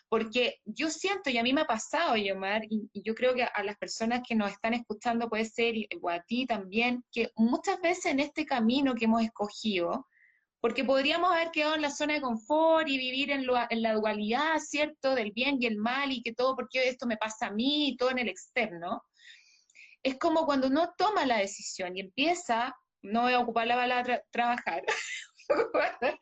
Porque 0.08 0.60
yo 0.64 0.88
siento, 0.88 1.30
y 1.30 1.38
a 1.38 1.42
mí 1.42 1.52
me 1.52 1.62
ha 1.62 1.66
pasado, 1.66 2.16
Yomar, 2.16 2.62
y, 2.70 2.88
y 2.92 3.02
yo 3.02 3.14
creo 3.14 3.34
que 3.34 3.42
a 3.42 3.62
las 3.64 3.76
personas 3.76 4.22
que 4.26 4.36
nos 4.36 4.52
están 4.52 4.72
escuchando 4.72 5.28
puede 5.28 5.44
ser, 5.44 5.74
o 6.00 6.08
a 6.08 6.20
ti 6.20 6.46
también, 6.46 7.04
que 7.10 7.32
muchas 7.34 7.80
veces 7.80 8.06
en 8.06 8.20
este 8.20 8.46
camino 8.46 8.94
que 8.94 9.06
hemos 9.06 9.22
escogido, 9.22 10.06
porque 10.60 10.84
podríamos 10.84 11.32
haber 11.32 11.50
quedado 11.50 11.76
en 11.76 11.82
la 11.82 11.90
zona 11.90 12.14
de 12.14 12.20
confort 12.20 12.88
y 12.88 12.98
vivir 12.98 13.30
en, 13.30 13.46
la 13.46 13.94
dualidad, 13.94 14.58
¿cierto?, 14.58 15.14
del 15.14 15.32
bien 15.32 15.56
y 15.60 15.66
el 15.66 15.76
mal 15.76 16.10
y 16.10 16.22
que 16.22 16.34
todo, 16.34 16.56
porque 16.56 16.88
esto 16.88 17.06
me 17.06 17.16
pasa 17.16 17.46
a 17.46 17.52
mí 17.52 17.90
y 17.90 17.96
todo 17.96 18.10
en 18.10 18.18
el 18.18 18.28
externo. 18.28 19.04
Es 20.02 20.18
como 20.18 20.46
cuando 20.46 20.66
uno 20.66 20.94
toma 20.96 21.26
la 21.26 21.38
decisión 21.38 21.96
y 21.96 22.00
empieza, 22.00 22.74
no 23.02 23.22
voy 23.22 23.34
a 23.34 23.40
ocupar 23.40 23.66
la 23.66 23.76
palabra 23.76 24.22
trabajar, 24.30 24.82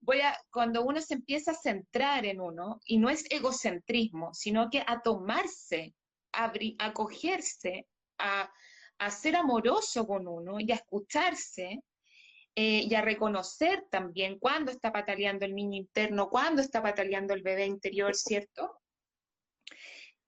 voy 0.00 0.20
a, 0.20 0.36
cuando 0.50 0.82
uno 0.82 1.00
se 1.00 1.14
empieza 1.14 1.50
a 1.50 1.54
centrar 1.54 2.24
en 2.24 2.40
uno, 2.40 2.80
y 2.86 2.98
no 2.98 3.10
es 3.10 3.24
egocentrismo, 3.30 4.32
sino 4.32 4.70
que 4.70 4.82
a 4.86 5.02
tomarse, 5.02 5.94
a 6.32 6.52
acogerse, 6.78 7.86
a 8.18 9.10
ser 9.10 9.36
amoroso 9.36 10.06
con 10.06 10.26
uno 10.26 10.58
y 10.58 10.72
a 10.72 10.76
escucharse, 10.76 11.82
eh, 12.54 12.86
y 12.88 12.94
a 12.94 13.00
reconocer 13.00 13.86
también 13.90 14.38
cuándo 14.38 14.70
está 14.70 14.92
pataleando 14.92 15.46
el 15.46 15.54
niño 15.54 15.76
interno, 15.76 16.28
cuándo 16.28 16.60
está 16.60 16.82
pataleando 16.82 17.32
el 17.32 17.42
bebé 17.42 17.66
interior, 17.66 18.14
¿cierto? 18.14 18.78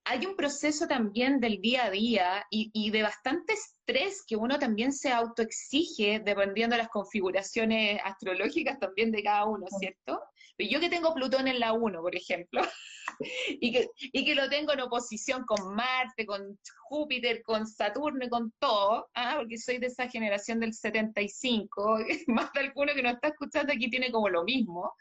Hay 0.07 0.27
un 0.27 0.37
proceso 0.37 0.87
también 0.87 1.41
del 1.41 1.61
día 1.61 1.87
a 1.87 1.91
día 1.91 2.47
y, 2.51 2.71
y 2.75 2.91
de 2.91 3.03
bastante 3.03 3.55
estrés 3.55 4.23
que 4.27 4.37
uno 4.37 4.59
también 4.59 4.93
se 4.93 5.13
autoexige 5.13 6.21
dependiendo 6.25 6.77
de 6.77 6.83
las 6.83 6.91
configuraciones 6.91 8.01
astrológicas 8.05 8.79
también 8.79 9.13
de 9.13 9.23
cada 9.23 9.47
uno, 9.47 9.67
¿cierto? 9.79 10.21
Yo 10.59 10.81
que 10.81 10.89
tengo 10.89 11.15
Plutón 11.15 11.49
en 11.49 11.59
la 11.59 11.73
1, 11.73 12.01
por 12.01 12.15
ejemplo, 12.15 12.63
y, 13.61 13.73
que, 13.73 13.89
y 13.97 14.25
que 14.25 14.35
lo 14.35 14.49
tengo 14.49 14.73
en 14.73 14.81
oposición 14.81 15.45
con 15.45 15.75
Marte, 15.75 16.27
con 16.27 16.59
Júpiter, 16.89 17.43
con 17.43 17.67
Saturno 17.67 18.29
con 18.29 18.53
todo, 18.59 19.09
¿ah? 19.15 19.37
porque 19.39 19.59
soy 19.59 19.79
de 19.79 19.89
esa 19.89 20.09
generación 20.09 20.61
del 20.61 20.73
75, 20.73 21.99
más 22.29 22.53
de 22.53 22.61
alguno 22.61 22.95
que 22.95 23.03
nos 23.03 23.15
está 23.15 23.29
escuchando 23.29 23.73
aquí 23.73 23.91
tiene 23.91 24.11
como 24.11 24.29
lo 24.29 24.45
mismo, 24.45 24.95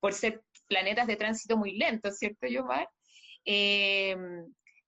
por 0.00 0.12
ser 0.12 0.42
planetas 0.68 1.06
de 1.06 1.16
tránsito 1.16 1.56
muy 1.56 1.76
lento, 1.76 2.10
¿cierto, 2.10 2.46
Yomar? 2.46 2.88
Eh, 3.44 4.16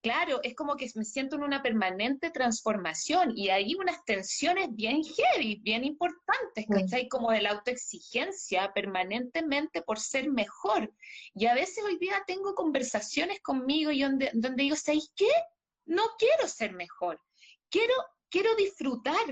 claro, 0.03 0.41
es 0.43 0.55
como 0.55 0.77
que 0.77 0.91
me 0.95 1.05
siento 1.05 1.37
en 1.37 1.43
una 1.43 1.63
permanente 1.63 2.31
transformación 2.31 3.33
y 3.37 3.49
hay 3.51 3.75
unas 3.75 4.05
tensiones 4.05 4.69
bien 4.75 5.03
heavy, 5.03 5.61
bien 5.63 5.85
importantes, 5.85 6.67
¿cachai? 6.69 7.09
Como 7.09 7.31
de 7.31 7.43
la 7.43 7.51
autoexigencia 7.51 8.73
permanentemente 8.73 9.83
por 9.83 9.99
ser 9.99 10.31
mejor. 10.31 10.93
Y 11.35 11.47
a 11.47 11.55
veces 11.55 11.85
hoy 11.85 11.99
día 11.99 12.23
tengo 12.27 12.55
conversaciones 12.55 13.41
conmigo 13.41 13.91
y 13.91 14.03
donde, 14.03 14.31
donde 14.35 14.65
digo, 14.65 14.77
¿sabes 14.77 15.11
qué? 15.17 15.31
No 15.87 16.03
quiero 16.19 16.49
ser 16.49 16.73
mejor, 16.73 17.21
quiero, 17.71 17.95
quiero 18.31 18.55
disfrutar 18.57 19.27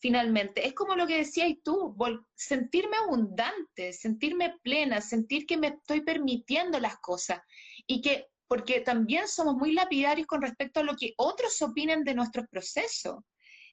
finalmente. 0.00 0.66
Es 0.66 0.74
como 0.74 0.94
lo 0.94 1.06
que 1.06 1.18
decías 1.18 1.50
tú, 1.64 1.96
sentirme 2.34 2.96
abundante, 2.98 3.92
sentirme 3.92 4.56
plena, 4.62 5.00
sentir 5.00 5.46
que 5.46 5.56
me 5.56 5.68
estoy 5.68 6.02
permitiendo 6.02 6.78
las 6.78 6.98
cosas 6.98 7.40
y 7.86 8.00
que 8.00 8.28
porque 8.48 8.80
también 8.80 9.28
somos 9.28 9.54
muy 9.54 9.74
lapidarios 9.74 10.26
con 10.26 10.42
respecto 10.42 10.80
a 10.80 10.82
lo 10.82 10.96
que 10.96 11.12
otros 11.18 11.60
opinen 11.62 12.02
de 12.02 12.14
nuestros 12.14 12.48
procesos. 12.48 13.18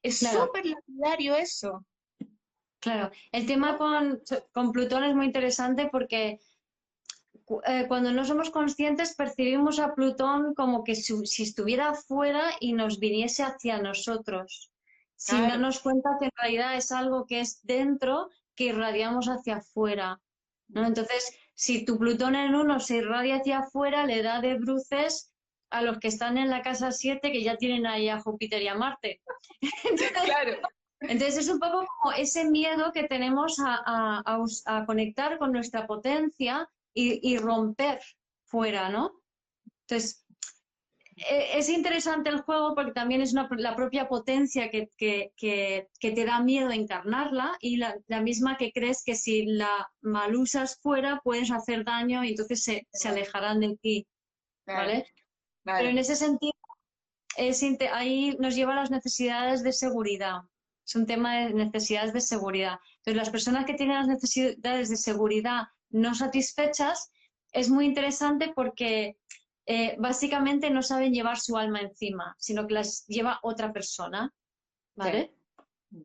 Es 0.03 0.19
súper 0.19 0.65
lapidario 0.65 1.35
eso. 1.35 1.85
Claro, 2.79 3.09
el 3.31 3.47
tema 3.47 3.77
con, 3.77 4.21
con, 4.51 4.71
Plutón 4.71 5.05
es 5.05 5.15
muy 5.15 5.25
interesante 5.25 5.89
porque 5.91 6.39
eh, 7.65 7.85
cuando 7.87 8.11
no 8.11 8.25
somos 8.25 8.51
conscientes 8.51 9.15
percibimos 9.15 9.79
a 9.79 9.95
Plutón 9.95 10.53
como 10.53 10.83
que 10.83 10.93
si, 10.93 11.41
estuviera 11.41 11.95
fuera 11.95 12.51
y 12.59 12.73
nos 12.73 12.99
viniese 12.99 13.41
hacia 13.41 13.79
nosotros, 13.79 14.71
sin 15.15 15.47
darnos 15.47 15.79
cuenta 15.79 16.17
que 16.19 16.25
en 16.25 16.31
realidad 16.35 16.75
es 16.75 16.91
algo 16.91 17.25
que 17.25 17.39
es 17.39 17.59
dentro 17.63 18.29
que 18.55 18.65
irradiamos 18.65 19.27
hacia 19.27 19.57
afuera. 19.57 20.21
¿no? 20.67 20.85
Entonces, 20.85 21.35
si 21.55 21.85
tu 21.85 21.97
Plutón 21.97 22.35
en 22.35 22.53
uno 22.53 22.79
se 22.79 22.97
irradia 22.97 23.37
hacia 23.37 23.59
afuera, 23.59 24.05
le 24.05 24.21
da 24.21 24.41
de 24.41 24.55
bruces 24.55 25.31
a 25.71 25.81
los 25.81 25.99
que 25.99 26.09
están 26.09 26.37
en 26.37 26.49
la 26.49 26.61
casa 26.61 26.91
7 26.91 27.31
que 27.31 27.43
ya 27.43 27.57
tienen 27.57 27.87
ahí 27.87 28.09
a 28.09 28.19
Júpiter 28.19 28.61
y 28.61 28.67
a 28.67 28.75
Marte. 28.75 29.21
claro. 30.25 30.57
Entonces 31.01 31.37
es 31.37 31.49
un 31.49 31.59
poco 31.59 31.85
como 32.01 32.13
ese 32.15 32.45
miedo 32.45 32.91
que 32.91 33.03
tenemos 33.03 33.57
a, 33.59 34.83
conectar 34.85 35.37
con 35.37 35.51
nuestra 35.51 35.87
potencia 35.87 36.69
y, 36.93 37.37
romper 37.37 37.99
fuera, 38.45 38.89
¿no? 38.89 39.21
Entonces, 39.81 40.24
es 41.15 41.69
interesante 41.69 42.29
el 42.29 42.41
juego 42.41 42.75
porque 42.75 42.91
también 42.91 43.21
es 43.21 43.33
la 43.33 43.75
propia 43.75 44.07
potencia 44.09 44.69
que, 44.69 44.89
te 45.37 46.25
da 46.25 46.41
miedo 46.41 46.71
encarnarla 46.71 47.55
y 47.61 47.77
la, 47.77 48.21
misma 48.21 48.57
que 48.57 48.71
crees 48.73 49.01
que 49.03 49.15
si 49.15 49.45
la 49.45 49.89
mal 50.01 50.35
usas 50.35 50.77
fuera 50.81 51.21
puedes 51.23 51.51
hacer 51.51 51.85
daño 51.85 52.23
y 52.23 52.29
entonces 52.29 52.63
se, 52.63 53.07
alejarán 53.07 53.61
de 53.61 53.77
ti. 53.81 54.07
¿vale? 54.65 55.05
Pero 55.63 55.89
en 55.89 55.97
ese 55.97 56.15
sentido, 56.15 56.53
ahí 57.93 58.35
nos 58.39 58.55
lleva 58.55 58.73
a 58.73 58.77
las 58.77 58.91
necesidades 58.91 59.63
de 59.63 59.71
seguridad. 59.71 60.41
Es 60.85 60.95
un 60.95 61.05
tema 61.05 61.37
de 61.37 61.53
necesidades 61.53 62.13
de 62.13 62.21
seguridad. 62.21 62.77
Entonces, 62.97 63.15
las 63.15 63.29
personas 63.29 63.65
que 63.65 63.73
tienen 63.73 63.95
las 63.95 64.07
necesidades 64.07 64.89
de 64.89 64.97
seguridad 64.97 65.63
no 65.89 66.13
satisfechas, 66.13 67.09
es 67.53 67.69
muy 67.69 67.85
interesante 67.85 68.51
porque 68.53 69.17
eh, 69.65 69.95
básicamente 69.99 70.69
no 70.69 70.81
saben 70.81 71.13
llevar 71.13 71.39
su 71.39 71.57
alma 71.57 71.81
encima, 71.81 72.35
sino 72.39 72.67
que 72.67 72.75
las 72.75 73.05
lleva 73.07 73.39
otra 73.41 73.73
persona. 73.73 74.33
¿Vale? 74.95 75.33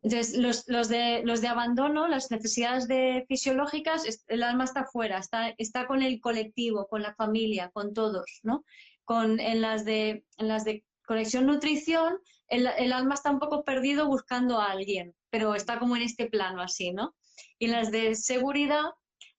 Entonces, 0.03 0.65
los, 0.67 0.89
de, 0.89 1.21
los 1.23 1.41
de 1.41 1.47
abandono, 1.47 2.07
las 2.07 2.31
necesidades 2.31 2.87
de 2.87 3.25
fisiológicas, 3.27 4.23
el 4.27 4.43
alma 4.43 4.63
está 4.63 4.85
fuera, 4.85 5.17
está, 5.17 5.49
está 5.57 5.85
con 5.85 6.01
el 6.01 6.21
colectivo, 6.21 6.87
con 6.87 7.01
la 7.01 7.13
familia, 7.15 7.69
con 7.73 7.93
todos, 7.93 8.39
¿no? 8.43 8.63
Con, 9.03 9.39
en, 9.39 9.61
las 9.61 9.83
de, 9.83 10.25
en 10.37 10.47
las 10.47 10.63
de 10.63 10.85
conexión 11.05 11.45
nutrición, 11.45 12.19
el, 12.47 12.93
alma 12.93 13.15
está 13.15 13.31
un 13.31 13.39
poco 13.39 13.63
perdido 13.63 14.07
buscando 14.07 14.59
a 14.59 14.71
alguien, 14.71 15.15
pero 15.29 15.55
está 15.55 15.79
como 15.79 15.95
en 15.95 16.03
este 16.03 16.27
plano 16.27 16.61
así, 16.61 16.91
¿no? 16.91 17.15
Y 17.59 17.65
en 17.65 17.71
las 17.71 17.91
de 17.91 18.15
seguridad, 18.15 18.91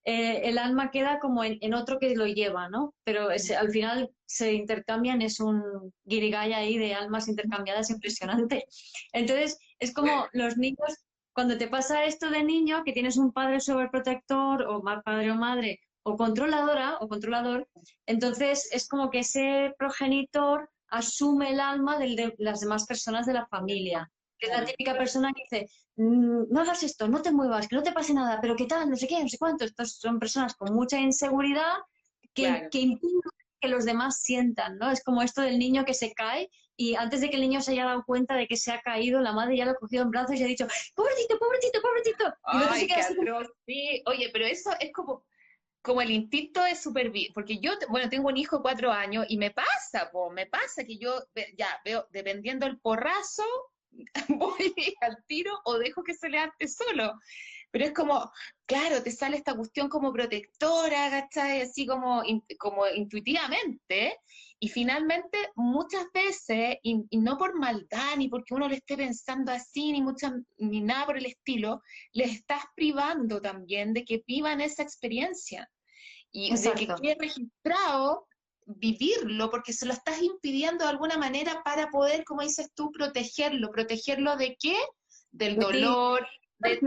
eh, 0.04 0.48
el 0.48 0.58
alma 0.58 0.90
queda 0.90 1.20
como 1.20 1.44
en, 1.44 1.74
otro 1.74 1.98
que 1.98 2.14
lo 2.16 2.26
lleva, 2.26 2.68
¿no? 2.68 2.94
Pero 3.04 3.28
al 3.30 3.70
final 3.70 4.10
se 4.26 4.52
intercambian, 4.52 5.22
es 5.22 5.38
un 5.38 5.92
guirigay 6.04 6.52
ahí 6.52 6.76
de 6.76 6.94
almas 6.94 7.28
intercambiadas 7.28 7.90
impresionante. 7.90 8.64
Entonces, 9.12 9.58
es 9.78 9.94
como 9.94 10.26
los 10.32 10.56
niños, 10.56 10.96
cuando 11.32 11.56
te 11.56 11.68
pasa 11.68 12.04
esto 12.04 12.30
de 12.30 12.42
niño, 12.42 12.82
que 12.84 12.92
tienes 12.92 13.16
un 13.16 13.32
padre 13.32 13.60
sobreprotector 13.60 14.62
o 14.62 14.82
padre 15.04 15.30
o 15.30 15.36
madre 15.36 15.80
o 16.04 16.16
controladora 16.16 16.98
o 17.00 17.08
controlador, 17.08 17.68
entonces 18.06 18.68
es 18.72 18.88
como 18.88 19.08
que 19.08 19.20
ese 19.20 19.72
progenitor 19.78 20.68
asume 20.88 21.52
el 21.52 21.60
alma 21.60 21.98
de 21.98 22.34
las 22.38 22.60
demás 22.60 22.86
personas 22.86 23.24
de 23.26 23.34
la 23.34 23.46
familia. 23.46 24.10
Que 24.42 24.48
es 24.50 24.58
la 24.58 24.64
típica 24.64 24.98
persona 24.98 25.32
que 25.32 25.44
dice, 25.44 25.72
mm, 25.96 26.52
no 26.52 26.60
hagas 26.60 26.82
esto, 26.82 27.06
no 27.06 27.22
te 27.22 27.30
muevas, 27.30 27.68
que 27.68 27.76
no 27.76 27.82
te 27.82 27.92
pase 27.92 28.12
nada, 28.12 28.40
pero 28.40 28.56
qué 28.56 28.66
tal, 28.66 28.90
no 28.90 28.96
sé 28.96 29.06
qué, 29.06 29.22
no 29.22 29.28
sé 29.28 29.38
cuánto. 29.38 29.64
Estas 29.64 29.92
son 29.92 30.18
personas 30.18 30.54
con 30.56 30.74
mucha 30.74 30.98
inseguridad 30.98 31.74
que, 32.34 32.68
que 32.70 32.80
impiden 32.80 33.20
que 33.60 33.68
los 33.68 33.84
demás 33.84 34.20
sientan, 34.20 34.76
¿no? 34.78 34.90
Es 34.90 35.04
como 35.04 35.22
esto 35.22 35.40
del 35.42 35.58
niño 35.58 35.84
que 35.84 35.94
se 35.94 36.12
cae 36.12 36.50
y 36.76 36.96
antes 36.96 37.20
de 37.20 37.30
que 37.30 37.36
el 37.36 37.42
niño 37.42 37.60
se 37.60 37.72
haya 37.72 37.84
dado 37.84 38.04
cuenta 38.04 38.34
de 38.34 38.48
que 38.48 38.56
se 38.56 38.72
ha 38.72 38.80
caído, 38.80 39.20
la 39.20 39.32
madre 39.32 39.56
ya 39.56 39.64
lo 39.64 39.70
ha 39.70 39.76
cogido 39.76 40.02
en 40.02 40.10
brazos 40.10 40.34
y 40.34 40.42
ha 40.42 40.46
dicho, 40.46 40.66
pobrecito, 40.96 41.38
pobrecito, 41.38 41.80
pobrecito. 41.80 42.34
Ay, 42.42 42.88
qué 42.88 43.02
sí. 43.66 44.02
Oye, 44.06 44.30
pero 44.32 44.46
eso 44.46 44.72
es 44.80 44.92
como, 44.92 45.24
como 45.82 46.02
el 46.02 46.10
instinto 46.10 46.62
de 46.64 46.74
supervivencia, 46.74 47.32
porque 47.34 47.58
yo, 47.58 47.72
bueno, 47.88 48.08
tengo 48.08 48.28
un 48.28 48.36
hijo 48.36 48.56
de 48.56 48.62
cuatro 48.62 48.90
años 48.90 49.26
y 49.28 49.36
me 49.36 49.50
pasa, 49.50 50.10
po, 50.10 50.30
me 50.30 50.46
pasa 50.46 50.84
que 50.84 50.98
yo 50.98 51.22
ya 51.56 51.80
veo, 51.84 52.08
dependiendo 52.10 52.66
del 52.66 52.80
porrazo, 52.80 53.44
voy 54.28 54.74
al 55.00 55.16
tiro 55.26 55.52
o 55.64 55.78
dejo 55.78 56.02
que 56.02 56.14
se 56.14 56.28
levante 56.28 56.68
solo. 56.68 57.14
Pero 57.70 57.86
es 57.86 57.92
como, 57.92 58.30
claro, 58.66 59.02
te 59.02 59.10
sale 59.10 59.38
esta 59.38 59.54
cuestión 59.54 59.88
como 59.88 60.12
protectora, 60.12 61.08
¿cachai? 61.10 61.62
Así 61.62 61.86
como, 61.86 62.22
como 62.58 62.86
intuitivamente. 62.86 64.18
Y 64.58 64.68
finalmente, 64.68 65.38
muchas 65.56 66.04
veces, 66.12 66.76
y, 66.82 67.02
no 67.18 67.38
por 67.38 67.58
maldad, 67.58 68.16
ni 68.18 68.28
porque 68.28 68.54
uno 68.54 68.68
le 68.68 68.76
esté 68.76 68.96
pensando 68.96 69.50
así, 69.52 69.90
ni, 69.90 70.02
mucha, 70.02 70.34
ni 70.58 70.82
nada 70.82 71.06
por 71.06 71.16
el 71.16 71.26
estilo, 71.26 71.82
le 72.12 72.24
estás 72.24 72.62
privando 72.76 73.40
también 73.40 73.94
de 73.94 74.04
que 74.04 74.22
vivan 74.26 74.60
esa 74.60 74.82
experiencia. 74.82 75.68
Y 76.30 76.54
de 76.54 76.72
que 76.72 76.86
quede 76.86 77.16
registrado 77.18 78.26
vivirlo, 78.76 79.50
porque 79.50 79.72
se 79.72 79.86
lo 79.86 79.92
estás 79.92 80.20
impidiendo 80.22 80.84
de 80.84 80.90
alguna 80.90 81.16
manera 81.16 81.62
para 81.64 81.90
poder, 81.90 82.24
como 82.24 82.42
dices 82.42 82.70
tú, 82.74 82.90
protegerlo. 82.92 83.70
¿Protegerlo 83.70 84.36
de 84.36 84.56
qué? 84.60 84.76
Del 85.30 85.58
dolor, 85.58 86.26
de, 86.58 86.78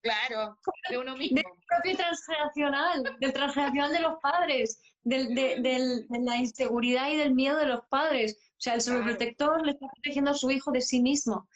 claro, 0.00 0.58
de 0.90 0.98
uno 0.98 1.16
mismo. 1.16 1.36
Del 1.36 1.44
propio 1.66 1.96
transgeneracional, 1.96 3.16
del 3.20 3.32
transgeneracional 3.32 3.92
de 3.92 4.00
los 4.00 4.14
padres, 4.20 4.80
del, 5.02 5.34
de, 5.34 6.04
la 6.20 6.36
inseguridad 6.36 7.10
y 7.10 7.16
del 7.16 7.34
miedo 7.34 7.56
de 7.58 7.66
los 7.66 7.80
padres. 7.88 8.38
O 8.52 8.60
sea, 8.60 8.74
el 8.74 8.80
sobreprotector 8.80 9.64
le 9.64 9.72
está 9.72 9.86
protegiendo 9.94 10.32
a 10.32 10.34
su 10.34 10.50
hijo 10.50 10.70
de 10.72 10.80
sí 10.80 11.00
mismo. 11.00 11.48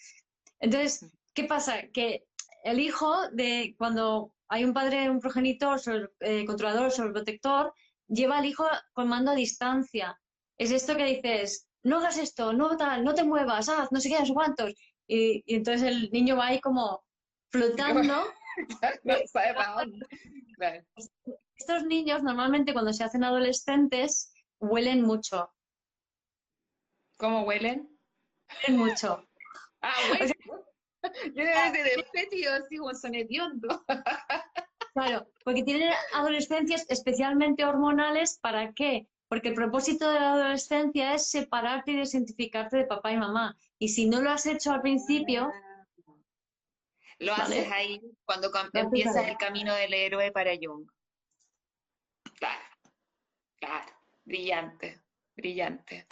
Entonces, 0.60 1.10
¿qué 1.34 1.44
pasa? 1.44 1.82
Que 1.92 2.24
el 2.64 2.80
hijo 2.80 3.28
de 3.30 3.74
cuando 3.76 4.32
hay 4.48 4.64
un 4.64 4.72
padre, 4.72 5.10
un 5.10 5.20
progenitor, 5.20 5.80
sobre, 5.80 6.08
eh, 6.20 6.44
controlador, 6.44 6.90
sobreprotector, 6.90 7.72
lleva 8.12 8.38
al 8.38 8.46
hijo 8.46 8.64
con 8.92 9.08
mando 9.08 9.30
a 9.30 9.34
distancia. 9.34 10.18
Es 10.58 10.70
esto 10.70 10.96
que 10.96 11.04
dices, 11.04 11.66
no 11.82 11.98
hagas 11.98 12.18
esto, 12.18 12.52
no 12.52 12.76
tal, 12.76 13.04
no 13.04 13.14
te 13.14 13.24
muevas, 13.24 13.68
haz, 13.68 13.90
no 13.90 14.00
sé 14.00 14.10
qué, 14.10 14.22
no 14.22 14.34
cuántos. 14.34 14.70
Y, 15.06 15.42
y, 15.46 15.56
entonces 15.56 15.88
el 15.88 16.10
niño 16.10 16.36
va 16.36 16.48
ahí 16.48 16.60
como 16.60 17.02
flotando. 17.50 18.24
Estos 21.56 21.84
niños 21.84 22.22
normalmente 22.22 22.72
cuando 22.72 22.92
se 22.92 23.04
hacen 23.04 23.24
adolescentes 23.24 24.32
huelen 24.60 25.02
mucho. 25.02 25.50
¿Cómo 27.18 27.42
huelen? 27.42 27.98
Huelen 28.68 28.78
mucho. 28.78 29.26
Ah. 29.80 29.94
Yo 31.24 31.32
debe 31.34 31.70
ser 31.72 31.96
de 31.96 32.04
fétido, 32.12 32.54
así 32.54 32.76
como 32.76 32.94
son 32.94 33.14
hediondo. 33.14 33.84
Claro, 34.94 35.26
porque 35.44 35.62
tienen 35.62 35.90
adolescencias 36.12 36.84
especialmente 36.88 37.64
hormonales, 37.64 38.38
¿para 38.40 38.72
qué? 38.74 39.08
Porque 39.28 39.48
el 39.48 39.54
propósito 39.54 40.10
de 40.10 40.20
la 40.20 40.34
adolescencia 40.34 41.14
es 41.14 41.30
separarte 41.30 41.92
y 41.92 41.96
desidentificarte 41.96 42.76
de 42.76 42.84
papá 42.84 43.12
y 43.12 43.16
mamá. 43.16 43.56
Y 43.78 43.88
si 43.88 44.06
no 44.06 44.20
lo 44.20 44.30
has 44.30 44.44
hecho 44.44 44.72
al 44.72 44.82
principio, 44.82 45.50
lo 47.18 47.32
haces 47.32 47.70
ahí 47.72 48.02
cuando 48.26 48.50
empiezas 48.74 49.26
el 49.28 49.36
camino 49.38 49.74
del 49.74 49.94
héroe 49.94 50.30
para 50.30 50.52
Jung. 50.60 50.86
Claro, 52.38 52.64
claro, 53.58 53.92
brillante, 54.24 55.00
brillante. 55.34 56.06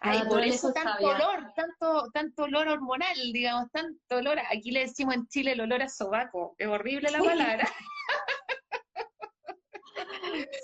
Ay, 0.00 0.22
por 0.28 0.42
eso 0.42 0.72
tanto 0.72 1.06
olor, 1.06 1.52
tanto, 1.54 2.10
tanto 2.12 2.44
olor 2.44 2.68
hormonal, 2.68 3.16
digamos, 3.32 3.70
tanto 3.70 4.16
olor. 4.16 4.38
Aquí 4.50 4.70
le 4.70 4.80
decimos 4.80 5.14
en 5.14 5.26
Chile 5.28 5.52
el 5.52 5.60
olor 5.60 5.82
a 5.82 5.88
sobaco. 5.88 6.54
Es 6.58 6.68
horrible 6.68 7.10
la 7.10 7.18
palabra. 7.18 7.68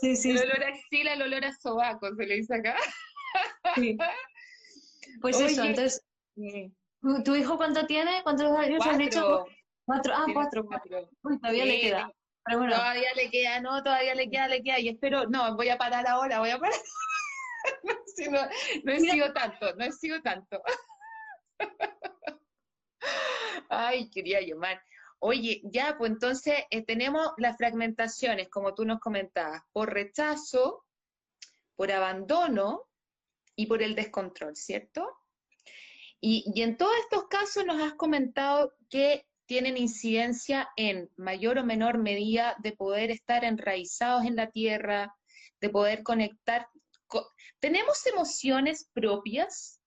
Sí, 0.01 0.17
sí. 0.17 0.31
El 0.31 0.39
olor 0.39 0.65
a 0.65 0.69
axila, 0.69 1.13
el 1.15 1.23
olor 1.23 1.45
a 1.45 1.53
sobaco, 1.53 2.15
se 2.15 2.27
le 2.27 2.35
dice 2.37 2.55
acá. 2.55 2.77
Sí. 3.75 3.97
Pues 5.21 5.39
eso, 5.41 5.65
entonces, 5.65 6.05
¿tu 7.25 7.35
hijo 7.35 7.57
cuánto 7.57 7.87
tiene? 7.87 8.23
¿Cuántos 8.23 8.51
años 8.57 8.85
has 8.87 8.99
dicho? 8.99 9.47
Cuatro, 9.85 10.15
ah, 10.17 10.27
cuatro, 10.33 10.65
cuatro. 10.67 11.09
todavía 11.41 11.65
le 11.65 11.81
queda. 11.81 12.13
Todavía 12.45 13.15
le 13.15 13.31
queda, 13.31 13.61
no, 13.61 13.83
todavía 13.83 14.15
le 14.15 14.31
queda, 14.31 14.49
le 14.49 14.63
queda. 14.63 14.79
Y 14.79 14.89
espero, 14.89 15.27
no, 15.27 15.57
voy 15.57 15.69
a 15.69 15.79
parar 15.79 16.07
ahora, 16.07 16.39
voy 16.39 16.51
a 16.51 16.59
parar. 16.59 16.79
no, 17.85 17.95
no, 18.85 18.93
he 18.93 19.01
sido 19.01 19.33
tanto, 19.33 19.75
no 19.77 19.85
he 19.85 19.93
sido 19.93 20.21
tanto. 20.23 20.63
Ay, 23.69 24.11
quería 24.11 24.41
llamar. 24.41 24.83
Oye, 25.23 25.61
ya, 25.65 25.97
pues 25.99 26.13
entonces 26.13 26.55
eh, 26.71 26.83
tenemos 26.85 27.33
las 27.37 27.57
fragmentaciones, 27.59 28.49
como 28.49 28.75
tú 28.75 28.87
nos 28.87 29.01
comentabas, 29.01 29.63
por 29.73 29.93
rechazo, 29.93 30.85
por 31.77 31.93
abandono 31.93 32.89
y 33.55 33.67
por 33.67 33.83
el 33.83 33.95
descontrol, 33.95 34.57
¿cierto? 34.57 35.07
Y, 36.23 36.51
y 36.55 36.63
en 36.63 36.79
todos 36.79 36.97
estos 37.03 37.29
casos 37.29 37.67
nos 37.67 37.83
has 37.83 37.95
comentado 37.95 38.73
que 38.89 39.27
tienen 39.45 39.77
incidencia 39.77 40.71
en 40.77 41.11
mayor 41.17 41.59
o 41.59 41.65
menor 41.65 41.99
medida 41.99 42.57
de 42.61 42.73
poder 42.73 43.11
estar 43.11 43.45
enraizados 43.45 44.25
en 44.25 44.37
la 44.37 44.51
tierra, 44.51 45.15
de 45.61 45.69
poder 45.69 46.03
conectar. 46.03 46.69
¿Tenemos 47.59 48.07
emociones 48.07 48.89
propias? 48.95 49.80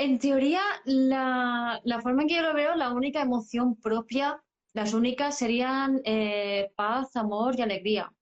En 0.00 0.20
teoría, 0.20 0.62
la, 0.84 1.80
forma 2.00 2.22
en 2.22 2.28
que 2.28 2.36
yo 2.36 2.42
lo 2.42 2.54
veo, 2.54 2.76
la 2.76 2.92
única 2.92 3.20
emoción 3.20 3.74
propia, 3.74 4.40
las 4.72 4.94
únicas 4.94 5.36
serían 5.36 6.00
eh, 6.04 6.70
paz, 6.76 7.16
amor 7.16 7.58
y 7.58 7.62
alegría. 7.62 8.12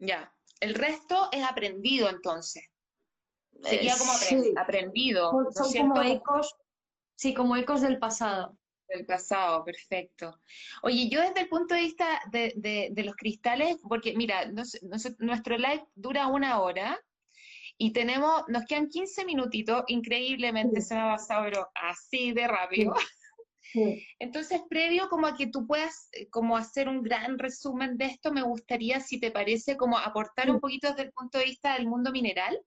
Ya. 0.00 0.34
El 0.58 0.74
resto 0.74 1.28
es 1.30 1.44
aprendido 1.44 2.10
entonces. 2.10 2.64
Sería 3.62 3.94
como 3.96 4.12
aprendido. 4.58 5.30
Son 5.52 5.72
como 5.72 6.02
ecos, 6.02 6.56
sí, 7.14 7.34
como 7.34 7.56
ecos 7.56 7.82
del 7.82 8.00
pasado. 8.00 8.58
Del 8.88 9.06
pasado, 9.06 9.64
perfecto. 9.64 10.40
Oye, 10.82 11.08
yo 11.08 11.20
desde 11.20 11.42
el 11.42 11.48
punto 11.48 11.76
de 11.76 11.82
vista 11.82 12.20
de, 12.32 12.92
los 13.04 13.14
cristales, 13.14 13.76
porque 13.88 14.16
mira, 14.16 14.50
nuestro 15.20 15.56
live 15.56 15.86
dura 15.94 16.26
una 16.26 16.60
hora 16.60 16.98
y 17.82 17.94
tenemos, 17.94 18.42
nos 18.48 18.66
quedan 18.66 18.90
15 18.90 19.24
minutitos, 19.24 19.84
increíblemente 19.86 20.82
se 20.82 20.94
me 20.94 21.00
ha 21.00 21.16
pasado, 21.16 21.44
pero 21.44 21.70
así 21.74 22.30
de 22.32 22.46
rápido. 22.46 22.92
Entonces, 24.18 24.60
previo 24.68 25.08
como 25.08 25.26
a 25.26 25.34
que 25.34 25.46
tú 25.46 25.66
puedas 25.66 26.10
eh, 26.12 26.28
como 26.28 26.58
hacer 26.58 26.90
un 26.90 27.02
gran 27.02 27.38
resumen 27.38 27.96
de 27.96 28.04
esto, 28.04 28.32
me 28.32 28.42
gustaría, 28.42 29.00
si 29.00 29.18
te 29.18 29.30
parece, 29.30 29.78
como 29.78 29.96
aportar 29.96 30.50
un 30.50 30.60
poquito 30.60 30.90
desde 30.90 31.04
el 31.04 31.12
punto 31.12 31.38
de 31.38 31.44
vista 31.44 31.72
del 31.72 31.86
mundo 31.86 32.12
mineral 32.12 32.60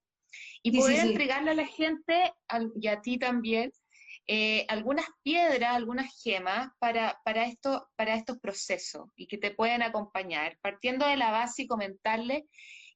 y 0.63 0.75
poder 0.75 1.05
entregarle 1.05 1.51
a 1.51 1.55
la 1.55 1.67
gente 1.67 2.33
y 2.81 2.87
a 2.87 2.99
ti 3.01 3.19
también 3.19 3.71
eh, 4.25 4.65
algunas 4.67 5.05
piedras, 5.21 5.75
algunas 5.75 6.11
gemas 6.23 6.69
para, 6.79 7.19
para, 7.23 7.45
esto, 7.45 7.87
para 7.95 8.15
estos 8.15 8.39
procesos 8.39 9.09
y 9.15 9.27
que 9.27 9.37
te 9.37 9.51
pueden 9.51 9.83
acompañar, 9.83 10.57
partiendo 10.61 11.05
de 11.05 11.17
la 11.17 11.29
base 11.29 11.63
y 11.63 11.67
comentarle 11.67 12.47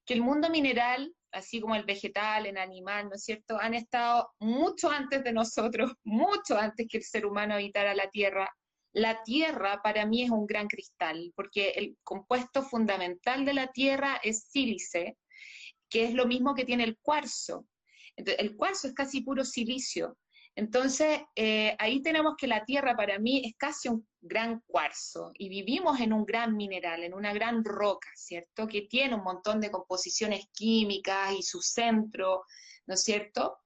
que 0.08 0.14
el 0.14 0.22
mundo 0.22 0.50
mineral, 0.50 1.14
así 1.34 1.60
como 1.60 1.76
el 1.76 1.84
vegetal, 1.84 2.46
el 2.46 2.58
animal, 2.58 3.10
¿no 3.10 3.16
es 3.16 3.26
cierto?, 3.26 3.60
han 3.60 3.74
estado 3.74 4.32
mucho 4.40 4.90
antes 4.90 5.24
de 5.24 5.34
nosotros, 5.34 5.92
mucho 6.04 6.58
antes 6.58 6.88
que 6.90 6.98
el 6.98 7.04
ser 7.04 7.26
humano 7.26 7.56
habitara 7.56 7.94
la 7.94 8.10
Tierra. 8.10 8.50
La 8.94 9.22
Tierra 9.24 9.82
para 9.84 10.06
mí 10.06 10.24
es 10.24 10.32
un 10.32 10.48
gran 10.48 10.68
cristal, 10.68 11.32
porque 11.36 11.72
el 11.72 11.98
compuesto 12.04 12.64
fundamental 12.64 13.46
de 13.46 13.54
la 13.54 13.68
Tierra 13.68 14.20
es 14.24 14.46
sílice, 14.50 15.18
que 15.90 16.06
es 16.06 16.14
lo 16.14 16.26
mismo 16.26 16.56
que 16.56 16.66
tiene 16.66 16.86
el 16.86 16.98
cuarzo. 17.00 17.68
el 18.16 18.56
cuarzo 18.56 18.88
es 18.88 18.94
casi 18.94 19.22
puro 19.22 19.44
silicio. 19.44 20.18
Entonces, 20.58 21.20
eh, 21.36 21.76
ahí 21.78 22.02
tenemos 22.02 22.34
que 22.36 22.48
la 22.48 22.66
Tierra 22.66 22.96
para 22.96 23.20
mí 23.20 23.44
es 23.46 23.54
casi 23.58 23.90
un 23.90 24.08
gran 24.20 24.60
cuarzo 24.66 25.30
y 25.36 25.50
vivimos 25.50 26.00
en 26.00 26.12
un 26.12 26.26
gran 26.26 26.58
mineral, 26.58 27.04
en 27.04 27.14
una 27.14 27.32
gran 27.32 27.64
roca, 27.64 28.10
¿cierto? 28.16 28.68
Que 28.68 28.88
tiene 28.90 29.14
un 29.14 29.24
montón 29.24 29.62
de 29.62 29.70
composiciones 29.70 30.48
químicas 30.52 31.32
y 31.38 31.44
su 31.44 31.62
centro, 31.62 32.44
¿no 32.88 32.96
es 32.96 33.04
cierto? 33.04 33.60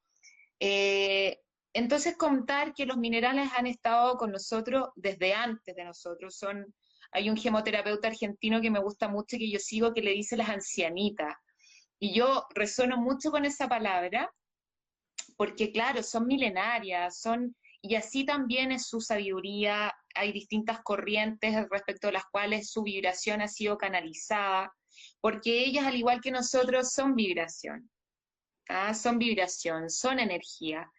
Eh, 0.60 1.40
entonces, 1.72 2.18
contar 2.18 2.74
que 2.74 2.86
los 2.86 2.98
minerales 2.98 3.50
han 3.56 3.68
estado 3.68 4.18
con 4.18 4.34
nosotros 4.34 4.90
desde 4.96 5.34
antes 5.34 5.74
de 5.74 5.86
nosotros. 5.86 6.36
Son, 6.36 6.76
hay 7.14 7.30
un 7.30 7.38
gemoterapeuta 7.38 8.10
argentino 8.10 8.60
que 8.60 8.70
me 8.70 8.82
gusta 8.82 9.08
mucho 9.08 9.38
y 9.38 9.40
que 9.40 9.50
yo 9.50 9.60
sigo 9.60 9.94
que 9.94 10.02
le 10.02 10.12
dice 10.12 10.36
las 10.36 10.50
ancianitas. 10.50 11.38
Y 12.00 12.14
yo 12.14 12.48
resueno 12.54 12.98
mucho 12.98 13.32
con 13.32 13.46
esa 13.46 13.70
palabra 13.70 14.30
porque 15.42 15.72
claro, 15.72 16.04
son 16.04 16.28
milenarias, 16.28 17.20
son, 17.20 17.56
y 17.82 17.96
así 17.96 18.26
también 18.28 18.72
es 18.72 18.86
su 18.86 19.02
sabiduría, 19.02 19.92
hay 20.14 20.32
distintas 20.32 20.82
corrientes 20.84 21.68
respecto 21.72 22.10
a 22.10 22.12
las 22.12 22.26
cuales 22.32 22.70
su 22.70 22.84
vibración 22.84 23.42
ha 23.42 23.48
sido 23.48 23.76
canalizada, 23.76 24.72
porque 25.20 25.64
ellas, 25.64 25.88
al 25.88 25.96
igual 25.96 26.22
que 26.22 26.30
nosotros, 26.30 26.92
son 26.92 27.16
vibración, 27.16 27.90
¿ah? 28.70 28.94
son 28.94 29.18
vibración, 29.18 29.90
son 29.90 30.20
energía. 30.20 30.92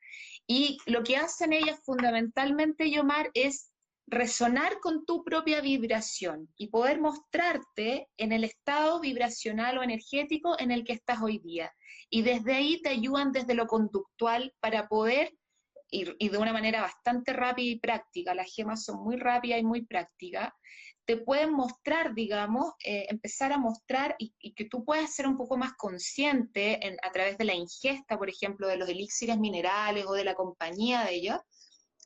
Y 0.49 0.77
lo 0.87 1.05
que 1.05 1.19
hacen 1.19 1.53
ellas 1.53 1.79
fundamentalmente, 1.85 2.91
Yomar, 2.91 3.31
es 3.35 3.71
resonar 4.13 4.79
con 4.81 5.07
tu 5.07 5.25
propia 5.25 5.63
vibración 5.63 6.53
y 6.59 6.69
poder 6.69 7.01
mostrarte 7.01 8.09
en 8.19 8.33
el 8.33 8.45
estado 8.45 9.01
vibracional 9.01 9.79
o 9.79 9.83
energético 9.83 10.55
en 10.59 10.71
el 10.71 10.85
que 10.85 10.93
estás 10.93 11.23
hoy 11.23 11.39
día. 11.39 11.73
Y 12.11 12.21
desde 12.21 12.53
ahí 12.53 12.83
te 12.83 12.91
ayudan 12.91 13.33
desde 13.33 13.55
lo 13.55 13.67
conductual 13.67 14.53
para 14.61 14.87
poder, 14.87 15.33
ir, 15.91 16.15
y 16.19 16.29
de 16.29 16.37
una 16.37 16.53
manera 16.53 16.83
bastante 16.83 17.33
rápida 17.33 17.71
y 17.71 17.79
práctica, 17.79 18.35
las 18.35 18.55
gemas 18.55 18.85
son 18.85 19.03
muy 19.03 19.17
rápidas 19.17 19.61
y 19.61 19.65
muy 19.65 19.87
prácticas, 19.87 20.51
te 21.07 21.17
pueden 21.17 21.55
mostrar, 21.55 22.15
digamos, 22.15 22.75
eh, 22.85 23.07
empezar 23.09 23.51
a 23.53 23.59
mostrar 23.59 24.15
y, 24.19 24.35
que 24.53 24.67
tú 24.67 24.85
puedas 24.85 25.15
ser 25.15 25.27
un 25.27 25.39
poco 25.39 25.57
más 25.57 25.73
consciente 25.73 26.79
a 27.03 27.11
través 27.13 27.39
de 27.39 27.45
la 27.45 27.55
ingesta, 27.55 28.19
por 28.19 28.29
ejemplo, 28.29 28.69
de 28.69 28.77
los 28.77 28.89
elixires 28.91 29.39
minerales 29.39 30.05
o 30.07 30.13
de 30.13 30.25
la 30.25 30.35
compañía 30.35 31.03
de 31.05 31.15
ellos, 31.15 31.39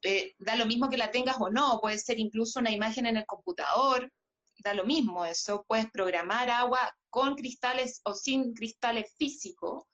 eh, 0.07 0.35
da 0.39 0.57
lo 0.57 0.67
mismo 0.67 0.89
que 0.89 0.97
la 0.97 1.11
tengas 1.11 1.37
o 1.41 1.51
no, 1.51 1.81
puede 1.81 1.99
ser 1.99 2.19
incluso 2.19 2.61
una 2.61 2.71
imagen 2.71 3.07
en 3.07 3.17
el 3.17 3.27
computador, 3.27 4.11
da 4.59 4.75
lo 4.75 4.85
mismo 4.85 5.25
eso, 5.25 5.65
puedes 5.69 5.91
programar 5.91 6.51
agua 6.51 6.95
con 7.11 7.35
cristales 7.35 8.01
o 8.05 8.15
sin 8.15 8.55
cristales 8.55 9.15
físicos. 9.19 9.85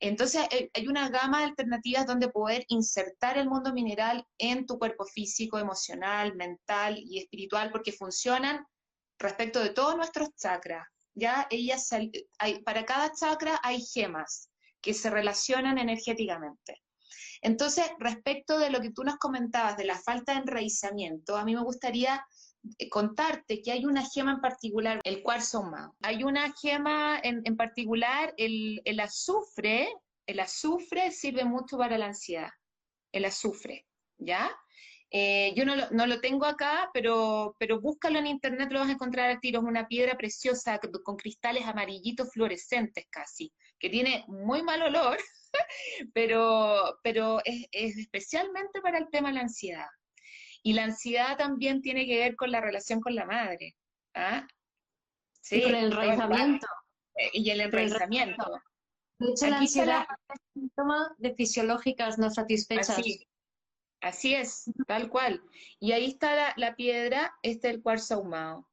Entonces 0.00 0.46
eh, 0.50 0.70
hay 0.74 0.86
una 0.86 1.08
gama 1.08 1.38
de 1.38 1.44
alternativas 1.46 2.06
donde 2.06 2.28
poder 2.28 2.64
insertar 2.68 3.36
el 3.36 3.48
mundo 3.48 3.72
mineral 3.72 4.24
en 4.38 4.66
tu 4.66 4.78
cuerpo 4.78 5.04
físico, 5.04 5.58
emocional, 5.58 6.36
mental 6.36 6.98
y 6.98 7.18
espiritual, 7.18 7.70
porque 7.72 7.92
funcionan 7.92 8.64
respecto 9.18 9.60
de 9.60 9.70
todos 9.70 9.96
nuestros 9.96 10.28
chakras. 10.36 10.86
Ya 11.14 11.48
ellas, 11.50 11.88
hay, 11.92 12.62
para 12.64 12.84
cada 12.84 13.12
chakra 13.12 13.58
hay 13.64 13.80
gemas 13.80 14.50
que 14.80 14.94
se 14.94 15.10
relacionan 15.10 15.78
energéticamente. 15.78 16.80
Entonces, 17.42 17.84
respecto 17.98 18.58
de 18.58 18.70
lo 18.70 18.80
que 18.80 18.90
tú 18.90 19.04
nos 19.04 19.16
comentabas 19.16 19.76
de 19.76 19.84
la 19.84 19.98
falta 19.98 20.32
de 20.32 20.40
enraizamiento, 20.40 21.36
a 21.36 21.44
mí 21.44 21.54
me 21.54 21.62
gustaría 21.62 22.24
eh, 22.78 22.88
contarte 22.88 23.62
que 23.62 23.72
hay 23.72 23.84
una 23.84 24.04
gema 24.04 24.32
en 24.32 24.40
particular, 24.40 25.00
el 25.04 25.22
cuarzo 25.22 25.58
ahumado. 25.58 25.96
Hay 26.02 26.24
una 26.24 26.52
gema 26.60 27.20
en, 27.22 27.56
particular, 27.56 28.34
el, 28.36 29.00
azufre, 29.00 29.92
el 30.26 30.40
azufre 30.40 31.10
sirve 31.10 31.44
mucho 31.44 31.78
para 31.78 31.98
la 31.98 32.06
ansiedad, 32.06 32.50
el 33.12 33.24
azufre, 33.24 33.86
¿ya? 34.18 34.50
Eh, 35.10 35.54
yo 35.56 35.64
no 35.64 35.74
lo, 35.74 35.90
no 35.90 36.06
lo, 36.06 36.20
tengo 36.20 36.44
acá, 36.44 36.90
pero, 36.92 37.56
pero 37.58 37.80
búscalo 37.80 38.18
en 38.18 38.26
internet, 38.26 38.70
lo 38.70 38.80
vas 38.80 38.90
a 38.90 38.92
encontrar 38.92 39.30
al 39.30 39.40
tiro. 39.40 39.60
Es 39.60 39.66
una 39.66 39.88
piedra 39.88 40.18
preciosa 40.18 40.78
con 41.02 41.16
cristales 41.16 41.64
amarillitos 41.64 42.30
fluorescentes 42.30 43.06
casi, 43.08 43.50
que 43.78 43.90
tiene 43.90 44.24
muy 44.28 44.62
mal 44.62 44.82
olor, 44.82 45.18
pero, 46.14 46.98
pero 47.02 47.40
es, 47.44 47.66
especialmente 47.72 48.80
para 48.80 48.98
el 48.98 49.08
tema 49.10 49.28
de 49.28 49.36
la 49.36 49.40
ansiedad. 49.42 49.86
Y 50.62 50.72
la 50.72 50.84
ansiedad 50.84 51.36
también 51.36 51.80
tiene 51.82 52.06
que 52.06 52.18
ver 52.18 52.36
con 52.36 52.50
la 52.50 52.60
relación 52.60 53.00
con 53.00 53.14
la 53.14 53.24
madre. 53.24 53.76
¿ah? 54.14 54.46
Sí, 55.40 55.62
con 55.62 55.74
el 55.74 55.84
enraizamiento. 55.84 56.66
Eh, 57.14 57.30
y 57.32 57.50
el 57.50 57.60
enraizamiento. 57.60 58.44
De 59.18 59.30
hecho, 59.30 59.46
la 59.48 59.58
ansiedad 59.58 60.06
es 60.28 60.40
un 60.54 60.62
síntoma 60.62 61.14
de 61.18 61.34
fisiológicas 61.34 62.18
no 62.18 62.30
satisfechas. 62.30 63.00
Así, 64.00 64.34
es, 64.34 64.70
tal 64.86 65.08
cual. 65.08 65.42
Y 65.80 65.90
ahí 65.90 66.06
está 66.06 66.34
la, 66.34 66.54
la 66.56 66.76
piedra, 66.76 67.34
este 67.42 67.68
es 67.68 67.74
el 67.74 67.82
cuarzo 67.82 68.14
ahumado. 68.14 68.68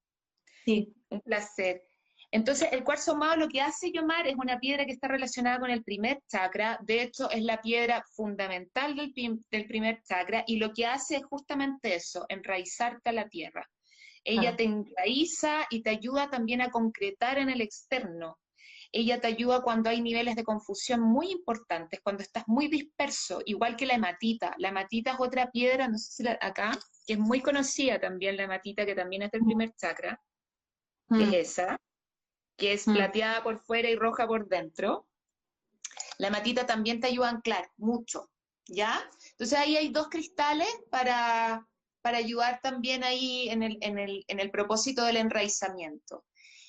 Sí. 0.65 0.93
Un 1.09 1.21
placer. 1.21 1.87
Entonces, 2.35 2.67
el 2.73 2.83
cuarzo 2.83 3.11
ahumado 3.11 3.37
lo 3.37 3.47
que 3.47 3.61
hace 3.61 3.93
Yomar 3.93 4.27
es 4.27 4.35
una 4.35 4.59
piedra 4.59 4.85
que 4.85 4.91
está 4.91 5.07
relacionada 5.07 5.57
con 5.57 5.69
el 5.69 5.85
primer 5.85 6.19
chakra, 6.29 6.77
de 6.81 7.01
hecho 7.01 7.29
es 7.31 7.41
la 7.41 7.61
piedra 7.61 8.03
fundamental 8.13 8.93
del, 8.93 9.13
primer 9.65 10.03
chakra 10.03 10.43
y 10.45 10.57
lo 10.57 10.73
que 10.73 10.85
hace 10.85 11.15
es 11.15 11.23
justamente 11.23 11.95
eso, 11.95 12.25
enraizarte 12.27 13.09
a 13.09 13.13
la 13.13 13.29
tierra. 13.29 13.65
Ella 14.25 14.49
ah. 14.49 14.55
te 14.57 14.65
enraiza 14.65 15.65
y 15.69 15.81
te 15.81 15.91
ayuda 15.91 16.29
también 16.29 16.59
a 16.59 16.71
concretar 16.71 17.37
en 17.37 17.49
el 17.49 17.61
externo. 17.61 18.37
Ella 18.91 19.21
te 19.21 19.27
ayuda 19.27 19.61
cuando 19.61 19.89
hay 19.89 20.01
niveles 20.01 20.35
de 20.35 20.43
confusión 20.43 20.99
muy 20.99 21.31
importantes, 21.31 22.01
cuando 22.03 22.21
estás 22.21 22.43
muy 22.47 22.67
disperso, 22.67 23.43
igual 23.45 23.77
que 23.77 23.85
la 23.85 23.93
hematita. 23.93 24.55
La 24.57 24.69
hematita 24.69 25.11
es 25.11 25.21
otra 25.21 25.51
piedra, 25.51 25.87
no 25.87 25.97
sé 25.97 26.23
si 26.23 26.27
acá, 26.27 26.77
que 27.07 27.13
es 27.13 27.19
muy 27.19 27.39
conocida 27.39 27.97
también, 27.97 28.35
la 28.35 28.43
hematita, 28.43 28.85
que 28.85 28.93
también 28.93 29.21
es 29.21 29.31
del 29.31 29.45
primer 29.45 29.71
chakra, 29.75 30.21
que 31.07 31.23
es 31.23 31.29
mm. 31.29 31.33
esa 31.33 31.79
que 32.57 32.73
es 32.73 32.87
mm. 32.87 32.93
plateada 32.93 33.43
por 33.43 33.59
fuera 33.59 33.89
y 33.89 33.95
roja 33.95 34.27
por 34.27 34.47
dentro. 34.47 35.07
La 36.17 36.29
matita 36.29 36.65
también 36.65 36.99
te 36.99 37.07
ayuda 37.07 37.27
a 37.27 37.31
anclar 37.31 37.69
mucho, 37.77 38.29
¿ya? 38.67 39.09
Entonces 39.31 39.57
ahí 39.59 39.75
hay 39.75 39.89
dos 39.89 40.07
cristales 40.09 40.69
para, 40.89 41.67
para 42.01 42.17
ayudar 42.17 42.61
también 42.61 43.03
ahí 43.03 43.49
en 43.49 43.63
el, 43.63 43.77
en, 43.81 43.97
el, 43.97 44.23
en 44.27 44.39
el 44.39 44.51
propósito 44.51 45.03
del 45.03 45.17
enraizamiento. 45.17 46.25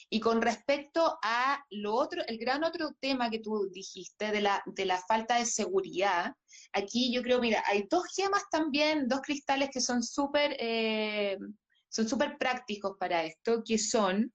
Y 0.08 0.20
con 0.20 0.40
respecto 0.40 1.18
a 1.22 1.64
lo 1.70 1.94
otro, 1.94 2.22
el 2.26 2.38
gran 2.38 2.62
otro 2.62 2.92
tema 3.00 3.28
que 3.28 3.40
tú 3.40 3.68
dijiste 3.72 4.30
de 4.30 4.40
la, 4.40 4.62
de 4.66 4.84
la 4.84 4.98
falta 4.98 5.38
de 5.38 5.46
seguridad, 5.46 6.32
aquí 6.72 7.12
yo 7.12 7.22
creo, 7.22 7.40
mira, 7.40 7.62
hay 7.66 7.86
dos 7.90 8.04
gemas 8.14 8.44
también, 8.50 9.08
dos 9.08 9.20
cristales 9.20 9.70
que 9.72 9.80
son 9.80 10.04
súper 10.04 10.56
eh, 10.60 11.36
son 11.88 12.08
súper 12.08 12.36
prácticos 12.38 12.96
para 12.98 13.24
esto, 13.24 13.62
que 13.64 13.78
son 13.78 14.32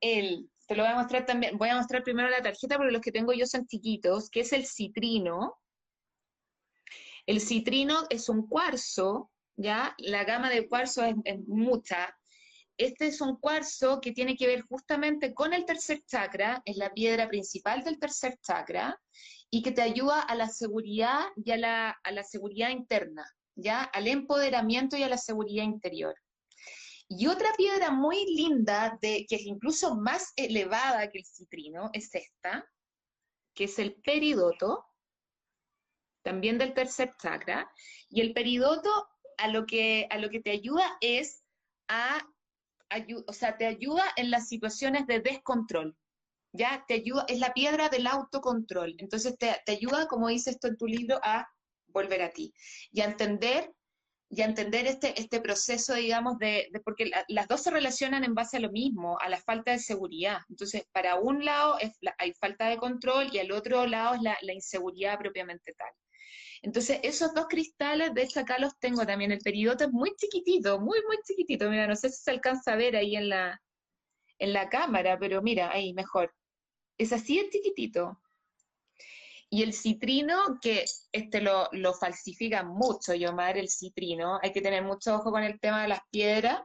el 0.00 0.50
te 0.68 0.76
lo 0.76 0.82
voy 0.82 0.92
a 0.92 0.96
mostrar 0.96 1.24
también, 1.24 1.56
voy 1.56 1.70
a 1.70 1.76
mostrar 1.76 2.02
primero 2.02 2.28
la 2.28 2.42
tarjeta 2.42 2.76
porque 2.76 2.92
los 2.92 3.00
que 3.00 3.10
tengo 3.10 3.32
yo 3.32 3.46
son 3.46 3.66
chiquitos, 3.66 4.28
que 4.28 4.40
es 4.40 4.52
el 4.52 4.66
citrino. 4.66 5.56
El 7.24 7.40
citrino 7.40 8.04
es 8.10 8.28
un 8.28 8.46
cuarzo, 8.46 9.30
¿ya? 9.56 9.94
La 9.96 10.24
gama 10.24 10.50
de 10.50 10.68
cuarzo 10.68 11.02
es, 11.04 11.14
mucha. 11.46 12.14
Este 12.76 13.06
es 13.06 13.22
un 13.22 13.36
cuarzo 13.36 13.98
que 14.02 14.12
tiene 14.12 14.36
que 14.36 14.46
ver 14.46 14.60
justamente 14.60 15.32
con 15.32 15.54
el 15.54 15.64
tercer 15.64 16.02
chakra, 16.04 16.60
es 16.66 16.76
la 16.76 16.92
piedra 16.92 17.28
principal 17.28 17.82
del 17.82 17.98
tercer 17.98 18.36
chakra, 18.42 19.00
y 19.50 19.62
que 19.62 19.72
te 19.72 19.80
ayuda 19.80 20.20
a 20.20 20.34
la 20.34 20.48
seguridad 20.48 21.28
y 21.42 21.50
a 21.50 21.56
la, 21.56 21.98
a 22.02 22.12
la 22.12 22.24
seguridad 22.24 22.68
interna, 22.68 23.24
¿ya? 23.54 23.84
Al 23.84 24.06
empoderamiento 24.06 24.98
y 24.98 25.02
a 25.02 25.08
la 25.08 25.16
seguridad 25.16 25.64
interior. 25.64 26.14
Y 27.08 27.26
otra 27.26 27.52
piedra 27.56 27.90
muy 27.90 28.26
linda, 28.26 28.98
de, 29.00 29.24
que 29.28 29.36
es 29.36 29.46
incluso 29.46 29.96
más 29.96 30.32
elevada 30.36 31.10
que 31.10 31.18
el 31.18 31.24
citrino, 31.24 31.88
es 31.94 32.14
esta, 32.14 32.68
que 33.54 33.64
es 33.64 33.78
el 33.78 33.94
peridoto, 33.94 34.84
también 36.22 36.58
del 36.58 36.74
tercer 36.74 37.14
chakra. 37.20 37.70
Y 38.10 38.20
el 38.20 38.34
peridoto 38.34 38.90
a 39.38 39.48
lo 39.48 39.64
que, 39.64 40.06
a 40.10 40.18
lo 40.18 40.28
que 40.28 40.40
te 40.40 40.50
ayuda 40.50 40.98
es 41.00 41.42
a, 41.88 42.20
o 43.26 43.32
sea, 43.32 43.56
te 43.56 43.66
ayuda 43.66 44.04
en 44.16 44.30
las 44.30 44.48
situaciones 44.48 45.06
de 45.06 45.20
descontrol. 45.20 45.96
¿Ya? 46.52 46.84
Te 46.88 46.94
ayuda, 46.94 47.24
es 47.28 47.38
la 47.40 47.52
piedra 47.52 47.88
del 47.88 48.06
autocontrol. 48.06 48.96
Entonces 48.98 49.36
te, 49.38 49.54
te 49.64 49.72
ayuda, 49.72 50.08
como 50.08 50.28
dice 50.28 50.50
esto 50.50 50.68
en 50.68 50.76
tu 50.76 50.86
libro, 50.86 51.18
a 51.22 51.46
volver 51.88 52.22
a 52.22 52.30
ti 52.30 52.52
y 52.90 53.00
a 53.00 53.06
entender 53.06 53.72
y 54.30 54.42
a 54.42 54.44
entender 54.44 54.86
este, 54.86 55.18
este 55.18 55.40
proceso, 55.40 55.94
digamos, 55.94 56.38
de, 56.38 56.70
porque 56.84 57.10
las 57.28 57.48
dos 57.48 57.62
se 57.62 57.70
relacionan 57.70 58.24
en 58.24 58.34
base 58.34 58.58
a 58.58 58.60
lo 58.60 58.70
mismo, 58.70 59.18
a 59.20 59.28
la 59.28 59.40
falta 59.40 59.72
de 59.72 59.78
seguridad. 59.78 60.40
Entonces, 60.50 60.84
para 60.92 61.16
un 61.16 61.44
lado 61.44 61.78
hay 62.18 62.34
falta 62.34 62.68
de 62.68 62.76
control 62.76 63.30
y 63.32 63.38
al 63.38 63.50
otro 63.52 63.86
lado 63.86 64.14
es 64.16 64.22
la, 64.22 64.52
inseguridad 64.52 65.18
propiamente 65.18 65.72
tal. 65.72 65.88
Entonces, 66.60 67.00
esos 67.04 67.32
dos 67.34 67.46
cristales, 67.48 68.12
de 68.12 68.22
hecho 68.22 68.40
acá 68.40 68.58
los 68.58 68.78
tengo 68.78 69.06
también, 69.06 69.32
el 69.32 69.38
peridoto 69.38 69.84
es 69.84 69.92
muy 69.92 70.14
chiquitito, 70.16 70.78
muy, 70.78 71.00
muy 71.06 71.16
chiquitito, 71.24 71.70
mira, 71.70 71.86
no 71.86 71.96
sé 71.96 72.10
si 72.10 72.22
se 72.22 72.30
alcanza 72.30 72.72
a 72.72 72.76
ver 72.76 72.96
ahí 72.96 73.16
en 73.16 73.30
la, 73.30 73.62
en 74.38 74.52
la 74.52 74.68
cámara, 74.68 75.18
pero 75.18 75.40
mira, 75.40 75.70
ahí 75.70 75.94
mejor. 75.94 76.34
Es 76.98 77.12
así 77.12 77.38
de 77.40 77.48
chiquitito. 77.48 78.20
Y 79.50 79.62
el 79.62 79.72
citrino, 79.72 80.58
que 80.60 80.84
este 81.10 81.40
lo, 81.40 81.68
falsifica 81.98 82.62
mucho, 82.64 83.14
Yomar, 83.14 83.56
el 83.56 83.70
citrino, 83.70 84.38
hay 84.42 84.52
que 84.52 84.60
tener 84.60 84.84
mucho 84.84 85.16
ojo 85.16 85.30
con 85.30 85.42
el 85.42 85.58
tema 85.58 85.82
de 85.82 85.88
las 85.88 86.00
piedras, 86.10 86.60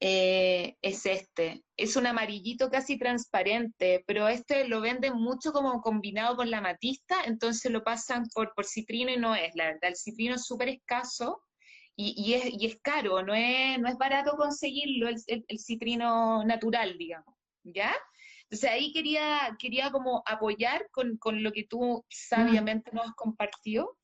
eh, 0.00 0.76
es 0.82 1.06
este. 1.06 1.62
Es 1.76 1.94
un 1.96 2.06
amarillito 2.06 2.70
casi 2.70 2.98
transparente, 2.98 4.02
pero 4.06 4.26
este 4.26 4.66
lo 4.66 4.80
venden 4.80 5.14
mucho 5.14 5.52
como 5.52 5.80
combinado 5.80 6.34
con 6.36 6.50
la 6.50 6.60
matista, 6.60 7.22
entonces 7.24 7.70
lo 7.70 7.84
pasan 7.84 8.26
por, 8.34 8.52
por 8.54 8.64
citrino 8.64 9.12
y 9.12 9.16
no 9.18 9.34
es, 9.36 9.54
la 9.54 9.66
verdad. 9.66 9.90
El 9.90 9.96
citrino 9.96 10.34
es 10.36 10.46
súper 10.46 10.70
escaso 10.70 11.42
y, 11.94 12.14
y, 12.16 12.34
es, 12.34 12.44
y, 12.52 12.66
es, 12.66 12.78
caro, 12.82 13.22
no 13.22 13.34
es, 13.34 13.78
no 13.78 13.88
es 13.88 13.96
barato 13.98 14.36
conseguirlo, 14.36 15.08
el, 15.08 15.16
el, 15.26 15.44
el 15.46 15.58
citrino 15.58 16.42
natural, 16.44 16.96
digamos, 16.98 17.36
¿ya? 17.62 17.94
Entonces 18.52 18.70
ahí 18.70 18.92
quería, 18.92 19.56
quería 19.58 19.90
como 19.90 20.22
apoyar 20.26 20.86
con, 20.90 21.18
lo 21.42 21.52
que 21.52 21.64
tú 21.64 22.04
sabiamente 22.10 22.90
nos 22.92 23.06
has 23.06 23.14
compartido, 23.14 23.96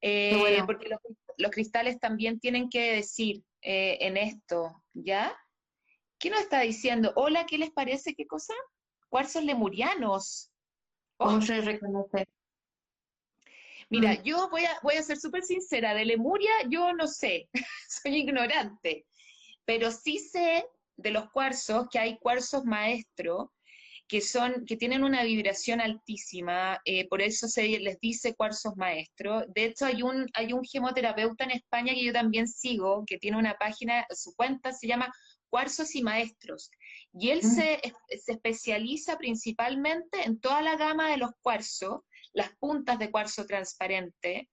eh, 0.00 0.62
porque 0.64 0.88
los, 1.36 1.50
cristales 1.50 2.00
también 2.00 2.40
tienen 2.40 2.70
que 2.70 2.94
decir 2.94 3.44
eh, 3.60 3.98
en 4.00 4.16
esto, 4.16 4.82
¿ya? 4.94 5.36
¿Qué 6.18 6.30
nos 6.30 6.40
está 6.40 6.60
diciendo? 6.60 7.12
Hola, 7.16 7.44
¿qué 7.44 7.58
les 7.58 7.70
parece? 7.70 8.14
¿Qué 8.14 8.26
cosa? 8.26 8.54
Cuarzos 9.10 9.44
lemurianos. 9.44 10.50
¿Cómo 11.18 11.42
se 11.42 11.60
reconoce? 11.60 12.26
Mira, 13.90 14.14
mm. 14.14 14.22
yo 14.22 14.48
voy 14.48 14.64
a, 14.64 14.80
voy 14.82 14.94
a 14.94 15.02
ser 15.02 15.18
súper 15.18 15.42
sincera, 15.42 15.92
de 15.92 16.06
Lemuria 16.06 16.50
yo 16.70 16.94
no 16.94 17.06
sé, 17.06 17.50
soy 17.90 18.16
ignorante, 18.16 19.04
pero 19.66 19.90
sí 19.90 20.18
sé 20.18 20.64
de 20.96 21.10
los 21.10 21.30
cuarzos 21.30 21.88
que 21.90 21.98
hay 21.98 22.18
cuarzos 22.18 22.64
maestros 22.64 23.50
que, 24.12 24.20
son, 24.20 24.66
que 24.66 24.76
tienen 24.76 25.04
una 25.04 25.24
vibración 25.24 25.80
altísima, 25.80 26.78
eh, 26.84 27.08
por 27.08 27.22
eso 27.22 27.48
se 27.48 27.66
les 27.80 27.98
dice 27.98 28.34
cuarzos 28.34 28.76
maestros. 28.76 29.44
De 29.54 29.64
hecho, 29.64 29.86
hay 29.86 30.02
un, 30.02 30.28
hay 30.34 30.52
un 30.52 30.62
gemoterapeuta 30.62 31.44
en 31.44 31.52
España 31.52 31.94
que 31.94 32.04
yo 32.04 32.12
también 32.12 32.46
sigo, 32.46 33.04
que 33.06 33.16
tiene 33.16 33.38
una 33.38 33.54
página, 33.54 34.06
su 34.10 34.34
cuenta 34.34 34.70
se 34.74 34.86
llama 34.86 35.10
Cuarzos 35.48 35.94
y 35.94 36.02
Maestros, 36.02 36.70
y 37.14 37.30
él 37.30 37.40
mm. 37.42 37.48
se, 37.56 37.80
se 38.22 38.32
especializa 38.32 39.16
principalmente 39.16 40.22
en 40.24 40.38
toda 40.40 40.60
la 40.60 40.76
gama 40.76 41.08
de 41.08 41.16
los 41.16 41.30
cuarzos, 41.40 42.02
las 42.34 42.50
puntas 42.56 42.98
de 42.98 43.10
cuarzo 43.10 43.46
transparente, 43.46 44.50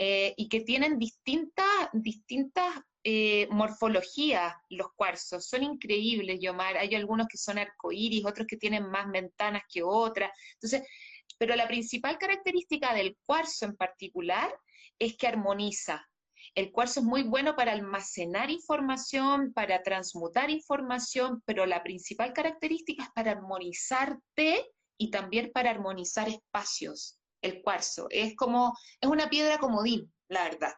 eh, 0.00 0.32
y 0.36 0.48
que 0.48 0.60
tienen 0.60 0.96
distintas, 0.96 1.66
distintas 1.92 2.72
eh, 3.02 3.48
morfología 3.50 4.56
los 4.68 4.92
cuarzos, 4.94 5.48
son 5.48 5.64
increíbles, 5.64 6.38
Yomar. 6.40 6.76
Hay 6.76 6.94
algunos 6.94 7.26
que 7.26 7.36
son 7.36 7.58
arcoíris, 7.58 8.24
otros 8.24 8.46
que 8.46 8.56
tienen 8.56 8.88
más 8.88 9.10
ventanas 9.10 9.62
que 9.68 9.82
otras. 9.82 10.30
Entonces, 10.54 10.88
pero 11.36 11.56
la 11.56 11.66
principal 11.66 12.16
característica 12.16 12.94
del 12.94 13.16
cuarzo 13.26 13.64
en 13.64 13.76
particular 13.76 14.54
es 15.00 15.16
que 15.16 15.26
armoniza. 15.26 16.08
El 16.54 16.70
cuarzo 16.70 17.00
es 17.00 17.06
muy 17.06 17.24
bueno 17.24 17.56
para 17.56 17.72
almacenar 17.72 18.50
información, 18.50 19.52
para 19.52 19.82
transmutar 19.82 20.50
información, 20.50 21.42
pero 21.44 21.66
la 21.66 21.82
principal 21.82 22.32
característica 22.32 23.02
es 23.02 23.10
para 23.10 23.32
armonizarte 23.32 24.64
y 24.96 25.10
también 25.10 25.50
para 25.52 25.70
armonizar 25.70 26.28
espacios. 26.28 27.17
El 27.42 27.62
cuarzo 27.62 28.06
es 28.10 28.34
como, 28.36 28.76
es 29.00 29.08
una 29.08 29.28
piedra 29.28 29.58
comodín, 29.58 30.12
la 30.28 30.44
verdad. 30.44 30.72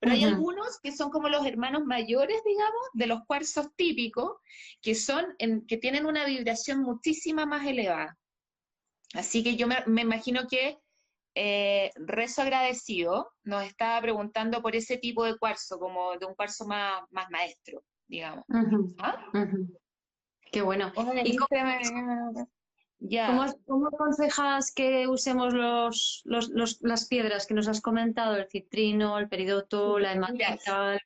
Pero 0.00 0.12
hay 0.12 0.24
algunos 0.24 0.80
que 0.82 0.92
son 0.92 1.10
como 1.10 1.28
los 1.28 1.46
hermanos 1.46 1.84
mayores, 1.84 2.42
digamos, 2.44 2.82
de 2.94 3.06
los 3.06 3.24
cuarzos 3.26 3.68
típicos, 3.76 4.38
que, 4.80 4.94
son 4.94 5.24
que 5.38 5.76
tienen 5.76 6.06
una 6.06 6.24
vibración 6.24 6.82
muchísima 6.82 7.46
más 7.46 7.66
elevada. 7.66 8.16
Así 9.14 9.42
que 9.42 9.56
yo 9.56 9.66
me, 9.66 10.02
imagino 10.02 10.46
que 10.48 10.78
eh, 11.34 11.90
Rezo 11.94 12.42
Agradecido 12.42 13.32
nos 13.44 13.64
estaba 13.64 14.00
preguntando 14.00 14.60
por 14.60 14.76
ese 14.76 14.98
tipo 14.98 15.24
de 15.24 15.38
cuarzo, 15.38 15.78
como 15.78 16.16
de 16.18 16.26
un 16.26 16.34
cuarzo 16.34 16.66
más, 16.66 17.02
más 17.10 17.30
maestro, 17.30 17.82
digamos. 18.06 18.44
¿Ah? 18.98 19.24
Qué 20.50 20.62
bueno. 20.62 20.92
¿Cómo, 20.94 21.12
aconsejas 23.92 24.72
que 24.72 25.06
usemos 25.06 25.54
los, 25.54 26.22
las 26.80 27.06
piedras 27.06 27.46
que 27.46 27.54
nos 27.54 27.68
has 27.68 27.80
comentado? 27.80 28.36
El 28.36 28.48
citrino, 28.48 29.18
el 29.18 29.28
peridoto, 29.28 29.98
la 29.98 30.12
hematita, 30.12 30.94
el 30.94 31.00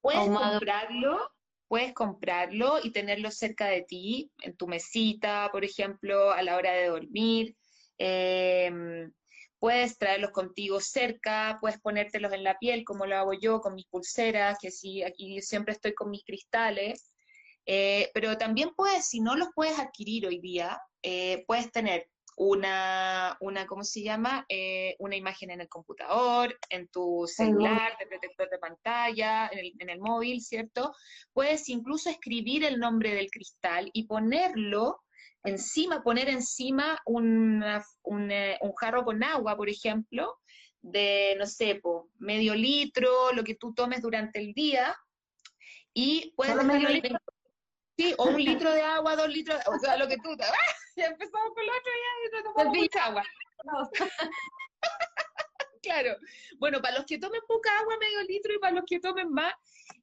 Puedes 0.00 0.28
comprarlo, 0.28 1.30
puedes 1.68 1.92
comprarlo 1.92 2.78
y 2.82 2.90
tenerlo 2.90 3.30
cerca 3.30 3.66
de 3.66 3.82
ti, 3.82 4.30
en 4.42 4.56
tu 4.56 4.66
mesita, 4.66 5.48
por 5.52 5.64
ejemplo, 5.64 6.32
a 6.32 6.42
la 6.42 6.56
hora 6.56 6.72
de 6.72 6.88
dormir. 6.88 7.56
Em, 7.96 9.12
puedes 9.58 9.96
traerlos 9.96 10.32
contigo 10.32 10.80
cerca, 10.80 11.58
puedes 11.60 11.80
ponértelos 11.80 12.32
en 12.32 12.42
la 12.42 12.58
piel, 12.58 12.84
como 12.84 13.06
lo 13.06 13.16
hago 13.16 13.32
yo 13.34 13.60
con 13.60 13.74
mis 13.74 13.86
pulseras, 13.86 14.58
que 14.60 14.70
sí, 14.70 15.02
aquí 15.02 15.40
siempre 15.40 15.74
estoy 15.74 15.94
con 15.94 16.10
mis 16.10 16.24
cristales. 16.24 17.12
Eh, 17.66 18.10
pero 18.12 18.36
también 18.36 18.70
puedes, 18.76 19.06
si 19.06 19.20
no 19.20 19.36
los 19.36 19.48
puedes 19.54 19.78
adquirir 19.78 20.26
hoy 20.26 20.38
día, 20.38 20.78
eh, 21.04 21.44
puedes 21.46 21.70
tener 21.70 22.08
una, 22.36 23.36
una, 23.40 23.66
¿cómo 23.66 23.84
se 23.84 24.02
llama? 24.02 24.46
Eh, 24.48 24.96
una 24.98 25.16
imagen 25.16 25.50
en 25.50 25.60
el 25.60 25.68
computador, 25.68 26.58
en 26.70 26.88
tu 26.88 27.26
celular, 27.26 27.96
de 27.98 28.06
protector 28.06 28.48
de 28.50 28.58
pantalla, 28.58 29.48
en 29.48 29.58
el, 29.58 29.72
en 29.78 29.90
el, 29.90 30.00
móvil, 30.00 30.40
¿cierto? 30.40 30.94
Puedes 31.32 31.68
incluso 31.68 32.08
escribir 32.08 32.64
el 32.64 32.80
nombre 32.80 33.14
del 33.14 33.30
cristal 33.30 33.90
y 33.92 34.06
ponerlo 34.06 35.02
encima, 35.44 36.02
poner 36.02 36.30
encima 36.30 36.98
un, 37.04 37.62
un, 38.02 38.30
jarro 38.80 39.04
con 39.04 39.22
agua, 39.22 39.56
por 39.56 39.68
ejemplo, 39.68 40.38
de, 40.80 41.36
no 41.38 41.46
sé, 41.46 41.82
medio 42.18 42.54
litro, 42.54 43.30
lo 43.32 43.44
que 43.44 43.54
tú 43.54 43.74
tomes 43.74 44.00
durante 44.00 44.40
el 44.40 44.54
día, 44.54 44.96
y 45.92 46.32
puedes 46.34 46.56
dejarlo 46.56 47.18
Sí, 47.96 48.12
o 48.18 48.24
un 48.24 48.42
litro 48.42 48.72
de 48.72 48.82
agua, 48.82 49.14
dos 49.14 49.28
litros, 49.28 49.60
o 49.66 49.78
sea, 49.78 49.96
lo 49.96 50.08
que 50.08 50.16
tú, 50.16 50.30
¡ah! 50.32 50.74
ya 50.96 51.06
empezamos 51.06 51.54
con 51.54 51.64
lo 51.64 51.72
otro, 51.72 51.92
ya 52.32 52.42
no 52.42 52.52
tomamos 52.52 52.76
mucha 52.76 53.04
agua. 53.04 53.24
claro, 55.82 56.16
bueno, 56.58 56.80
para 56.80 56.98
los 56.98 57.06
que 57.06 57.18
tomen 57.18 57.40
poca 57.46 57.78
agua, 57.78 57.96
medio 57.98 58.22
litro, 58.22 58.54
y 58.54 58.58
para 58.58 58.74
los 58.74 58.84
que 58.84 58.98
tomen 58.98 59.30
más, 59.30 59.54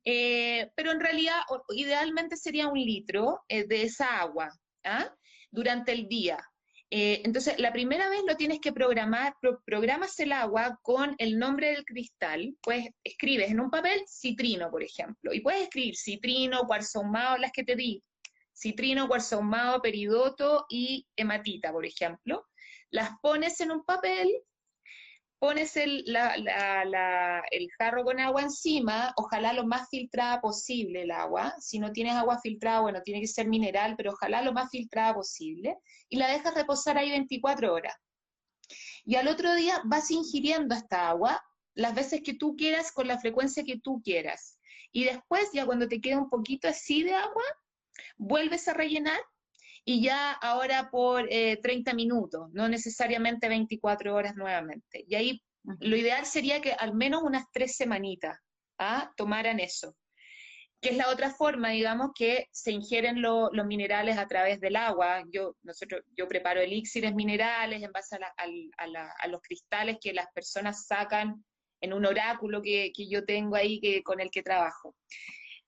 eh, 0.05 0.71
pero 0.75 0.91
en 0.91 0.99
realidad, 0.99 1.41
idealmente 1.69 2.37
sería 2.37 2.67
un 2.67 2.79
litro 2.79 3.43
eh, 3.49 3.67
de 3.67 3.83
esa 3.83 4.19
agua, 4.19 4.49
¿ah? 4.85 5.13
Durante 5.49 5.91
el 5.91 6.07
día. 6.07 6.37
Eh, 6.93 7.21
entonces, 7.23 7.57
la 7.57 7.71
primera 7.71 8.09
vez 8.09 8.21
lo 8.27 8.35
tienes 8.35 8.59
que 8.59 8.73
programar, 8.73 9.35
programas 9.65 10.19
el 10.19 10.33
agua 10.33 10.77
con 10.81 11.15
el 11.19 11.39
nombre 11.39 11.71
del 11.71 11.85
cristal, 11.85 12.53
pues 12.61 12.89
escribes 13.01 13.49
en 13.49 13.61
un 13.61 13.71
papel 13.71 14.03
citrino, 14.09 14.69
por 14.69 14.83
ejemplo, 14.83 15.33
y 15.33 15.39
puedes 15.39 15.61
escribir 15.63 15.95
citrino, 15.95 16.67
cuarzo 16.67 16.99
ahumado, 16.99 17.37
las 17.37 17.53
que 17.53 17.63
te 17.63 17.77
di, 17.77 18.03
citrino, 18.53 19.07
cuarzo 19.07 19.37
ahumado, 19.37 19.81
peridoto 19.81 20.65
y 20.67 21.07
hematita, 21.15 21.71
por 21.71 21.85
ejemplo. 21.85 22.45
Las 22.89 23.11
pones 23.21 23.61
en 23.61 23.71
un 23.71 23.85
papel, 23.85 24.29
pones 25.41 25.75
el, 25.75 26.05
el 26.05 27.71
jarro 27.79 28.03
con 28.03 28.19
agua 28.19 28.43
encima, 28.43 29.11
ojalá 29.17 29.53
lo 29.53 29.65
más 29.65 29.89
filtrada 29.89 30.39
posible 30.39 31.01
el 31.01 31.09
agua. 31.09 31.55
Si 31.59 31.79
no 31.79 31.91
tienes 31.91 32.13
agua 32.13 32.39
filtrada, 32.39 32.81
bueno, 32.81 33.01
tiene 33.01 33.21
que 33.21 33.27
ser 33.27 33.47
mineral, 33.47 33.95
pero 33.97 34.11
ojalá 34.11 34.43
lo 34.43 34.53
más 34.53 34.69
filtrada 34.69 35.15
posible. 35.15 35.79
Y 36.09 36.17
la 36.17 36.27
dejas 36.27 36.53
reposar 36.53 36.99
ahí 36.99 37.09
24 37.09 37.73
horas. 37.73 37.95
Y 39.03 39.15
al 39.15 39.27
otro 39.27 39.55
día 39.55 39.81
vas 39.83 40.11
ingiriendo 40.11 40.75
esta 40.75 41.09
agua 41.09 41.43
las 41.73 41.95
veces 41.95 42.21
que 42.23 42.35
tú 42.35 42.55
quieras, 42.55 42.91
con 42.91 43.07
la 43.07 43.17
frecuencia 43.17 43.63
que 43.63 43.79
tú 43.79 43.99
quieras. 44.03 44.59
Y 44.91 45.05
después, 45.05 45.49
ya 45.53 45.65
cuando 45.65 45.87
te 45.87 45.99
queda 46.01 46.19
un 46.19 46.29
poquito 46.29 46.67
así 46.67 47.01
de 47.01 47.15
agua, 47.15 47.43
vuelves 48.15 48.67
a 48.67 48.75
rellenar 48.75 49.19
y 49.83 50.03
ya 50.03 50.31
ahora 50.31 50.89
por 50.91 51.27
30 51.27 51.91
eh, 51.91 51.93
minutos, 51.93 52.49
no 52.53 52.69
necesariamente 52.69 53.49
24 53.49 54.13
horas 54.13 54.35
nuevamente. 54.35 55.03
Y 55.07 55.15
ahí 55.15 55.43
lo 55.79 55.95
ideal 55.95 56.25
sería 56.25 56.61
que 56.61 56.73
al 56.73 56.93
menos 56.93 57.23
unas 57.23 57.45
tres 57.51 57.75
semanitas 57.75 58.37
¿ah? 58.77 59.11
tomaran 59.15 59.59
eso, 59.59 59.95
que 60.81 60.89
es 60.89 60.97
la 60.97 61.09
otra 61.09 61.31
forma, 61.31 61.69
digamos, 61.69 62.11
que 62.15 62.47
se 62.51 62.71
ingieren 62.71 63.21
los 63.21 63.65
minerales 63.65 64.17
a 64.17 64.27
través 64.27 64.59
del 64.59 64.75
agua. 64.75 65.23
Yo, 65.31 65.55
nosotros, 65.61 66.01
yo 66.17 66.27
preparo 66.27 66.59
elixires 66.59 67.13
minerales 67.13 67.83
en 67.83 67.91
base 67.91 68.17
a, 68.17 69.27
los 69.27 69.41
cristales 69.41 69.97
que 70.01 70.13
las 70.13 70.27
personas 70.33 70.87
sacan 70.87 71.43
en 71.81 71.93
un 71.93 72.05
oráculo 72.05 72.61
que, 72.61 72.91
yo 73.09 73.25
tengo 73.25 73.55
ahí 73.55 73.79
que, 73.79 74.01
con 74.03 74.19
el 74.19 74.31
que 74.31 74.41
trabajo. 74.41 74.95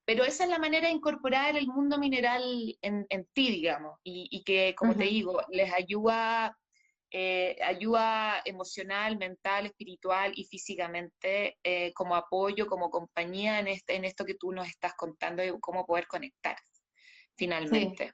Pero 0.06 0.26
esa 0.26 0.44
es 0.44 0.50
la 0.50 0.60
manera 0.60 0.88
de 0.88 0.94
incorporar 0.94 1.56
el 1.56 1.68
mundo 1.68 1.98
mineral 1.98 2.44
en, 2.82 3.28
ti, 3.34 3.52
digamos, 3.52 4.00
y, 4.04 4.44
que, 4.44 4.76
como 4.76 4.96
te 4.96 5.06
digo, 5.06 5.42
les 5.50 5.72
ayuda, 5.72 6.58
eh, 7.10 7.56
ayuda 7.64 8.42
emocional, 8.44 9.18
mental, 9.18 9.68
espiritual 9.68 10.34
y 10.36 10.44
físicamente 10.44 11.58
eh, 11.64 11.94
como 11.94 12.16
apoyo, 12.16 12.68
como 12.68 12.90
compañía 12.90 13.60
en, 13.60 13.70
este, 13.70 13.96
en 13.96 14.04
esto 14.04 14.26
que 14.26 14.36
tú 14.36 14.52
nos 14.52 14.68
estás 14.68 14.94
contando 14.96 15.42
y 15.44 15.58
cómo 15.62 15.86
poder 15.86 16.08
conectar 16.08 16.58
finalmente. 17.36 18.14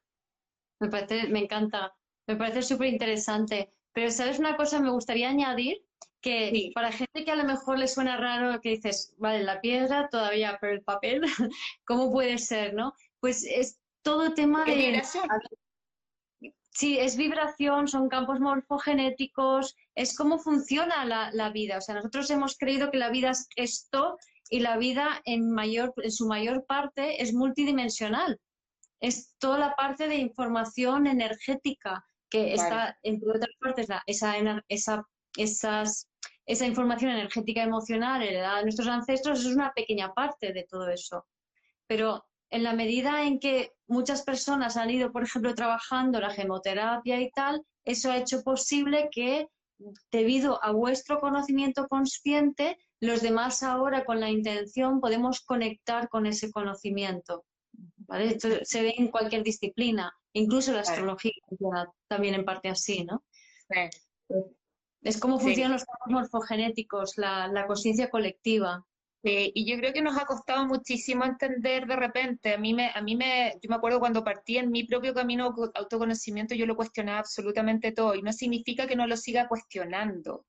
Me, 0.80 0.90
parece, 0.90 1.28
me 1.28 1.40
encanta, 1.40 1.94
me 2.28 2.36
parece 2.36 2.62
súper 2.62 2.88
interesante. 2.88 3.74
Pero, 3.92 4.12
¿sabes 4.12 4.40
una 4.40 4.56
cosa? 4.56 4.80
Me 4.80 4.92
gustaría 4.92 5.30
añadir 5.30 5.84
que 6.22 6.72
para 6.74 6.91
gente 6.91 7.24
que 7.24 7.32
a 7.32 7.36
lo 7.36 7.45
mejor 7.45 7.80
le 7.80 7.88
suena 7.88 8.17
raro, 8.17 8.59
que 8.61 8.70
dices, 8.70 9.13
vale, 9.17 9.43
la 9.43 9.61
piedra 9.61 10.09
todavía, 10.09 10.57
pero 10.59 10.74
el 10.74 10.84
papel, 10.84 11.22
¿cómo 11.86 12.11
puede 12.11 12.38
ser, 12.38 12.74
no? 12.74 12.93
Pues 13.20 13.43
es 13.43 13.80
todo 14.01 14.34
tema 14.34 14.65
de... 14.65 14.76
Vibración. 14.76 15.28
Sí, 16.72 16.97
es 16.97 17.17
vibración, 17.17 17.88
son 17.88 18.07
campos 18.07 18.39
morfogenéticos, 18.39 19.76
es 19.95 20.15
cómo 20.15 20.39
funciona 20.39 21.03
la, 21.05 21.49
vida. 21.49 21.78
O 21.78 21.82
sea, 21.82 21.95
nosotros 21.95 22.30
hemos 22.30 22.57
creído 22.57 22.89
que 22.89 22.97
la 22.97 23.09
vida 23.09 23.32
es 23.32 23.47
esto 23.55 24.17
y 24.49 24.61
la 24.61 24.78
vida 24.78 25.22
en, 25.26 25.51
mayor, 25.51 25.93
en 25.97 26.11
su 26.11 26.26
mayor 26.28 26.65
parte 26.65 27.22
es 27.22 27.34
multidimensional. 27.34 28.39
Es 29.01 29.36
toda 29.39 29.57
la 29.57 29.76
parte 29.76 30.07
de 30.07 30.15
información 30.15 31.07
energética 31.07 32.05
que 32.30 32.53
está, 32.53 32.97
entre 33.03 33.30
otras 33.30 33.55
partes, 33.59 33.88
esa, 34.05 34.63
esa, 34.70 35.07
esas 35.36 36.09
esa 36.50 36.66
información 36.66 37.12
energética 37.12 37.62
emocional 37.62 38.24
heredada 38.24 38.58
de 38.58 38.64
nuestros 38.64 38.88
ancestros 38.88 39.41
es 39.41 39.45
una 39.45 39.72
pequeña 39.72 40.16
parte 40.16 40.52
de 40.52 40.66
todo 40.68 40.89
eso. 40.89 41.28
Pero 41.86 42.26
en 42.50 42.64
la 42.64 42.74
medida 42.74 43.24
en 43.24 43.39
que 43.39 43.74
muchas 43.88 44.24
personas 44.24 44.76
han 44.76 44.89
ido, 44.89 45.12
por 45.12 45.22
ejemplo, 45.22 45.54
trabajando 45.54 46.20
la 46.20 46.32
gemoterapia 46.32 47.22
y 47.22 47.30
tal, 47.30 47.64
eso 47.86 48.10
ha 48.10 48.18
hecho 48.18 48.41
posible 48.41 49.10
que, 49.12 49.47
debido 50.12 50.60
a 50.64 50.72
vuestro 50.72 51.20
conocimiento 51.20 51.88
consciente, 51.88 52.80
los 53.00 53.22
demás 53.22 53.62
ahora 53.62 54.04
con 54.04 54.20
la 54.20 54.32
intención 54.32 55.00
podemos 55.00 55.41
conectar 55.41 56.10
con 56.10 56.26
ese 56.26 56.52
conocimiento. 56.52 57.45
Esto 58.12 58.47
se 58.64 58.82
ve 58.82 58.95
en 58.97 59.10
cualquier 59.10 59.43
disciplina, 59.43 60.12
incluso 60.34 60.74
la 60.74 60.82
astrología 60.82 61.32
también 62.08 62.34
en 62.34 62.43
parte 62.43 62.70
así, 62.70 63.04
¿no? 63.06 63.24
Es 65.02 65.20
cómo 65.20 65.39
funcionan 65.39 65.74
los 65.74 65.86
campos 65.86 66.08
morfogenéticos, 66.12 67.18
la, 67.18 67.47
la 67.47 67.66
conciencia 67.68 68.10
colectiva. 68.10 68.86
y 69.22 69.70
yo 69.70 69.78
creo 69.78 69.93
que 69.93 70.02
nos 70.02 70.18
ha 70.18 70.26
costado 70.26 70.66
muchísimo 70.66 71.26
entender 71.26 71.86
de 71.86 71.95
repente. 71.95 72.54
A 72.54 72.58
mí 72.58 72.74
me, 72.74 72.91
a 72.93 73.02
mí 73.02 73.16
me, 73.16 73.54
yo 73.62 73.70
me 73.70 73.76
acuerdo 73.76 74.00
cuando 74.00 74.24
partí 74.24 74.58
en 74.58 74.72
mi 74.72 74.86
propio 74.86 75.14
camino 75.14 75.54
autoconocimiento, 75.74 76.56
yo 76.56 76.66
lo 76.66 76.76
cuestionaba 76.76 77.20
absolutamente 77.20 77.91
todo 77.91 78.16
y 78.16 78.22
no 78.22 78.34
significa 78.34 78.88
que 78.88 78.95
no 78.95 79.08
lo 79.08 79.18
siga 79.18 79.47
cuestionando. 79.47 80.45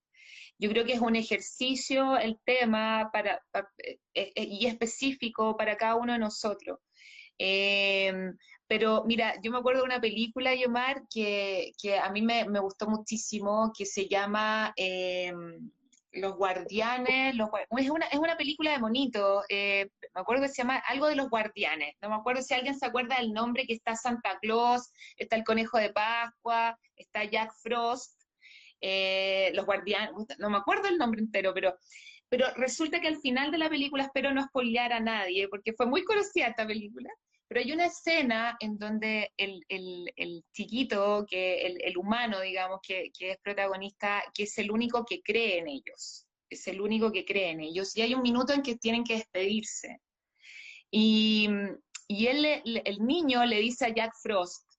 Yo 0.58 0.68
creo 0.68 0.84
que 0.84 0.92
es 0.92 1.00
un 1.00 1.16
ejercicio 1.16 2.18
el 2.18 2.38
tema 2.44 3.10
para, 3.12 3.42
eh, 3.78 3.98
eh, 4.14 4.32
y 4.36 4.66
específico 4.66 5.56
para 5.56 5.76
cada 5.76 5.96
uno 5.96 6.12
de 6.12 6.18
nosotros. 6.18 6.78
Eh, 7.38 8.12
pero 8.70 9.02
mira, 9.04 9.34
yo 9.42 9.50
me 9.50 9.58
acuerdo 9.58 9.80
de 9.80 9.86
una 9.86 10.00
película, 10.00 10.54
Yomar, 10.54 11.02
que, 11.12 11.72
que 11.76 11.98
a 11.98 12.08
mí 12.10 12.22
me, 12.22 12.44
gustó 12.60 12.86
muchísimo, 12.86 13.72
que 13.76 13.84
se 13.84 14.06
llama 14.06 14.72
eh, 14.76 15.32
Los 16.12 16.36
Guardianes. 16.36 17.34
Los, 17.34 17.48
es, 17.76 17.90
una, 17.90 18.06
es 18.06 18.18
una 18.20 18.36
película 18.36 18.70
de 18.70 18.78
monito, 18.78 19.42
eh, 19.48 19.90
me 20.14 20.20
acuerdo 20.20 20.42
que 20.42 20.50
se 20.50 20.62
llama 20.62 20.76
algo 20.86 21.08
de 21.08 21.16
los 21.16 21.28
Guardianes. 21.28 21.96
No 22.00 22.10
me 22.10 22.14
acuerdo 22.14 22.42
si 22.42 22.54
alguien 22.54 22.78
se 22.78 22.86
acuerda 22.86 23.16
del 23.16 23.32
nombre, 23.32 23.66
que 23.66 23.74
está 23.74 23.96
Santa 23.96 24.38
Claus, 24.40 24.92
está 25.16 25.34
el 25.34 25.42
Conejo 25.42 25.76
de 25.76 25.92
Pascua, 25.92 26.78
está 26.94 27.24
Jack 27.24 27.52
Frost, 27.64 28.22
eh, 28.80 29.50
los 29.52 29.66
Guardianes, 29.66 30.12
no 30.38 30.48
me 30.48 30.58
acuerdo 30.58 30.86
el 30.86 30.96
nombre 30.96 31.20
entero, 31.20 31.52
pero 31.52 31.74
pero 32.28 32.46
resulta 32.54 33.00
que 33.00 33.08
al 33.08 33.16
final 33.16 33.50
de 33.50 33.58
la 33.58 33.68
película, 33.68 34.04
espero 34.04 34.32
no 34.32 34.44
spoilear 34.44 34.92
a 34.92 35.00
nadie, 35.00 35.48
porque 35.48 35.72
fue 35.72 35.86
muy 35.86 36.04
conocida 36.04 36.46
esta 36.46 36.64
película, 36.64 37.10
pero 37.50 37.62
hay 37.62 37.72
una 37.72 37.86
escena 37.86 38.56
en 38.60 38.78
donde 38.78 39.32
el, 39.36 40.44
chiquito, 40.52 41.26
que 41.28 41.66
el, 41.66 41.98
humano, 41.98 42.40
digamos, 42.42 42.78
que, 42.80 43.10
es 43.18 43.38
protagonista, 43.38 44.22
que 44.32 44.44
es 44.44 44.56
el 44.58 44.70
único 44.70 45.04
que 45.04 45.20
cree 45.20 45.58
en 45.58 45.66
ellos, 45.66 46.28
es 46.48 46.68
el 46.68 46.80
único 46.80 47.10
que 47.10 47.24
cree 47.24 47.50
en 47.50 47.58
ellos, 47.58 47.96
y 47.96 48.02
hay 48.02 48.14
un 48.14 48.22
minuto 48.22 48.52
en 48.52 48.62
que 48.62 48.76
tienen 48.76 49.02
que 49.02 49.14
despedirse. 49.16 50.00
Y, 50.92 51.48
el 52.08 53.04
niño 53.04 53.44
le 53.44 53.58
dice 53.58 53.86
a 53.86 53.94
Jack 53.94 54.12
Frost, 54.22 54.70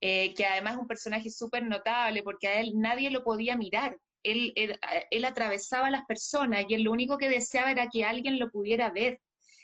eh, 0.00 0.34
que 0.34 0.46
además 0.46 0.74
es 0.74 0.80
un 0.80 0.88
personaje 0.88 1.30
súper 1.30 1.62
notable, 1.62 2.24
porque 2.24 2.48
a 2.48 2.60
él 2.60 2.72
nadie 2.74 3.08
lo 3.08 3.22
podía 3.22 3.56
mirar. 3.56 3.96
Él, 4.24 4.52
él, 4.56 4.80
él, 5.12 5.24
atravesaba 5.24 5.86
a 5.86 5.92
las 5.92 6.04
personas 6.06 6.64
y 6.68 6.74
él 6.74 6.82
lo 6.82 6.90
único 6.90 7.18
que 7.18 7.28
deseaba 7.28 7.70
era 7.70 7.88
que 7.88 8.04
alguien 8.04 8.40
lo 8.40 8.50
pudiera 8.50 8.90
ver. 8.90 9.20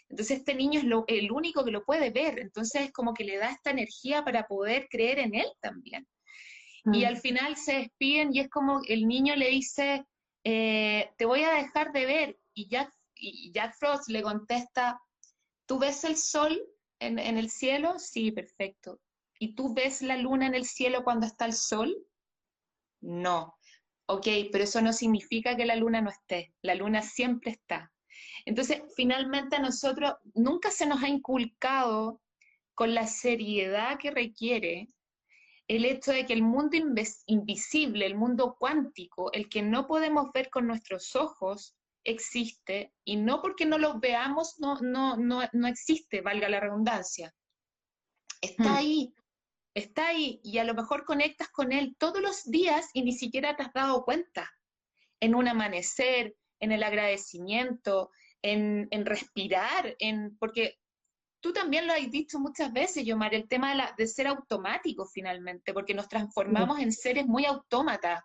Entonces 0.08 0.38
este 0.38 0.54
niño 0.54 0.80
es 0.80 0.86
el 1.08 1.32
único 1.32 1.64
que 1.64 1.70
lo 1.70 1.84
puede 1.84 2.10
ver, 2.10 2.38
entonces 2.38 2.82
es 2.82 2.92
como 2.92 3.14
que 3.14 3.24
le 3.24 3.36
da 3.36 3.50
esta 3.50 3.70
energía 3.70 4.24
para 4.24 4.46
poder 4.46 4.86
creer 4.88 5.18
en 5.18 5.34
él 5.34 5.46
también. 5.60 6.06
Y 6.92 7.02
mm. 7.02 7.06
al 7.06 7.16
final 7.16 7.56
se 7.56 7.74
despiden 7.74 8.34
y 8.34 8.40
es 8.40 8.50
como 8.50 8.80
el 8.86 9.08
niño 9.08 9.34
le 9.36 9.48
dice, 9.48 10.04
eh, 10.44 11.10
te 11.16 11.24
voy 11.24 11.42
a 11.42 11.54
dejar 11.54 11.92
de 11.92 12.06
ver. 12.06 12.38
Y 12.52 12.68
Jack, 12.68 12.92
y 13.16 13.50
Jack 13.52 13.74
Frost 13.78 14.08
le 14.08 14.22
contesta, 14.22 15.00
¿tú 15.66 15.78
ves 15.78 16.04
el 16.04 16.16
sol 16.16 16.60
en, 17.00 17.18
en 17.18 17.38
el 17.38 17.48
cielo? 17.48 17.98
Sí, 17.98 18.30
perfecto. 18.30 19.00
¿Y 19.38 19.54
tú 19.54 19.74
ves 19.74 20.02
la 20.02 20.16
luna 20.16 20.46
en 20.46 20.54
el 20.54 20.66
cielo 20.66 21.02
cuando 21.02 21.26
está 21.26 21.46
el 21.46 21.54
sol? 21.54 21.96
No. 23.00 23.54
Ok, 24.06 24.26
pero 24.52 24.64
eso 24.64 24.82
no 24.82 24.92
significa 24.92 25.56
que 25.56 25.64
la 25.64 25.76
luna 25.76 26.02
no 26.02 26.10
esté. 26.10 26.54
La 26.62 26.74
luna 26.74 27.00
siempre 27.00 27.52
está. 27.52 27.90
Entonces, 28.44 28.82
finalmente 28.96 29.56
a 29.56 29.60
nosotros 29.60 30.14
nunca 30.34 30.70
se 30.70 30.86
nos 30.86 31.02
ha 31.02 31.08
inculcado 31.08 32.20
con 32.74 32.94
la 32.94 33.06
seriedad 33.06 33.98
que 33.98 34.10
requiere 34.10 34.88
el 35.68 35.84
hecho 35.84 36.12
de 36.12 36.26
que 36.26 36.34
el 36.34 36.42
mundo 36.42 36.76
invisible, 37.26 38.04
el 38.04 38.16
mundo 38.16 38.56
cuántico, 38.58 39.32
el 39.32 39.48
que 39.48 39.62
no 39.62 39.86
podemos 39.86 40.30
ver 40.32 40.50
con 40.50 40.66
nuestros 40.66 41.16
ojos, 41.16 41.74
existe 42.04 42.92
y 43.04 43.16
no 43.16 43.40
porque 43.40 43.64
no 43.64 43.78
lo 43.78 43.98
veamos 43.98 44.56
no, 44.58 44.78
no, 44.80 45.16
no, 45.16 45.40
no 45.52 45.66
existe, 45.66 46.20
valga 46.20 46.48
la 46.48 46.60
redundancia. 46.60 47.34
Está 48.40 48.64
hmm. 48.64 48.76
ahí, 48.76 49.14
está 49.74 50.08
ahí 50.08 50.40
y 50.44 50.58
a 50.58 50.64
lo 50.64 50.74
mejor 50.74 51.04
conectas 51.04 51.48
con 51.48 51.72
él 51.72 51.96
todos 51.98 52.20
los 52.20 52.44
días 52.44 52.90
y 52.92 53.02
ni 53.02 53.12
siquiera 53.12 53.56
te 53.56 53.62
has 53.62 53.72
dado 53.72 54.04
cuenta. 54.04 54.50
En 55.20 55.34
un 55.34 55.48
amanecer, 55.48 56.36
en 56.60 56.72
el 56.72 56.82
agradecimiento, 56.82 58.10
en, 58.42 59.06
respirar, 59.06 59.96
en, 59.98 60.36
porque 60.38 60.78
tú 61.40 61.52
también 61.52 61.86
lo 61.86 61.92
has 61.92 62.10
dicho 62.10 62.38
muchas 62.38 62.72
veces, 62.72 63.04
Yomar, 63.04 63.34
el 63.34 63.48
tema 63.48 63.70
de, 63.70 63.76
la, 63.76 63.94
de 63.96 64.06
ser 64.06 64.26
automático 64.26 65.06
finalmente, 65.06 65.72
porque 65.72 65.94
nos 65.94 66.08
transformamos 66.08 66.78
en 66.78 66.92
seres 66.92 67.26
muy 67.26 67.44
autómatas. 67.46 68.22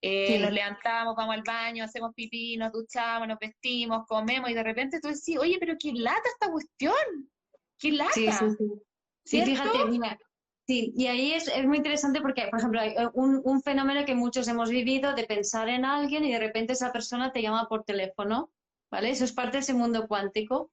Eh, 0.00 0.38
nos 0.38 0.52
levantamos, 0.52 1.16
vamos 1.16 1.34
al 1.34 1.42
baño, 1.42 1.84
hacemos 1.84 2.14
pipí, 2.14 2.56
nos 2.56 2.72
duchamos, 2.72 3.26
nos 3.26 3.38
vestimos, 3.38 4.06
comemos 4.06 4.48
y 4.48 4.54
de 4.54 4.62
repente 4.62 5.00
tú 5.00 5.08
decís, 5.08 5.36
oye, 5.38 5.56
pero 5.58 5.74
qué 5.78 5.92
lata 5.92 6.22
esta 6.32 6.50
cuestión, 6.52 6.94
qué 7.78 7.92
lata. 7.92 8.12
Sí, 9.24 9.42
fíjate, 9.42 9.84
mira, 9.86 10.16
Sí, 10.68 10.92
y 10.94 11.06
ahí 11.06 11.32
es, 11.32 11.48
es, 11.48 11.64
muy 11.64 11.78
interesante 11.78 12.20
porque, 12.20 12.46
por 12.50 12.58
ejemplo, 12.58 12.78
hay 12.78 12.94
un, 13.14 13.40
un, 13.42 13.62
fenómeno 13.62 14.04
que 14.04 14.14
muchos 14.14 14.46
hemos 14.48 14.68
vivido 14.68 15.14
de 15.14 15.24
pensar 15.24 15.66
en 15.70 15.86
alguien 15.86 16.26
y 16.26 16.32
de 16.32 16.38
repente 16.38 16.74
esa 16.74 16.92
persona 16.92 17.32
te 17.32 17.40
llama 17.40 17.66
por 17.70 17.84
teléfono, 17.84 18.50
¿vale? 18.90 19.08
Eso 19.08 19.24
es 19.24 19.32
parte 19.32 19.56
de 19.56 19.58
ese 19.60 19.72
mundo 19.72 20.06
cuántico. 20.06 20.70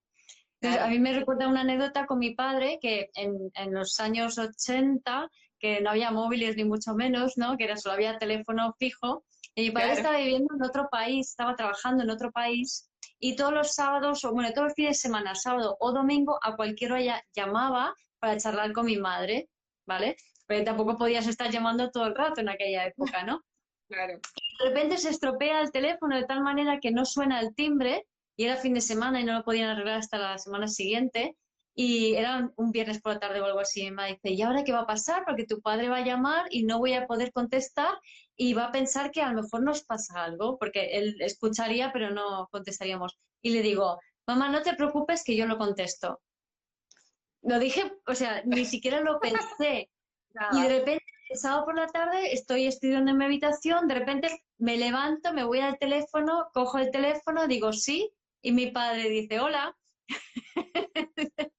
a 0.62 0.88
mí 0.88 1.00
me 1.00 1.14
recuerda 1.14 1.48
una 1.48 1.62
anécdota 1.62 2.06
con 2.08 2.20
mi 2.20 2.36
padre 2.36 2.78
que 2.82 3.10
en, 3.16 3.50
en, 3.54 3.74
los 3.74 3.98
años 4.02 4.38
80, 4.38 5.32
que 5.58 5.80
no 5.80 5.92
había 5.92 6.12
móviles 6.12 6.58
ni 6.58 6.66
mucho 6.66 6.94
menos, 6.94 7.38
¿no? 7.38 7.56
Que 7.56 7.64
era 7.64 7.78
solo 7.78 7.96
había 7.96 8.18
teléfono 8.18 8.76
fijo. 8.78 9.24
Y 9.56 9.62
mi 9.62 9.72
padre 9.72 9.94
estaba 9.94 10.18
viviendo 10.18 10.54
en 10.56 10.64
otro 10.64 10.90
país, 10.92 11.30
estaba 11.30 11.56
trabajando 11.56 12.04
en 12.04 12.10
otro 12.10 12.34
país 12.34 12.90
y 13.18 13.38
todos 13.38 13.54
los 13.54 13.74
sábados, 13.74 14.26
o 14.26 14.34
bueno, 14.34 14.52
todos 14.52 14.66
los 14.66 14.74
fines 14.74 14.98
de 14.98 15.08
semana, 15.08 15.36
sábado 15.36 15.78
o 15.80 15.94
domingo, 15.94 16.38
a 16.44 16.58
cualquier 16.58 16.92
hora 16.92 17.24
llamaba 17.34 17.96
para 18.20 18.36
charlar 18.36 18.74
con 18.74 18.88
mi 18.88 18.98
madre. 18.98 19.48
¿Vale? 19.86 20.16
Pero 20.48 20.64
tampoco 20.64 20.98
podías 20.98 21.28
estar 21.28 21.50
llamando 21.52 21.90
todo 21.92 22.06
el 22.08 22.16
rato 22.16 22.42
en 22.42 22.50
aquella 22.50 22.86
época, 22.86 23.24
¿no? 23.24 23.42
Claro. 23.88 24.14
de 24.60 24.66
repente 24.68 24.98
se 24.98 25.10
estropea 25.10 25.62
el 25.62 25.72
teléfono 25.72 26.16
de 26.16 26.26
tal 26.26 26.42
manera 26.42 26.80
que 26.80 26.90
no 26.90 27.06
suena 27.06 27.40
el 27.40 27.54
timbre 27.54 28.08
y 28.36 28.46
era 28.46 28.58
fin 28.58 28.74
de 28.74 28.82
semana 28.82 29.22
y 29.22 29.24
no 29.24 29.34
lo 29.34 29.44
podían 29.44 29.70
arreglar 29.70 30.00
hasta 30.00 30.18
la 30.18 30.38
semana 30.38 30.68
siguiente. 30.68 31.38
Y 31.78 32.16
era 32.16 32.52
un 32.56 32.72
viernes 32.72 33.02
por 33.02 33.14
la 33.14 33.20
tarde 33.20 33.42
o 33.42 33.46
algo 33.46 33.60
así. 33.60 33.84
Y 33.84 33.92
me 33.92 34.08
dice, 34.08 34.32
¿y 34.32 34.42
ahora 34.42 34.64
qué 34.64 34.72
va 34.72 34.82
a 34.82 34.88
pasar? 34.88 35.24
Porque 35.26 35.46
tu 35.46 35.62
padre 35.62 35.90
va 35.90 35.98
a 35.98 36.06
llamar 36.06 36.46
y 36.50 36.64
no 36.64 36.80
voy 36.80 36.94
a 36.94 37.06
poder 37.06 37.32
contestar 37.32 37.94
y 38.38 38.54
va 38.54 38.66
a 38.66 38.72
pensar 38.72 39.12
que 39.12 39.22
a 39.22 39.32
lo 39.32 39.42
mejor 39.42 39.64
nos 39.64 39.84
pasa 39.84 40.24
algo, 40.24 40.58
porque 40.58 40.98
él 40.98 41.16
escucharía 41.20 41.92
pero 41.94 42.12
no 42.12 42.48
contestaríamos. 42.52 43.18
Y 43.42 43.52
le 43.52 43.62
digo, 43.62 44.00
mamá, 44.28 44.50
no 44.50 44.62
te 44.62 44.74
preocupes 44.74 45.24
que 45.24 45.36
yo 45.36 45.46
lo 45.46 45.58
contesto. 45.58 46.22
Lo 47.46 47.60
dije, 47.60 47.94
o 48.08 48.16
sea, 48.16 48.42
ni 48.46 48.66
siquiera 48.66 49.02
lo 49.02 49.20
pensé. 49.20 49.92
Y 50.52 50.62
de 50.62 50.68
repente, 50.68 51.06
el 51.30 51.38
sábado 51.38 51.66
por 51.66 51.76
la 51.76 51.88
tarde, 51.88 52.34
estoy 52.34 52.66
estudiando 52.66 53.12
en 53.12 53.18
mi 53.18 53.26
habitación, 53.26 53.88
de 53.88 53.96
repente 53.96 54.44
me 54.58 54.78
levanto, 54.78 55.32
me 55.32 55.44
voy 55.44 55.60
al 55.60 55.78
teléfono, 55.78 56.50
cojo 56.54 56.80
el 56.80 56.90
teléfono, 56.92 57.48
digo 57.48 57.72
sí, 57.72 58.12
y 58.42 58.52
mi 58.52 58.72
padre 58.72 59.10
dice 59.10 59.40
hola. 59.40 59.78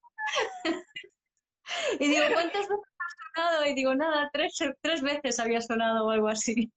y 2.01 2.09
digo, 2.09 2.25
¿cuántas 2.33 2.69
veces 2.69 2.85
ha 2.99 3.07
sonado? 3.37 3.67
Y 3.67 3.75
digo, 3.75 3.95
nada, 3.95 4.29
tres, 4.33 4.59
tres 4.81 5.03
veces 5.03 5.39
había 5.39 5.61
sonado 5.61 6.07
o 6.07 6.11
algo 6.11 6.29
así. 6.29 6.73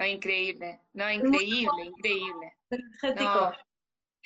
increíble, 0.00 0.80
no, 0.94 1.10
increíble, 1.10 1.84
increíble. 1.84 2.54
No, 3.16 3.52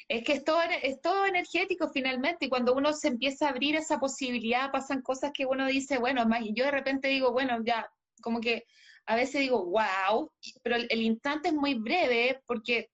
es 0.09 0.25
que 0.25 0.33
es 0.33 0.45
todo, 0.45 0.61
es 0.61 1.01
todo 1.01 1.27
energético 1.27 1.89
finalmente 1.89 2.47
y 2.47 2.49
cuando 2.49 2.75
uno 2.75 2.93
se 2.93 3.09
empieza 3.09 3.47
a 3.47 3.51
abrir 3.51 3.77
esa 3.77 3.99
posibilidad 3.99 4.71
pasan 4.71 5.03
cosas 5.03 5.33
que 5.33 5.47
uno 5.47 5.67
dice, 5.67 5.99
bueno, 5.99 6.27
más, 6.27 6.43
yo 6.55 6.65
de 6.65 6.71
repente 6.71 7.09
digo, 7.09 7.33
bueno, 7.33 7.59
ya, 7.65 7.91
como 8.21 8.41
que 8.41 8.67
a 9.07 9.17
veces 9.17 9.41
digo, 9.41 9.65
wow, 9.65 10.31
pero 10.63 10.77
el, 10.77 11.03
instante 11.03 11.49
es 11.49 11.55
muy 11.55 11.75
breve 11.75 12.43
porque, 12.47 12.91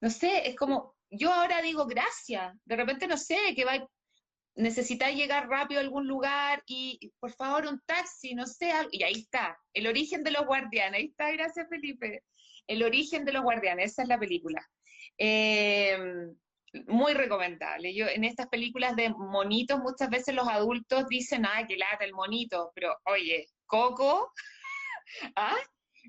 no 0.00 0.10
sé, 0.10 0.48
es 0.48 0.56
como, 0.56 0.94
yo 1.10 1.32
ahora 1.32 1.60
digo 1.62 1.86
gracias, 1.86 2.54
de 2.64 2.76
repente 2.76 3.06
no 3.06 3.16
sé, 3.16 3.38
que 3.54 3.64
va, 3.64 3.86
necesitáis 4.54 5.16
llegar 5.16 5.48
rápido 5.48 5.80
a 5.80 5.84
algún 5.84 6.06
lugar 6.06 6.62
y 6.66 7.12
por 7.18 7.32
favor 7.32 7.66
un 7.66 7.80
taxi, 7.84 8.34
no 8.34 8.46
sé, 8.46 8.72
y 8.92 9.02
ahí 9.02 9.20
está, 9.20 9.58
el 9.72 9.86
origen 9.86 10.22
de 10.22 10.30
los 10.30 10.46
guardianes, 10.46 11.00
ahí 11.00 11.06
está, 11.06 11.30
gracias 11.32 11.68
Felipe, 11.68 12.22
el 12.66 12.82
origen 12.82 13.24
de 13.24 13.32
los 13.32 13.42
guardianes, 13.42 13.92
esa 13.92 14.02
es 14.02 14.08
la 14.08 14.18
película. 14.18 14.66
Eh, 15.18 15.98
muy 16.86 17.14
recomendable. 17.14 17.94
Yo 17.94 18.06
en 18.06 18.24
estas 18.24 18.48
películas 18.48 18.96
de 18.96 19.10
monitos 19.10 19.78
muchas 19.80 20.10
veces 20.10 20.34
los 20.34 20.48
adultos 20.48 21.06
dicen, 21.08 21.46
ah, 21.46 21.66
que 21.66 21.76
lata 21.76 22.04
el 22.04 22.12
monito, 22.12 22.72
pero 22.74 22.96
oye, 23.06 23.46
Coco, 23.66 24.32
¿ah? 25.36 25.56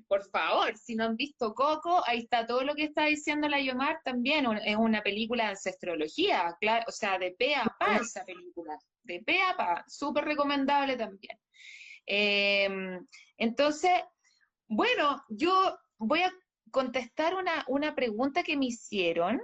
Por 0.08 0.28
favor, 0.28 0.76
si 0.76 0.94
no 0.94 1.04
han 1.04 1.16
visto 1.16 1.54
Coco, 1.54 2.02
ahí 2.06 2.18
está 2.18 2.46
todo 2.46 2.62
lo 2.62 2.74
que 2.74 2.84
está 2.84 3.06
diciendo 3.06 3.48
la 3.48 3.60
Yomar 3.60 4.00
también, 4.04 4.46
es 4.64 4.76
una 4.76 5.02
película 5.02 5.44
de 5.44 5.50
ancestrología, 5.50 6.54
claro, 6.60 6.84
o 6.86 6.92
sea, 6.92 7.18
de 7.18 7.32
pe 7.32 7.54
a 7.54 7.64
pa 7.78 7.96
esa 7.96 8.22
película, 8.24 8.76
de 9.04 9.22
pe 9.24 9.40
a 9.40 9.56
pa, 9.56 9.84
súper 9.88 10.24
recomendable 10.26 10.96
también. 10.96 11.38
Em, 12.04 13.06
entonces, 13.38 13.92
bueno, 14.68 15.24
yo 15.28 15.78
voy 15.98 16.20
a 16.20 16.32
contestar 16.76 17.34
una, 17.34 17.64
una 17.68 17.94
pregunta 17.94 18.42
que 18.42 18.54
me 18.54 18.66
hicieron, 18.66 19.40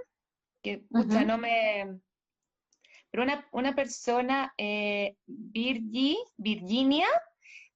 que 0.63 0.83
no 0.91 1.39
me... 1.39 1.99
Pero 3.11 3.23
una, 3.23 3.49
una 3.53 3.75
persona, 3.75 4.53
eh, 4.59 5.17
Virginia, 5.27 7.07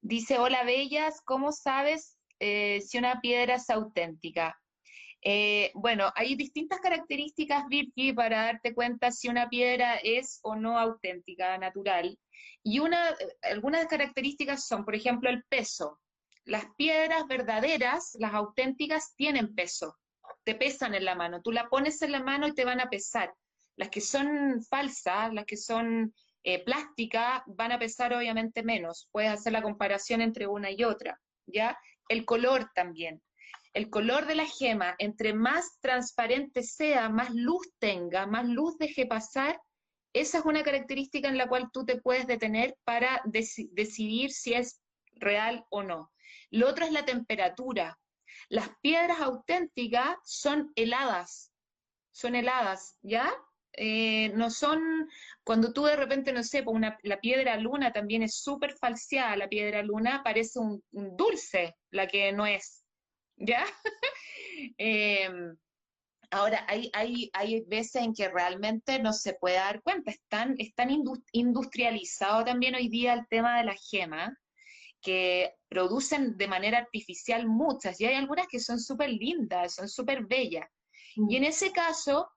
dice, 0.02 0.38
hola 0.38 0.62
bellas, 0.62 1.22
¿cómo 1.24 1.52
sabes 1.52 2.18
eh, 2.38 2.82
si 2.82 2.98
una 2.98 3.22
piedra 3.22 3.54
es 3.54 3.70
auténtica? 3.70 4.60
Eh, 5.22 5.70
bueno, 5.72 6.12
hay 6.14 6.36
distintas 6.36 6.78
características, 6.80 7.64
Virgi, 7.70 8.12
para 8.12 8.44
darte 8.44 8.74
cuenta 8.74 9.10
si 9.10 9.28
una 9.28 9.48
piedra 9.48 9.94
es 10.02 10.38
o 10.42 10.54
no 10.54 10.78
auténtica, 10.78 11.56
natural. 11.56 12.18
Y 12.62 12.80
una, 12.80 13.16
algunas 13.40 13.86
características 13.86 14.66
son, 14.66 14.84
por 14.84 14.94
ejemplo, 14.94 15.30
el 15.30 15.42
peso. 15.44 15.98
Las 16.46 16.64
piedras 16.76 17.26
verdaderas, 17.26 18.16
las 18.18 18.32
auténticas, 18.32 19.14
tienen 19.16 19.54
peso 19.54 19.98
te 20.46 20.54
pesan 20.54 20.94
en 20.94 21.04
la 21.04 21.16
mano. 21.16 21.42
Tú 21.42 21.50
la 21.50 21.68
pones 21.68 22.00
en 22.02 22.12
la 22.12 22.22
mano 22.22 22.46
y 22.46 22.54
te 22.54 22.64
van 22.64 22.80
a 22.80 22.88
pesar. 22.88 23.34
Las 23.76 23.90
que 23.90 24.00
son 24.00 24.62
falsas, 24.62 25.34
las 25.34 25.44
que 25.44 25.56
son 25.56 26.14
eh, 26.44 26.64
plásticas, 26.64 27.42
van 27.46 27.72
a 27.72 27.78
pesar 27.80 28.14
obviamente 28.14 28.62
menos. 28.62 29.08
Puedes 29.10 29.32
hacer 29.32 29.52
la 29.52 29.62
comparación 29.62 30.20
entre 30.20 30.46
una 30.46 30.70
y 30.70 30.84
otra, 30.84 31.20
¿ya? 31.46 31.76
El 32.08 32.24
color 32.24 32.70
también. 32.76 33.20
El 33.74 33.90
color 33.90 34.26
de 34.26 34.36
la 34.36 34.46
gema, 34.46 34.94
entre 34.98 35.34
más 35.34 35.80
transparente 35.80 36.62
sea, 36.62 37.08
más 37.08 37.34
luz 37.34 37.68
tenga, 37.80 38.26
más 38.26 38.46
luz 38.46 38.78
deje 38.78 39.04
pasar, 39.04 39.60
esa 40.14 40.38
es 40.38 40.44
una 40.46 40.62
característica 40.62 41.28
en 41.28 41.36
la 41.36 41.48
cual 41.48 41.70
tú 41.72 41.84
te 41.84 42.00
puedes 42.00 42.26
detener 42.26 42.74
para 42.84 43.20
decidir 43.24 44.30
si 44.30 44.54
es 44.54 44.80
real 45.16 45.66
o 45.68 45.82
no. 45.82 46.10
Lo 46.50 46.68
otro 46.68 46.84
es 46.84 46.92
la 46.92 47.04
temperatura. 47.04 47.98
Las 48.48 48.70
piedras 48.80 49.20
auténticas 49.20 50.16
son 50.24 50.72
heladas, 50.76 51.52
son 52.12 52.34
heladas, 52.34 52.96
¿ya? 53.02 53.32
Eh, 53.78 54.30
no 54.34 54.50
son, 54.50 55.08
cuando 55.44 55.72
tú 55.72 55.84
de 55.84 55.96
repente, 55.96 56.32
no 56.32 56.42
sé, 56.42 56.62
pues 56.62 56.80
la 57.02 57.20
piedra 57.20 57.56
luna 57.58 57.92
también 57.92 58.22
es 58.22 58.36
súper 58.36 58.72
falseada, 58.72 59.36
la 59.36 59.48
piedra 59.48 59.82
luna 59.82 60.22
parece 60.24 60.58
un, 60.58 60.82
dulce, 60.90 61.76
la 61.90 62.06
que 62.06 62.32
no 62.32 62.46
es, 62.46 62.84
¿ya? 63.36 63.64
Em, 64.78 65.54
ahora, 66.30 66.64
hay, 66.66 66.90
hay, 66.94 67.28
hay 67.34 67.60
veces 67.66 68.02
en 68.02 68.14
que 68.14 68.28
realmente 68.30 68.98
no 68.98 69.12
se 69.12 69.34
puede 69.34 69.56
dar 69.56 69.82
cuenta, 69.82 70.10
están, 70.10 70.54
están 70.56 70.88
industrializado 71.32 72.44
también 72.44 72.74
hoy 72.74 72.88
día 72.88 73.12
el 73.12 73.26
tema 73.28 73.58
de 73.58 73.64
la 73.64 73.74
gema, 73.74 74.34
que 75.06 75.54
producen 75.68 76.36
de 76.36 76.48
manera 76.48 76.78
artificial 76.78 77.46
muchas, 77.46 78.00
y 78.00 78.06
hay 78.06 78.14
algunas 78.16 78.48
que 78.48 78.58
son 78.58 78.80
súper 78.80 79.10
lindas, 79.10 79.76
son 79.76 79.88
súper 79.88 80.26
bellas. 80.26 80.66
Y 81.14 81.36
en 81.36 81.44
ese 81.44 81.70
caso, 81.70 82.28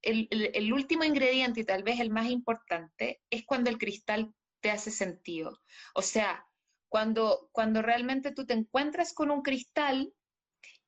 el, 0.00 0.72
último 0.72 1.04
ingrediente, 1.04 1.60
y 1.60 1.64
tal 1.64 1.82
vez 1.82 2.00
el 2.00 2.08
más 2.08 2.30
importante, 2.30 3.20
es 3.28 3.44
cuando 3.44 3.68
el 3.68 3.76
cristal 3.76 4.32
te 4.62 4.70
hace 4.70 4.90
sentido. 4.90 5.60
O 5.94 6.00
sea, 6.00 6.46
cuando, 6.88 7.50
cuando 7.52 7.82
realmente 7.82 8.32
tú 8.32 8.46
te 8.46 8.54
encuentras 8.54 9.12
con 9.12 9.30
un 9.30 9.42
cristal 9.42 10.10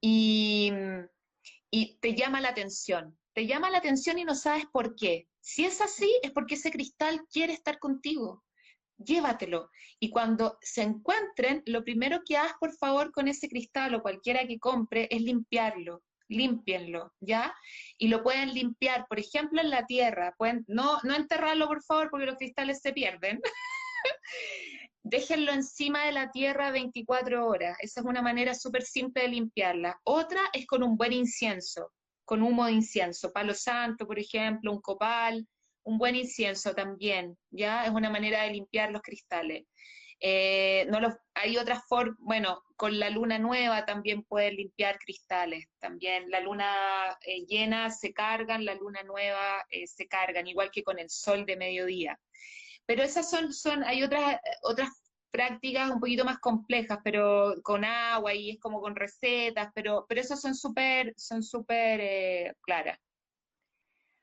y, 0.01 0.73
y 1.71 1.99
te 1.99 2.15
llama 2.15 2.41
la 2.41 2.49
atención, 2.49 3.19
te 3.35 3.47
llama 3.47 3.69
la 3.69 3.79
atención 3.79 4.19
y 4.19 4.25
no 4.25 4.35
sabes 4.35 4.65
por 4.73 4.97
qué. 4.97 5.29
Si 5.41 5.67
es 5.67 5.83
así, 5.83 6.11
es 6.23 6.31
porque 6.31 6.55
ese 6.55 6.71
cristal 6.71 7.27
quiere 7.31 7.53
estar 7.53 7.79
contigo 7.79 8.46
llévatelo. 8.99 9.71
Y 10.01 10.11
cuando 10.11 10.59
se 10.61 10.83
encuentren, 10.83 11.63
lo 11.67 11.85
primero 11.85 12.21
que 12.27 12.37
hagas, 12.37 12.55
por 12.59 12.73
favor, 12.77 13.13
con 13.13 13.29
ese 13.29 13.49
cristal 13.49 13.95
o 13.95 14.03
cualquiera 14.03 14.47
que 14.47 14.59
compre 14.59 15.09
es 15.11 15.23
limpiarlo. 15.23 16.03
Límpienlo, 16.29 17.13
¿ya? 17.21 17.55
Y 17.99 18.09
lo 18.09 18.23
pueden 18.25 18.53
limpiar, 18.53 19.07
por 19.09 19.21
ejemplo, 19.21 19.61
en 19.61 19.71
la 19.71 19.87
tierra. 19.87 20.35
Pueden, 20.37 20.65
no, 20.67 20.99
no 21.05 21.15
enterrarlo, 21.15 21.69
por 21.69 21.83
favor, 21.85 22.11
porque 22.11 22.27
los 22.27 22.37
cristales 22.37 22.81
se 22.81 22.93
pierden. 22.93 23.41
Déjenlo 25.05 25.53
encima 25.53 26.05
de 26.05 26.13
la 26.13 26.33
tierra 26.33 26.73
24 26.73 27.47
horas. 27.47 27.77
Esa 27.81 28.01
es 28.01 28.07
una 28.07 28.23
manera 28.23 28.55
súper 28.55 28.83
simple 28.83 29.23
de 29.23 29.29
limpiarla. 29.29 30.01
Otra 30.03 30.41
es 30.53 30.67
con 30.67 30.83
un 30.83 30.97
buen 30.97 31.13
incienso, 31.13 31.93
con 32.25 32.43
humo 32.43 32.67
de 32.67 32.73
incienso. 32.73 33.33
Palo 33.33 33.55
santo, 33.55 34.05
por 34.05 34.19
ejemplo, 34.19 34.73
un 34.73 34.81
copal, 34.81 35.47
un 35.87 35.99
buen 35.99 36.17
incienso 36.17 36.75
también, 36.75 37.39
¿ya? 37.51 37.85
Es 37.87 37.91
una 37.91 38.11
manera 38.11 38.43
de 38.43 38.51
limpiar 38.51 38.91
los 38.91 39.03
cristales. 39.03 39.65
Eh, 40.21 40.87
no 40.91 41.01
los, 41.01 41.15
hay 41.35 41.59
otras 41.59 41.85
formas, 41.87 42.17
bueno, 42.19 42.63
con 42.77 42.99
la 42.99 43.11
luna 43.11 43.39
nueva 43.39 43.85
también 43.85 44.25
pueden 44.25 44.57
limpiar 44.57 44.99
cristales, 44.99 45.67
también 45.79 46.31
la 46.31 46.41
luna 46.41 47.17
eh, 47.27 47.45
llena 47.47 47.91
se 47.91 48.13
cargan, 48.13 48.65
la 48.65 48.75
luna 48.75 49.03
nueva 49.05 49.65
eh, 49.71 49.87
se 49.87 50.09
cargan, 50.09 50.47
igual 50.49 50.71
que 50.73 50.83
con 50.83 50.99
el 50.99 51.11
sol 51.11 51.47
de 51.47 51.57
mediodía. 51.57 52.19
pero 52.87 53.03
esas 53.03 53.31
son, 53.31 53.53
son, 53.53 53.85
hay 53.85 54.03
otras, 54.03 54.39
otras 54.63 54.89
prácticas 55.31 55.91
un 55.91 56.01
poquito 56.01 56.25
más 56.25 56.39
complejas, 56.39 56.99
pero 57.05 57.55
con 57.63 57.85
agua 57.85 58.35
y 58.35 58.51
es 58.51 58.61
como 58.61 58.81
con 58.81 58.97
recetas, 58.97 59.71
pero, 59.75 60.07
pero 60.09 60.21
esas 60.21 60.41
son 60.41 60.55
súper, 60.55 61.15
son 61.17 61.43
súper 61.43 62.57
claras. 62.63 62.99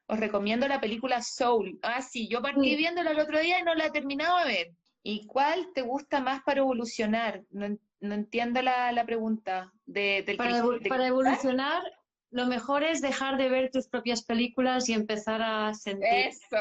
Os 0.08 0.20
recomiendo 0.20 0.68
la 0.68 0.82
película 0.82 1.22
Soul. 1.22 1.80
Ah, 1.82 2.02
sí, 2.02 2.28
yo 2.28 2.42
partí 2.42 2.76
viéndola 2.76 3.12
el 3.12 3.20
otro 3.20 3.40
día 3.40 3.60
y 3.60 3.64
no 3.64 3.74
la 3.74 3.86
he 3.86 3.92
terminado 3.92 4.38
de 4.40 4.46
ver. 4.46 4.72
¿Y 5.02 5.26
cuál 5.28 5.68
te 5.74 5.82
gusta 5.82 6.22
más 6.22 6.44
para 6.44 6.62
evolucionar? 6.62 7.44
No, 7.50 7.78
entiendo 8.02 8.62
la, 8.62 9.04
pregunta. 9.06 9.72
De, 9.86 10.24
para, 10.38 11.08
evolucionar, 11.08 11.84
lo 12.32 12.46
mejor 12.48 12.84
es 12.84 13.02
dejar 13.02 13.38
de 13.38 13.50
ver 13.50 13.72
tus 13.72 13.88
propias 13.88 14.24
películas 14.24 14.88
y 14.90 14.94
empezar 14.94 15.42
a 15.42 15.74
sentir. 15.74 16.08
Eso, 16.08 16.58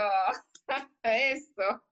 eso. 1.02 1.82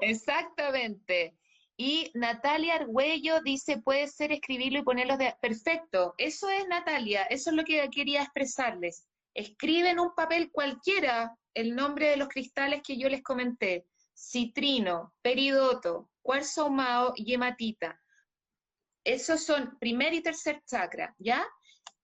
Exactamente. 0.00 1.34
Y 1.76 2.10
Natalia 2.14 2.74
Argüello 2.74 3.40
dice, 3.42 3.78
puede 3.78 4.08
ser 4.08 4.32
escribirlo 4.32 4.80
y 4.80 4.82
ponerlo 4.82 5.16
de... 5.16 5.36
Perfecto, 5.40 6.14
eso 6.18 6.48
es 6.50 6.66
Natalia, 6.66 7.22
eso 7.24 7.50
es 7.50 7.56
lo 7.56 7.64
que 7.64 7.88
quería 7.90 8.22
expresarles. 8.22 9.06
Escribe 9.34 9.90
en 9.90 10.00
un 10.00 10.14
papel 10.14 10.50
cualquiera 10.50 11.36
el 11.54 11.74
nombre 11.74 12.10
de 12.10 12.16
los 12.16 12.28
cristales 12.28 12.82
que 12.82 12.98
yo 12.98 13.08
les 13.08 13.22
comenté. 13.22 13.86
Citrino, 14.16 15.14
peridoto, 15.22 16.10
cuarzo 16.22 16.62
ahumado 16.62 17.12
y 17.16 17.34
hematita. 17.34 18.00
Esos 19.04 19.44
son 19.44 19.78
primer 19.78 20.12
y 20.12 20.22
tercer 20.22 20.62
chakra, 20.66 21.14
¿ya? 21.18 21.46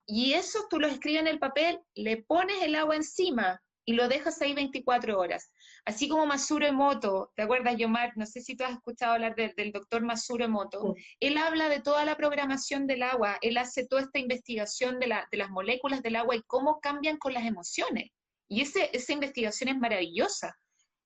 Y 0.05 0.33
eso 0.33 0.67
tú 0.69 0.79
los 0.79 0.91
escribes 0.91 1.21
en 1.21 1.27
el 1.27 1.39
papel, 1.39 1.81
le 1.95 2.23
pones 2.23 2.61
el 2.61 2.75
agua 2.75 2.95
encima 2.95 3.61
y 3.85 3.93
lo 3.93 4.07
dejas 4.07 4.41
ahí 4.41 4.53
24 4.53 5.17
horas. 5.17 5.51
Así 5.85 6.09
como 6.09 6.25
Masuro 6.25 6.65
Emoto, 6.65 7.31
¿te 7.35 7.43
acuerdas, 7.43 7.77
Yomar? 7.77 8.13
No 8.17 8.25
sé 8.25 8.41
si 8.41 8.57
tú 8.57 8.63
has 8.63 8.73
escuchado 8.73 9.13
hablar 9.13 9.35
del 9.35 9.71
doctor 9.71 10.01
Masuro 10.01 10.45
Emoto. 10.45 10.95
Él 11.19 11.37
habla 11.37 11.69
de 11.69 11.81
toda 11.81 12.03
la 12.03 12.17
programación 12.17 12.87
del 12.87 13.03
agua, 13.03 13.37
él 13.41 13.57
hace 13.57 13.85
toda 13.85 14.01
esta 14.01 14.19
investigación 14.19 14.99
de, 14.99 15.07
las 15.07 15.49
moléculas 15.51 16.01
del 16.01 16.15
agua 16.15 16.35
y 16.35 16.41
cómo 16.47 16.79
cambian 16.79 17.17
con 17.17 17.33
las 17.33 17.45
emociones. 17.45 18.09
Y 18.49 18.61
ese, 18.61 18.89
esa 18.91 19.13
investigación 19.13 19.69
es 19.69 19.77
maravillosa. 19.77 20.57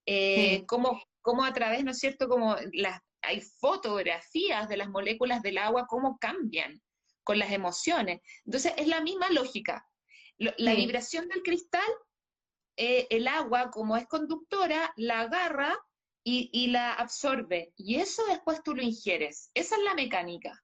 Eh, 0.06 0.66
cómo, 0.66 0.98
a 1.44 1.54
través, 1.54 1.84
¿no 1.84 1.92
es 1.92 2.00
cierto?, 2.00 2.30
como 2.30 2.56
las, 2.74 3.02
hay 3.22 3.42
fotografías 3.42 4.70
de 4.70 4.78
las 4.78 4.90
moléculas 4.90 5.42
del 5.42 5.58
agua, 5.58 5.86
cómo 5.88 6.18
cambian 6.18 6.82
con 7.24 7.38
las 7.38 7.52
emociones. 7.52 8.22
Entonces, 8.46 8.74
es 8.78 8.88
la 8.88 9.02
misma 9.02 9.30
lógica. 9.30 9.86
La 10.38 10.74
vibración 10.74 11.28
del 11.28 11.44
cristal 11.44 11.84
eh, 12.82 13.08
el 13.10 13.28
agua, 13.28 13.72
como 13.72 13.98
es 13.98 14.08
conductora, 14.08 14.94
la 14.96 15.20
agarra 15.20 15.78
y, 16.24 16.68
la 16.68 16.94
absorbe. 16.94 17.74
Y 17.76 17.96
eso 17.96 18.24
después 18.28 18.64
tú 18.64 18.74
lo 18.74 18.82
ingieres. 18.82 19.52
Esa 19.54 19.76
es 19.76 19.84
la 19.84 19.96
mecánica. 19.96 20.64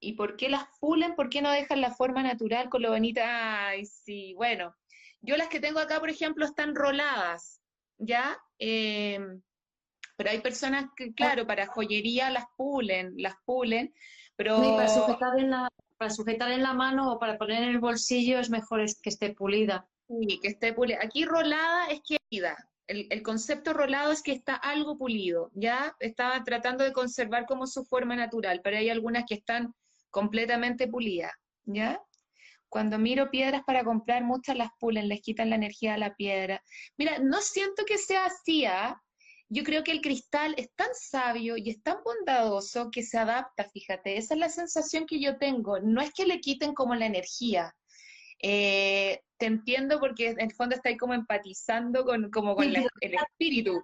¿Y 0.00 0.14
por 0.14 0.36
qué 0.36 0.48
las 0.48 0.64
pulen? 0.80 1.14
¿Por 1.14 1.28
qué 1.28 1.42
no 1.42 1.50
dejan 1.50 1.82
la 1.82 1.94
forma 1.94 2.22
natural 2.22 2.70
con 2.70 2.80
lo 2.80 2.92
bonita? 2.92 3.68
Ay, 3.68 3.84
sí, 3.84 4.32
bueno. 4.36 4.74
Yo 5.20 5.36
las 5.36 5.48
que 5.48 5.60
tengo 5.60 5.80
acá, 5.80 6.00
por 6.00 6.08
ejemplo, 6.08 6.46
están 6.46 6.74
roladas, 6.74 7.60
¿ya? 7.98 8.38
Em, 8.58 9.42
pero 10.16 10.30
hay 10.30 10.40
personas 10.40 10.86
que, 10.96 11.12
claro, 11.12 11.46
para 11.46 11.66
joyería 11.66 12.30
las 12.30 12.46
pulen, 12.56 13.12
las 13.18 13.34
pulen, 13.44 13.92
pero... 14.34 14.76
para, 14.76 14.88
sujetar 14.88 15.38
en 15.38 15.50
la, 15.50 15.68
para 15.98 16.10
sujetar 16.10 16.52
en 16.52 16.62
la 16.62 16.72
mano 16.72 17.12
o 17.12 17.18
para 17.18 17.36
poner 17.36 17.64
en 17.64 17.68
el 17.68 17.80
bolsillo 17.80 18.38
es 18.38 18.48
mejor 18.48 18.82
que 19.02 19.10
esté 19.10 19.34
pulida. 19.34 19.86
Sí, 20.08 20.38
que 20.40 20.48
esté 20.48 20.72
pulida. 20.72 20.98
Aquí 21.02 21.24
rolada 21.24 21.86
es 21.86 22.00
que 22.06 22.18
el, 22.86 23.06
el, 23.10 23.22
concepto 23.22 23.72
rolado 23.72 24.12
es 24.12 24.22
que 24.22 24.32
está 24.32 24.54
algo 24.54 24.96
pulido, 24.96 25.50
¿ya? 25.54 25.96
Estaba 25.98 26.42
tratando 26.44 26.84
de 26.84 26.92
conservar 26.92 27.46
como 27.46 27.66
su 27.66 27.84
forma 27.84 28.14
natural, 28.14 28.60
pero 28.62 28.76
hay 28.76 28.88
algunas 28.88 29.24
que 29.26 29.34
están 29.34 29.74
completamente 30.10 30.86
pulidas, 30.86 31.32
¿ya? 31.64 32.00
Cuando 32.68 32.98
miro 32.98 33.30
piedras 33.30 33.62
para 33.66 33.84
comprar, 33.84 34.22
muchas 34.24 34.56
las 34.56 34.70
pulen, 34.78 35.08
les 35.08 35.20
quitan 35.22 35.50
la 35.50 35.56
energía 35.56 35.94
a 35.94 35.98
la 35.98 36.14
piedra. 36.14 36.62
Mira, 36.96 37.18
no 37.18 37.40
siento 37.40 37.84
que 37.84 37.98
sea 37.98 38.26
así, 38.26 38.64
¿ah? 38.64 39.00
Yo 39.48 39.62
creo 39.62 39.84
que 39.84 39.92
el 39.92 40.00
cristal 40.00 40.54
es 40.56 40.72
tan 40.74 40.88
sabio 40.92 41.56
y 41.56 41.70
es 41.70 41.82
tan 41.82 41.98
bondadoso 42.04 42.90
que 42.90 43.02
se 43.04 43.18
adapta, 43.18 43.68
fíjate, 43.70 44.16
esa 44.16 44.34
es 44.34 44.40
la 44.40 44.48
sensación 44.48 45.06
que 45.06 45.20
yo 45.20 45.38
tengo. 45.38 45.78
No 45.80 46.00
es 46.00 46.12
que 46.12 46.26
le 46.26 46.40
quiten 46.40 46.74
como 46.74 46.94
la 46.94 47.06
energía, 47.06 47.74
eh, 48.40 49.22
te 49.38 49.46
entiendo 49.46 50.00
porque 50.00 50.30
en 50.30 50.40
el 50.40 50.52
fondo 50.52 50.74
estáis 50.74 50.98
como 50.98 51.14
empatizando 51.14 52.04
con, 52.04 52.30
como 52.30 52.54
con 52.54 52.64
el 52.64 52.88
espíritu. 53.00 53.82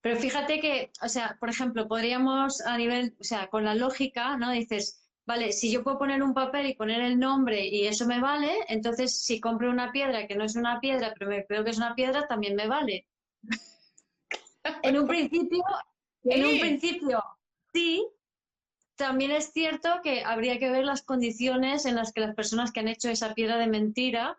Pero 0.00 0.20
fíjate 0.20 0.60
que, 0.60 0.92
o 1.02 1.08
sea, 1.08 1.36
por 1.40 1.50
ejemplo, 1.50 1.88
podríamos 1.88 2.60
a 2.60 2.76
nivel, 2.78 3.16
o 3.20 3.24
sea, 3.24 3.48
con 3.48 3.64
la 3.64 3.74
lógica, 3.74 4.36
¿no? 4.36 4.52
Dices, 4.52 5.04
vale, 5.26 5.52
si 5.52 5.72
yo 5.72 5.82
puedo 5.82 5.98
poner 5.98 6.22
un 6.22 6.32
papel 6.32 6.66
y 6.66 6.74
poner 6.74 7.02
el 7.02 7.18
nombre 7.18 7.66
y 7.66 7.86
eso 7.86 8.06
me 8.06 8.20
vale, 8.20 8.52
entonces 8.68 9.18
si 9.18 9.40
compro 9.40 9.68
una 9.68 9.90
piedra 9.90 10.26
que 10.26 10.36
no 10.36 10.44
es 10.44 10.54
una 10.54 10.80
piedra, 10.80 11.12
pero 11.18 11.30
me 11.30 11.44
creo 11.44 11.64
que 11.64 11.70
es 11.70 11.78
una 11.78 11.94
piedra, 11.94 12.26
también 12.28 12.54
me 12.54 12.68
vale. 12.68 13.06
en 14.82 14.98
un 14.98 15.08
principio, 15.08 15.64
en 16.22 16.46
un 16.46 16.60
principio, 16.60 17.22
sí, 17.72 18.06
también 18.96 19.30
es 19.30 19.52
cierto 19.52 20.00
que 20.02 20.24
habría 20.24 20.58
que 20.58 20.70
ver 20.70 20.84
las 20.84 21.02
condiciones 21.02 21.84
en 21.84 21.94
las 21.94 22.12
que 22.12 22.20
las 22.20 22.34
personas 22.34 22.72
que 22.72 22.80
han 22.80 22.88
hecho 22.88 23.08
esa 23.08 23.34
piedra 23.34 23.58
de 23.58 23.66
mentira, 23.66 24.36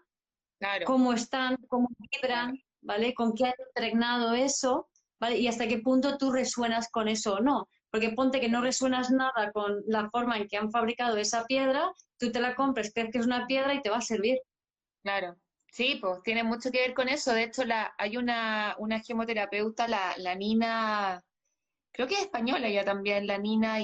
cómo 0.86 1.14
están, 1.14 1.58
cómo 1.68 1.90
vibran, 1.98 2.60
¿vale? 2.82 3.14
Con 3.14 3.34
qué 3.34 3.46
han 3.46 3.54
impregnado 3.68 4.34
eso, 4.34 4.90
¿vale? 5.20 5.38
Y 5.38 5.48
hasta 5.48 5.68
qué 5.68 5.80
punto 5.80 6.18
tú 6.18 6.32
resuenas 6.32 6.90
con 6.90 7.08
eso 7.08 7.36
o 7.36 7.40
no. 7.40 7.70
Porque 7.90 8.10
ponte 8.10 8.40
que 8.40 8.50
no 8.50 8.62
resuenas 8.62 9.12
nada 9.12 9.52
con 9.54 9.82
la 9.88 10.10
forma 10.10 10.38
en 10.38 10.48
que 10.48 10.58
han 10.58 10.72
fabricado 10.72 11.18
esa 11.18 11.46
piedra, 11.46 11.94
tú 12.18 12.32
te 12.32 12.42
la 12.42 12.56
compras, 12.56 12.92
crees 12.94 13.12
que 13.12 13.20
es 13.20 13.26
una 13.26 13.48
piedra 13.48 13.74
y 13.74 13.82
te 13.82 13.90
va 13.90 13.98
a 13.98 14.02
servir. 14.02 14.40
Claro. 15.04 15.38
Sí, 15.72 16.00
pues 16.02 16.22
tiene 16.24 16.44
mucho 16.44 16.72
que 16.72 16.80
ver 16.80 16.94
con 16.94 17.08
eso. 17.08 17.34
De 17.34 17.44
hecho, 17.44 17.64
la, 17.64 17.94
hay 17.98 18.18
una, 18.18 18.76
una 18.80 19.00
gemoterapeuta, 19.00 19.88
la, 19.88 20.16
la 20.18 20.36
Nina, 20.36 21.24
creo 21.98 22.08
que 22.08 22.14
es 22.14 22.22
española 22.22 22.70
ya 22.70 22.86
también, 22.86 23.26
la 23.26 23.40
Nina 23.40 23.80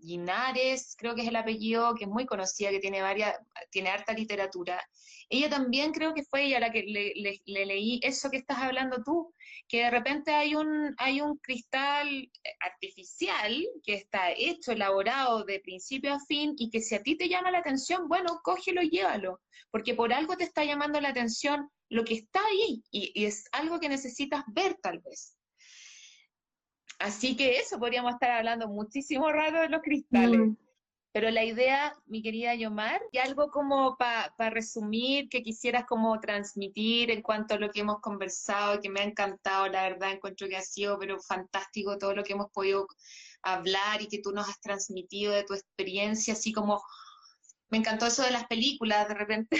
Linares, 0.00 0.96
creo 0.98 1.14
que 1.14 1.22
es 1.22 1.28
el 1.28 1.36
apellido, 1.36 1.94
que 1.94 2.02
es 2.02 2.10
muy 2.10 2.26
conocida, 2.26 2.70
que 2.70 2.80
tiene 2.80 3.02
varias, 3.02 3.38
tiene 3.70 3.90
harta 3.90 4.12
literatura. 4.12 4.84
Ella 5.28 5.48
también 5.48 5.92
creo 5.92 6.12
que 6.12 6.24
fue 6.24 6.46
ella 6.46 6.58
la 6.58 6.72
que 6.72 6.82
le, 6.82 7.14
leí 7.46 8.00
eso 8.02 8.30
que 8.30 8.38
estás 8.38 8.58
hablando 8.58 9.00
tú, 9.04 9.32
que 9.68 9.84
de 9.84 9.90
repente 9.92 10.32
hay 10.32 10.56
un, 10.56 10.92
hay 10.98 11.20
un 11.20 11.36
cristal 11.38 12.28
artificial 12.58 13.64
que 13.84 13.94
está 13.94 14.32
hecho, 14.32 14.72
elaborado 14.72 15.44
de 15.44 15.60
principio 15.60 16.14
a 16.14 16.20
fin, 16.26 16.56
y 16.58 16.68
que 16.68 16.80
si 16.80 16.96
a 16.96 17.02
ti 17.04 17.16
te 17.16 17.28
llama 17.28 17.52
la 17.52 17.58
atención, 17.58 18.08
bueno, 18.08 18.40
cógelo 18.42 18.82
y 18.82 18.90
llévalo, 18.90 19.40
porque 19.70 19.94
por 19.94 20.12
algo 20.12 20.36
te 20.36 20.42
está 20.42 20.64
llamando 20.64 21.00
la 21.00 21.10
atención 21.10 21.70
lo 21.90 22.04
que 22.04 22.14
está 22.14 22.40
ahí, 22.44 22.82
y 22.90 23.24
es 23.24 23.44
algo 23.52 23.78
que 23.78 23.88
necesitas 23.88 24.42
ver 24.48 24.74
tal 24.82 24.98
vez. 24.98 25.35
Así 26.98 27.36
que 27.36 27.58
eso, 27.58 27.78
podríamos 27.78 28.14
estar 28.14 28.30
hablando 28.30 28.68
muchísimo 28.68 29.30
rato 29.30 29.58
de 29.58 29.68
los 29.68 29.82
cristales. 29.82 30.40
Mm. 30.40 30.56
Pero 31.12 31.30
la 31.30 31.44
idea, 31.44 31.94
mi 32.04 32.22
querida 32.22 32.54
Yomar, 32.54 33.00
y 33.10 33.16
algo 33.16 33.50
como 33.50 33.96
para 33.96 34.50
resumir, 34.50 35.30
que 35.30 35.42
quisieras 35.42 35.86
como 35.86 36.20
transmitir 36.20 37.10
en 37.10 37.22
cuanto 37.22 37.54
a 37.54 37.58
lo 37.58 37.70
que 37.70 37.80
hemos 37.80 38.00
conversado, 38.00 38.80
que 38.82 38.90
me 38.90 39.00
ha 39.00 39.04
encantado, 39.04 39.66
la 39.68 39.84
verdad, 39.84 40.12
encuentro 40.12 40.46
que 40.46 40.58
ha 40.58 40.62
sido 40.62 40.98
pero 40.98 41.18
fantástico 41.18 41.96
todo 41.96 42.14
lo 42.14 42.22
que 42.22 42.34
hemos 42.34 42.50
podido 42.50 42.86
hablar 43.42 44.02
y 44.02 44.08
que 44.08 44.18
tú 44.18 44.32
nos 44.32 44.46
has 44.46 44.60
transmitido 44.60 45.32
de 45.32 45.44
tu 45.44 45.54
experiencia, 45.54 46.34
así 46.34 46.52
como 46.52 46.82
me 47.70 47.78
encantó 47.78 48.06
eso 48.06 48.22
de 48.22 48.30
las 48.30 48.46
películas, 48.46 49.08
de 49.08 49.14
repente 49.14 49.58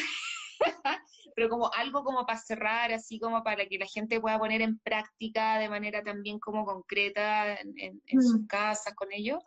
pero 1.37 1.51
como 1.51 1.71
algo 1.75 2.03
como 2.03 2.25
para 2.25 2.39
cerrar, 2.39 2.93
así 2.93 3.21
como 3.21 3.45
para 3.45 3.67
que 3.67 3.79
la 3.79 3.87
gente 3.87 4.21
pueda 4.21 4.39
poner 4.39 4.63
en 4.63 4.79
práctica 4.79 5.59
de 5.59 5.69
manera 5.69 6.03
también 6.03 6.41
como 6.41 6.65
concreta 6.65 7.59
en, 7.61 8.01
sus 8.11 8.41
mm. 8.41 8.47
casas 8.47 8.95
con 8.95 9.13
ellos? 9.13 9.43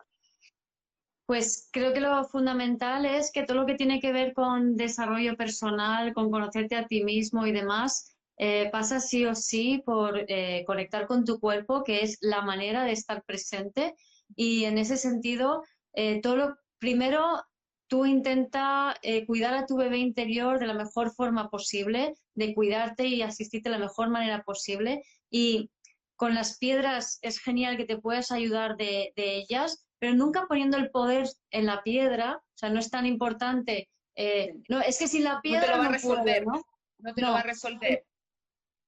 Pues 1.26 1.68
creo 1.72 1.92
que 1.92 2.00
lo 2.00 2.24
fundamental 2.24 3.06
es 3.06 3.32
que 3.32 3.42
todo 3.42 3.56
lo 3.58 3.66
que 3.66 3.74
tiene 3.74 4.00
que 4.00 4.12
ver 4.12 4.34
con 4.34 4.76
desarrollo 4.76 5.36
personal, 5.36 6.14
con 6.14 6.30
conocerte 6.30 6.76
a 6.76 6.86
ti 6.86 7.02
mismo 7.02 7.44
y 7.44 7.50
demás, 7.50 8.16
eh, 8.38 8.70
pasa 8.70 9.00
sí 9.00 9.26
o 9.26 9.34
sí 9.34 9.82
por 9.84 10.24
eh, 10.28 10.62
conectar 10.68 11.08
con 11.08 11.24
tu 11.24 11.40
cuerpo, 11.40 11.82
que 11.82 12.02
es 12.02 12.18
la 12.20 12.42
manera 12.42 12.84
de 12.84 12.92
estar 12.92 13.24
presente. 13.24 13.96
Y 14.36 14.64
en 14.64 14.78
ese 14.78 14.96
sentido, 14.96 15.64
eh, 15.92 16.20
todo 16.20 16.36
lo 16.36 16.56
primero 16.78 17.42
tú 17.90 18.06
intenta 18.06 18.96
eh, 19.02 19.26
cuidar 19.26 19.52
a 19.52 19.66
tu 19.66 19.76
bebé 19.76 19.98
interior 19.98 20.60
de 20.60 20.68
la 20.68 20.74
mejor 20.74 21.12
forma 21.12 21.50
posible, 21.50 22.14
de 22.34 22.54
cuidarte 22.54 23.04
y 23.06 23.20
asistirte 23.20 23.68
de 23.68 23.76
la 23.76 23.84
mejor 23.84 24.10
manera 24.10 24.44
posible. 24.44 25.02
Y 25.28 25.72
con 26.14 26.36
las 26.36 26.56
piedras 26.56 27.18
es 27.20 27.40
genial 27.40 27.76
que 27.76 27.86
te 27.86 27.98
puedas 27.98 28.30
ayudar 28.30 28.76
de, 28.76 29.12
ellas, 29.16 29.84
pero 29.98 30.14
nunca 30.14 30.46
poniendo 30.46 30.76
el 30.76 30.90
poder 30.92 31.28
en 31.50 31.66
la 31.66 31.82
piedra, 31.82 32.36
o 32.36 32.56
sea, 32.56 32.70
no 32.70 32.78
es 32.78 32.90
tan 32.90 33.06
importante. 33.06 33.90
Eh, 34.14 34.54
no, 34.68 34.80
es 34.80 34.96
que 34.96 35.08
sin 35.08 35.24
la 35.24 35.40
piedra 35.40 35.60
no 35.60 35.66
te 35.66 35.76
lo 35.76 35.82
va 35.82 35.86
a 35.86 35.92
resolver, 35.92 36.46
¿no? 36.46 36.64
No 36.98 37.14
te 37.14 37.22
lo 37.22 37.32
va 37.32 37.40
a 37.40 37.42
resolver. 37.42 38.06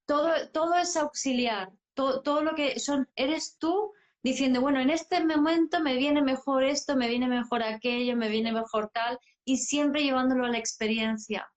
Todo, 0.06 0.48
todo 0.52 0.76
es 0.76 0.96
auxiliar, 0.96 1.72
todo, 1.94 2.42
lo 2.44 2.54
que 2.54 2.78
son, 2.78 3.08
eres 3.16 3.56
tú 3.58 3.92
diciendo, 4.22 4.60
bueno, 4.60 4.80
en 4.80 4.90
este 4.90 5.24
momento 5.24 5.80
me 5.80 5.96
viene 5.96 6.22
mejor 6.22 6.64
esto, 6.64 6.96
me 6.96 7.08
viene 7.08 7.26
mejor 7.26 7.62
aquello, 7.62 8.16
me 8.16 8.28
viene 8.28 8.52
mejor 8.52 8.90
tal, 8.92 9.18
y 9.44 9.58
siempre 9.58 10.02
llevándolo 10.02 10.46
a 10.46 10.50
la 10.50 10.58
experiencia. 10.58 11.48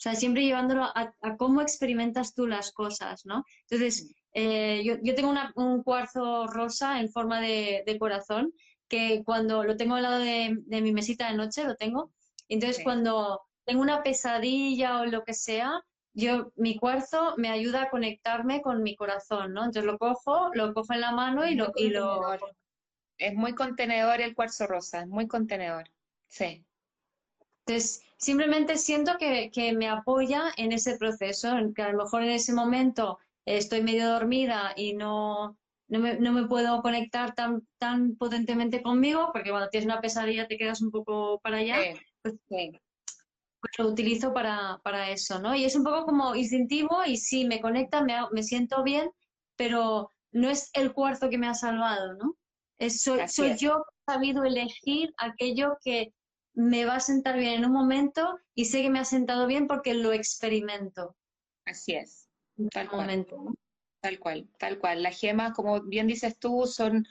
O 0.00 0.02
sea, 0.02 0.14
siempre 0.14 0.44
llevándolo 0.44 0.84
a, 0.84 1.12
cómo 1.36 1.60
experimentas 1.60 2.32
tú 2.32 2.46
las 2.46 2.72
cosas, 2.72 3.26
¿no? 3.26 3.44
Entonces, 3.68 4.14
eh, 4.32 4.82
yo, 4.82 5.14
tengo 5.14 5.34
un 5.56 5.82
cuarzo 5.82 6.46
rosa 6.46 7.00
en 7.00 7.10
forma 7.10 7.40
de, 7.40 7.96
corazón 7.98 8.54
que 8.88 9.22
cuando 9.24 9.62
lo 9.62 9.76
tengo 9.76 9.96
al 9.96 10.02
lado 10.02 10.18
de, 10.18 10.56
mi 10.66 10.92
mesita 10.92 11.30
de 11.30 11.36
noche, 11.36 11.64
lo 11.64 11.76
tengo. 11.76 12.12
Entonces, 12.48 12.82
cuando 12.82 13.42
tengo 13.66 13.82
una 13.82 14.02
pesadilla 14.02 15.00
o 15.00 15.04
lo 15.04 15.22
que 15.22 15.34
sea, 15.34 15.84
yo, 16.12 16.52
mi 16.56 16.76
cuarzo 16.76 17.34
me 17.36 17.48
ayuda 17.48 17.82
a 17.82 17.90
conectarme 17.90 18.62
con 18.62 18.82
mi 18.82 18.96
corazón, 18.96 19.52
¿no? 19.52 19.60
Entonces 19.60 19.84
lo 19.84 19.98
cojo, 19.98 20.50
lo 20.54 20.74
cojo 20.74 20.92
en 20.92 21.00
la 21.00 21.12
mano 21.12 21.46
y 21.46 21.54
lo, 21.54 21.72
y 21.76 21.90
lo... 21.90 22.20
Es 23.18 23.34
muy 23.34 23.54
contenedor 23.54 24.20
el 24.20 24.34
cuarzo 24.34 24.66
rosa, 24.66 25.02
es 25.02 25.06
muy 25.06 25.28
contenedor, 25.28 25.90
sí. 26.26 26.64
Entonces, 27.66 28.02
simplemente 28.16 28.76
siento 28.76 29.18
que, 29.18 29.50
que 29.52 29.72
me 29.74 29.88
apoya 29.88 30.44
en 30.56 30.72
ese 30.72 30.96
proceso, 30.96 31.56
en 31.56 31.74
que 31.74 31.82
a 31.82 31.92
lo 31.92 32.04
mejor 32.04 32.22
en 32.22 32.30
ese 32.30 32.54
momento 32.54 33.18
estoy 33.44 33.82
medio 33.82 34.08
dormida 34.08 34.72
y 34.74 34.94
no, 34.94 35.58
no, 35.88 35.98
me, 35.98 36.18
no 36.18 36.32
me 36.32 36.46
puedo 36.46 36.80
conectar 36.82 37.34
tan, 37.34 37.66
tan 37.78 38.16
potentemente 38.16 38.82
conmigo, 38.82 39.30
porque 39.32 39.50
cuando 39.50 39.68
tienes 39.68 39.86
una 39.86 40.00
pesadilla 40.00 40.48
te 40.48 40.56
quedas 40.56 40.80
un 40.80 40.90
poco 40.90 41.40
para 41.40 41.58
allá. 41.58 41.76
Pues, 42.22 42.34
pues, 43.60 43.72
lo 43.78 43.88
utilizo 43.88 44.32
para, 44.32 44.80
para, 44.82 45.10
eso, 45.10 45.38
¿no? 45.38 45.54
Y 45.54 45.64
es 45.64 45.76
un 45.76 45.84
poco 45.84 46.04
como 46.06 46.34
instintivo 46.34 47.04
y 47.04 47.16
sí, 47.16 47.44
me 47.44 47.60
conecta, 47.60 48.02
me, 48.02 48.14
me 48.32 48.42
siento 48.42 48.82
bien, 48.82 49.10
pero 49.56 50.10
no 50.32 50.48
es 50.48 50.70
el 50.74 50.92
cuarzo 50.92 51.28
que 51.28 51.38
me 51.38 51.48
ha 51.48 51.54
salvado, 51.54 52.14
¿no? 52.14 52.36
Es, 52.78 53.02
soy, 53.02 53.20
soy 53.28 53.56
yo 53.58 53.84
que 53.84 54.12
he 54.12 54.14
sabido 54.14 54.44
elegir 54.44 55.12
aquello 55.18 55.76
que 55.84 56.14
me 56.54 56.84
va 56.84 56.96
a 56.96 57.00
sentar 57.00 57.36
bien 57.36 57.54
en 57.54 57.64
un 57.66 57.72
momento 57.72 58.38
y 58.54 58.64
sé 58.64 58.82
que 58.82 58.90
me 58.90 58.98
ha 58.98 59.04
sentado 59.04 59.46
bien 59.46 59.66
porque 59.66 59.94
lo 59.94 60.12
experimento. 60.12 61.16
Así 61.66 61.94
es. 61.94 62.28
Tal 62.72 62.88
cual. 62.88 63.26
Tal 64.00 64.18
cual, 64.18 64.48
tal 64.58 64.78
cual. 64.78 65.02
Las 65.02 65.20
gemas, 65.20 65.52
como 65.52 65.82
bien 65.82 66.06
dices 66.06 66.38
tú, 66.38 66.66
son 66.66 67.06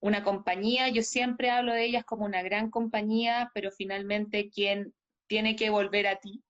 una 0.00 0.22
compañía. 0.22 0.88
Yo 0.90 1.02
siempre 1.02 1.50
hablo 1.50 1.72
de 1.72 1.84
ellas 1.84 2.04
como 2.04 2.24
una 2.24 2.42
gran 2.42 2.70
compañía, 2.70 3.50
pero 3.54 3.70
finalmente 3.70 4.50
quien 4.50 4.94
tiene 5.26 5.56
que 5.56 5.70
volver 5.70 6.06
a 6.06 6.16
ti, 6.16 6.42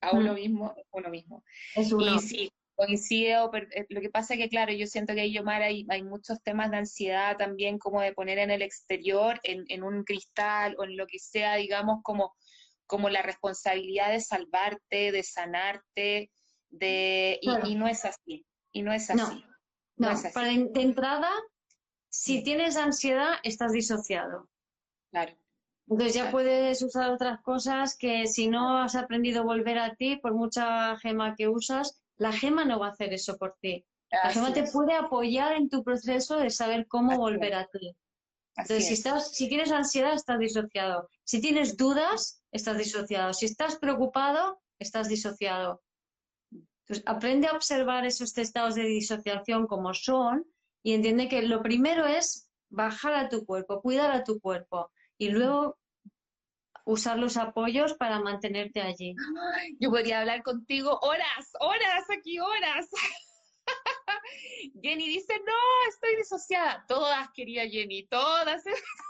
a 0.00 0.12
uno 0.12 0.32
mm. 0.32 0.36
mismo, 0.36 0.74
uno 0.90 1.08
mismo. 1.08 1.44
Es 1.74 1.92
uno. 1.92 2.14
Y 2.14 2.18
sí, 2.20 2.52
coincido, 2.76 3.50
eh, 3.54 3.86
lo 3.88 4.00
que 4.00 4.10
pasa 4.10 4.34
es 4.34 4.40
que, 4.40 4.48
claro, 4.48 4.72
yo 4.72 4.86
siento 4.86 5.14
que 5.14 5.22
ahí, 5.22 5.38
Omar, 5.38 5.62
hay, 5.62 5.86
hay 5.88 6.02
muchos 6.02 6.42
temas 6.42 6.70
de 6.70 6.76
ansiedad 6.76 7.36
también, 7.36 7.78
como 7.78 8.00
de 8.02 8.12
poner 8.12 8.38
en 8.38 8.50
el 8.50 8.62
exterior, 8.62 9.40
en, 9.42 9.64
en 9.68 9.82
un 9.82 10.04
cristal 10.04 10.76
o 10.78 10.84
en 10.84 10.96
lo 10.96 11.06
que 11.06 11.18
sea, 11.18 11.56
digamos, 11.56 12.00
como, 12.02 12.34
como 12.86 13.08
la 13.08 13.22
responsabilidad 13.22 14.10
de 14.10 14.20
salvarte, 14.20 15.10
de 15.10 15.22
sanarte, 15.22 16.30
de, 16.68 17.38
y, 17.40 17.74
no 17.74 17.88
es 17.88 18.04
así, 18.04 18.46
y 18.72 18.82
no 18.82 18.92
es 18.92 19.08
así. 19.10 19.44
No, 19.96 20.10
para 20.34 20.48
de 20.48 20.82
entrada, 20.82 21.30
si 22.10 22.44
tienes 22.44 22.76
ansiedad, 22.76 23.38
estás 23.42 23.72
disociado. 23.72 24.50
Claro. 25.10 25.34
Entonces 25.88 26.14
ya 26.14 26.30
puedes 26.32 26.82
usar 26.82 27.12
otras 27.12 27.40
cosas 27.42 27.96
que 27.96 28.26
si 28.26 28.48
no 28.48 28.78
has 28.78 28.96
aprendido 28.96 29.42
a 29.42 29.44
volver 29.44 29.78
a 29.78 29.94
ti, 29.94 30.16
por 30.16 30.34
mucha 30.34 30.96
gema 30.98 31.36
que 31.36 31.48
usas, 31.48 32.00
la 32.16 32.32
gema 32.32 32.64
no 32.64 32.80
va 32.80 32.88
a 32.88 32.90
hacer 32.90 33.12
eso 33.12 33.36
por 33.38 33.56
ti. 33.60 33.84
La 34.10 34.30
gema 34.30 34.52
te 34.52 34.64
puede 34.64 34.94
apoyar 34.94 35.52
en 35.52 35.68
tu 35.68 35.84
proceso 35.84 36.38
de 36.38 36.50
saber 36.50 36.86
cómo 36.88 37.16
volver 37.16 37.54
a 37.54 37.66
ti. 37.66 37.94
Entonces, 38.56 38.86
si, 38.88 38.94
estás, 38.94 39.32
si 39.32 39.48
tienes 39.48 39.70
ansiedad, 39.70 40.14
estás 40.14 40.38
disociado. 40.38 41.08
Si 41.24 41.40
tienes 41.40 41.76
dudas, 41.76 42.42
estás 42.50 42.78
disociado. 42.78 43.32
Si 43.32 43.44
estás 43.46 43.76
preocupado, 43.76 44.60
estás 44.78 45.08
disociado. 45.08 45.82
Entonces, 46.50 47.04
aprende 47.06 47.48
a 47.48 47.52
observar 47.52 48.06
esos 48.06 48.36
estados 48.38 48.74
de 48.74 48.84
disociación 48.84 49.66
como 49.66 49.92
son 49.92 50.46
y 50.82 50.94
entiende 50.94 51.28
que 51.28 51.42
lo 51.42 51.62
primero 51.62 52.06
es 52.06 52.48
bajar 52.70 53.14
a 53.14 53.28
tu 53.28 53.44
cuerpo, 53.44 53.82
cuidar 53.82 54.10
a 54.10 54.24
tu 54.24 54.40
cuerpo 54.40 54.90
y 55.18 55.30
luego 55.30 55.78
usar 56.84 57.18
los 57.18 57.36
apoyos 57.36 57.94
para 57.94 58.20
mantenerte 58.20 58.80
allí. 58.80 59.14
Yo 59.80 59.90
podría 59.90 60.20
hablar 60.20 60.42
contigo 60.42 60.98
horas, 61.02 61.50
horas, 61.60 62.04
aquí 62.16 62.38
horas. 62.38 62.88
Jenny 64.82 65.08
dice, 65.08 65.34
no, 65.44 65.88
estoy 65.90 66.16
disociada. 66.16 66.84
Todas 66.86 67.28
quería 67.34 67.68
Jenny, 67.68 68.06
todas 68.06 68.62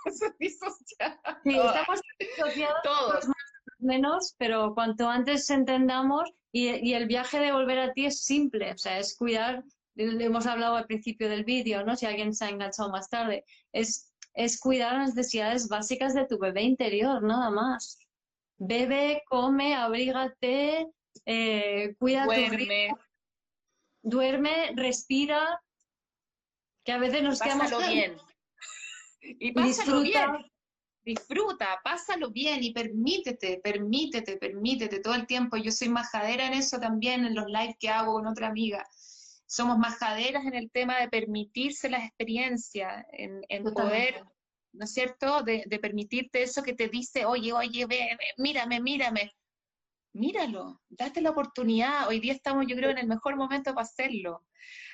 disociadas. 0.39 1.21
Sí, 1.45 1.57
estamos 1.57 2.01
disociados 2.19 2.77
todos. 2.83 3.27
Más 3.27 3.37
menos, 3.79 4.35
pero 4.39 4.75
cuanto 4.75 5.09
antes 5.09 5.49
entendamos, 5.51 6.31
y, 6.53 6.69
y, 6.89 6.95
el 6.95 7.07
viaje 7.07 7.39
de 7.39 7.53
volver 7.53 7.79
a 7.79 7.93
ti 7.93 8.07
es 8.07 8.25
simple, 8.25 8.73
o 8.73 8.79
sea, 8.79 8.99
es 8.99 9.15
cuidar, 9.17 9.63
hemos 9.97 10.47
hablado 10.47 10.77
al 10.77 10.87
principio 10.87 11.29
del 11.29 11.45
vídeo, 11.45 11.85
¿no? 11.85 11.97
Si 11.97 12.07
alguien 12.07 12.35
se 12.35 12.47
ha 12.47 12.49
enganchado 12.49 12.91
más 12.91 13.11
tarde, 13.11 13.45
es 13.73 14.15
es 14.37 14.61
cuidar 14.61 14.99
las 14.99 15.15
necesidades 15.15 15.69
básicas 15.69 16.15
de 16.15 16.27
tu 16.27 16.39
bebé 16.39 16.63
interior, 16.63 17.23
nada 17.23 17.51
más. 17.51 17.99
Bebe, 18.59 19.23
come, 19.29 19.75
abrígate, 19.75 20.89
eh, 21.25 21.95
cuida 21.99 22.27
duerme. 22.27 22.91
duerme, 24.03 24.73
respira, 24.77 25.61
que 26.85 26.93
a 26.93 26.99
veces 26.99 27.23
nos 27.23 27.39
pásalo 27.39 27.79
quedamos 27.79 27.89
bien. 27.89 28.17
Y 29.41 29.53
pásalo 29.53 30.03
bien. 30.03 30.31
Disfruta, 31.03 31.81
pásalo 31.83 32.31
bien 32.31 32.63
y 32.63 32.73
permítete, 32.73 33.61
permítete, 33.63 34.37
permítete 34.37 35.01
todo 35.01 35.15
el 35.15 35.27
tiempo. 35.27 35.57
Yo 35.57 35.73
soy 35.73 35.89
majadera 35.89 36.47
en 36.47 36.53
eso 36.53 36.79
también, 36.79 37.25
en 37.25 37.35
los 37.35 37.47
lives 37.47 37.77
que 37.81 37.89
hago 37.89 38.15
con 38.15 38.27
otra 38.27 38.49
amiga 38.49 38.87
somos 39.47 39.79
majaderas 39.79 40.45
en 40.45 40.55
el 40.55 40.71
tema 40.71 40.99
de 41.01 41.09
permitirse 41.09 41.89
las 41.89 42.05
experiencias, 42.05 43.05
en, 43.13 43.65
poder, 43.65 44.25
¿no 44.73 44.85
es 44.85 44.93
cierto?, 44.93 45.43
de, 45.43 45.65
permitirte 45.81 46.43
eso 46.43 46.63
que 46.63 46.75
te 46.75 46.89
dice, 46.89 47.25
oye, 47.25 47.53
oye, 47.53 47.87
ve, 47.87 48.19
mírame, 48.39 48.81
mírame. 48.81 49.33
Míralo, 50.13 50.81
date 50.89 51.21
la 51.21 51.31
oportunidad. 51.31 52.09
Hoy 52.09 52.21
día 52.21 52.33
estamos, 52.33 52.65
yo 52.67 52.75
creo, 52.75 52.91
en 52.91 52.97
el 52.99 53.07
mejor 53.07 53.37
momento 53.37 53.75
para 53.75 53.85
hacerlo. 53.85 54.47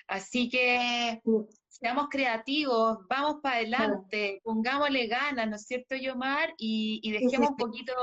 Así 0.08 0.48
que 0.48 1.20
seamos 1.68 2.08
creativos, 2.10 2.98
vamos 3.08 3.36
para 3.40 3.56
adelante, 3.56 4.40
pongámosle 4.42 5.06
ganas, 5.06 5.48
¿no 5.48 5.56
es 5.56 5.62
cierto, 5.62 5.94
Yomar? 5.94 6.52
Y, 6.58 7.00
y 7.04 7.12
dejemos 7.12 7.50
un 7.50 7.56
poquito 7.56 7.94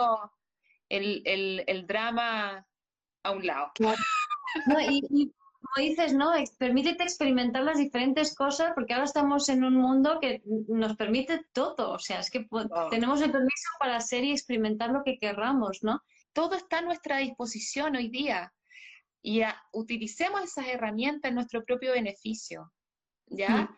el, 0.87 1.21
el, 1.67 1.85
drama 1.85 2.65
a 3.23 3.31
un 3.31 3.45
lado. 3.45 3.71
No, 4.65 4.81
y, 4.81 5.31
como 5.61 5.87
dices, 5.87 6.13
¿no? 6.13 6.31
Permítete 6.57 7.03
experimentar 7.03 7.63
las 7.63 7.77
diferentes 7.77 8.33
cosas 8.33 8.71
porque 8.73 8.93
ahora 8.93 9.05
estamos 9.05 9.49
en 9.49 9.63
un 9.63 9.75
mundo 9.75 10.19
que 10.21 10.41
nos 10.45 10.95
permite 10.95 11.45
todo. 11.51 11.91
O 11.91 11.99
sea, 11.99 12.19
es 12.19 12.31
que 12.31 12.47
tenemos 12.89 13.21
el 13.21 13.31
permiso 13.31 13.69
para 13.79 13.99
ser 13.99 14.23
y 14.23 14.31
experimentar 14.31 14.91
lo 14.91 15.03
que 15.03 15.19
querramos, 15.19 15.83
¿no? 15.83 16.01
Todo 16.33 16.55
está 16.55 16.79
a 16.79 16.81
nuestra 16.81 17.17
disposición 17.17 17.95
hoy 17.95 18.09
día 18.09 18.53
y 19.21 19.41
utilicemos 19.73 20.41
esas 20.43 20.67
herramientas 20.67 21.29
en 21.29 21.35
nuestro 21.35 21.65
propio 21.65 21.91
beneficio, 21.91 22.71
¿ya? 23.27 23.63
Mm. 23.63 23.77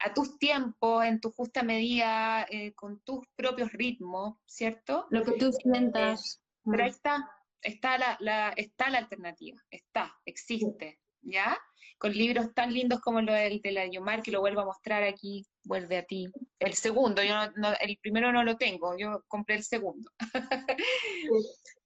A 0.00 0.14
tus 0.14 0.38
tiempos, 0.38 1.04
en 1.04 1.20
tu 1.20 1.32
justa 1.32 1.62
medida, 1.62 2.46
eh, 2.48 2.72
con 2.74 3.00
tus 3.00 3.26
propios 3.34 3.72
ritmos, 3.72 4.38
¿cierto? 4.46 5.06
Lo 5.10 5.24
que 5.24 5.32
tú 5.32 5.50
sientas. 5.52 6.40
pero 6.64 6.84
ahí 6.84 6.90
está, 6.90 7.28
está 7.60 7.98
la, 7.98 8.52
está 8.56 8.90
la 8.90 8.98
alternativa, 8.98 9.60
está, 9.70 10.16
existe. 10.24 11.00
¿Ya? 11.22 11.58
Con 11.98 12.12
libros 12.12 12.54
tan 12.54 12.72
lindos 12.72 13.00
como 13.00 13.20
lo 13.20 13.32
del 13.32 13.60
de 13.60 13.72
la 13.72 13.86
Yomar, 13.86 14.22
que 14.22 14.30
lo 14.30 14.40
vuelvo 14.40 14.60
a 14.60 14.66
mostrar 14.66 15.02
aquí, 15.02 15.44
vuelve 15.64 15.98
a 15.98 16.04
ti. 16.04 16.28
El 16.58 16.74
segundo, 16.74 17.22
yo 17.22 17.34
no, 17.56 17.72
el 17.80 17.98
primero 18.00 18.32
no 18.32 18.44
lo 18.44 18.56
tengo, 18.56 18.96
yo 18.96 19.22
compré 19.28 19.56
el 19.56 19.64
segundo. 19.64 20.10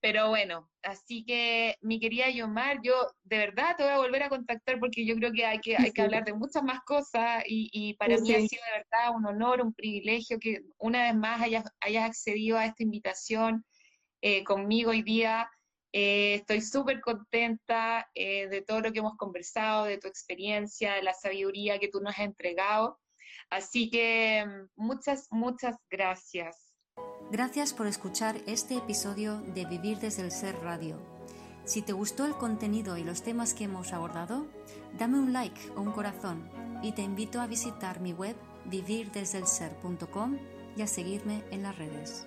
Pero 0.01 0.31
bueno, 0.31 0.69
así 0.83 1.25
que 1.25 1.77
mi 1.81 2.01
querida 2.01 2.29
Yomar, 2.29 2.81
yo 2.83 2.93
de 3.23 3.39
verdad 3.39 3.77
te 3.77 3.85
voy 3.85 3.93
a 3.93 3.99
volver 3.99 4.25
a 4.25 4.29
contactar 4.29 4.81
porque 4.81 5.07
yo 5.07 5.15
creo 5.15 5.33
que 5.33 5.47
hay 5.47 5.61
que, 5.61 5.77
hay 5.77 5.93
que 5.93 6.03
hablar 6.03 6.25
de 6.25 6.35
muchas 6.35 6.65
más 6.65 6.81
cosas 6.85 7.45
y, 7.47 7.95
para 7.95 8.19
mí 8.19 8.35
ha 8.35 8.41
sido 8.41 8.63
de 8.65 8.79
verdad 8.79 9.17
un 9.17 9.27
honor, 9.27 9.61
un 9.61 9.73
privilegio 9.73 10.41
que 10.41 10.63
una 10.79 11.05
vez 11.05 11.15
más 11.15 11.41
hayas, 11.41 11.65
hayas 11.81 12.09
accedido 12.09 12.59
a 12.59 12.67
esta 12.67 12.83
invitación 12.83 13.65
eh, 14.23 14.45
conmigo 14.45 14.91
hoy 14.91 15.03
día. 15.03 15.49
Eh, 15.93 16.35
estoy 16.37 16.63
súper 16.63 17.01
contenta 17.01 18.09
eh, 18.15 18.49
de 18.49 18.63
todo 18.63 18.81
lo 18.81 18.93
que 18.93 19.01
hemos 19.01 19.17
conversado, 19.17 19.85
de 19.85 19.99
tu 19.99 20.09
experiencia, 20.09 20.95
de 20.95 21.03
la 21.03 21.13
sabiduría 21.13 21.79
que 21.79 21.89
tú 21.89 22.01
nos 22.01 22.15
has 22.15 22.21
entregado. 22.21 22.99
Así 23.51 23.91
que 23.91 24.47
muchas, 24.77 25.29
muchas 25.31 25.77
gracias. 25.91 26.73
Gracias 27.31 27.75
por 27.75 27.87
escuchar 27.87 28.37
este 28.47 28.77
episodio 28.77 29.39
de 29.55 29.67
Vivir 29.67 29.99
desde 29.99 30.23
el 30.23 30.31
Ser 30.31 30.55
Radio. 30.61 30.99
Si 31.65 31.83
te 31.83 31.93
gustó 31.93 32.27
el 32.27 32.35
contenido 32.35 32.97
y 32.97 33.05
los 33.05 33.23
temas 33.23 33.55
que 33.55 33.65
hemos 33.65 33.93
abordado, 33.93 34.47
dame 34.99 35.19
un 35.19 35.33
like 35.33 35.61
o 35.77 35.81
un 35.81 35.93
corazón 35.93 36.51
y 36.83 36.93
te 36.93 37.03
invito 37.03 37.41
a 37.41 37.47
visitar 37.47 38.01
mi 38.01 38.13
web 38.13 38.37
vivirdesdelser.com 38.67 40.39
y 40.77 40.83
a 40.83 40.87
seguirme 40.87 41.45
en 41.51 41.63
las 41.63 41.79
redes. 41.79 42.27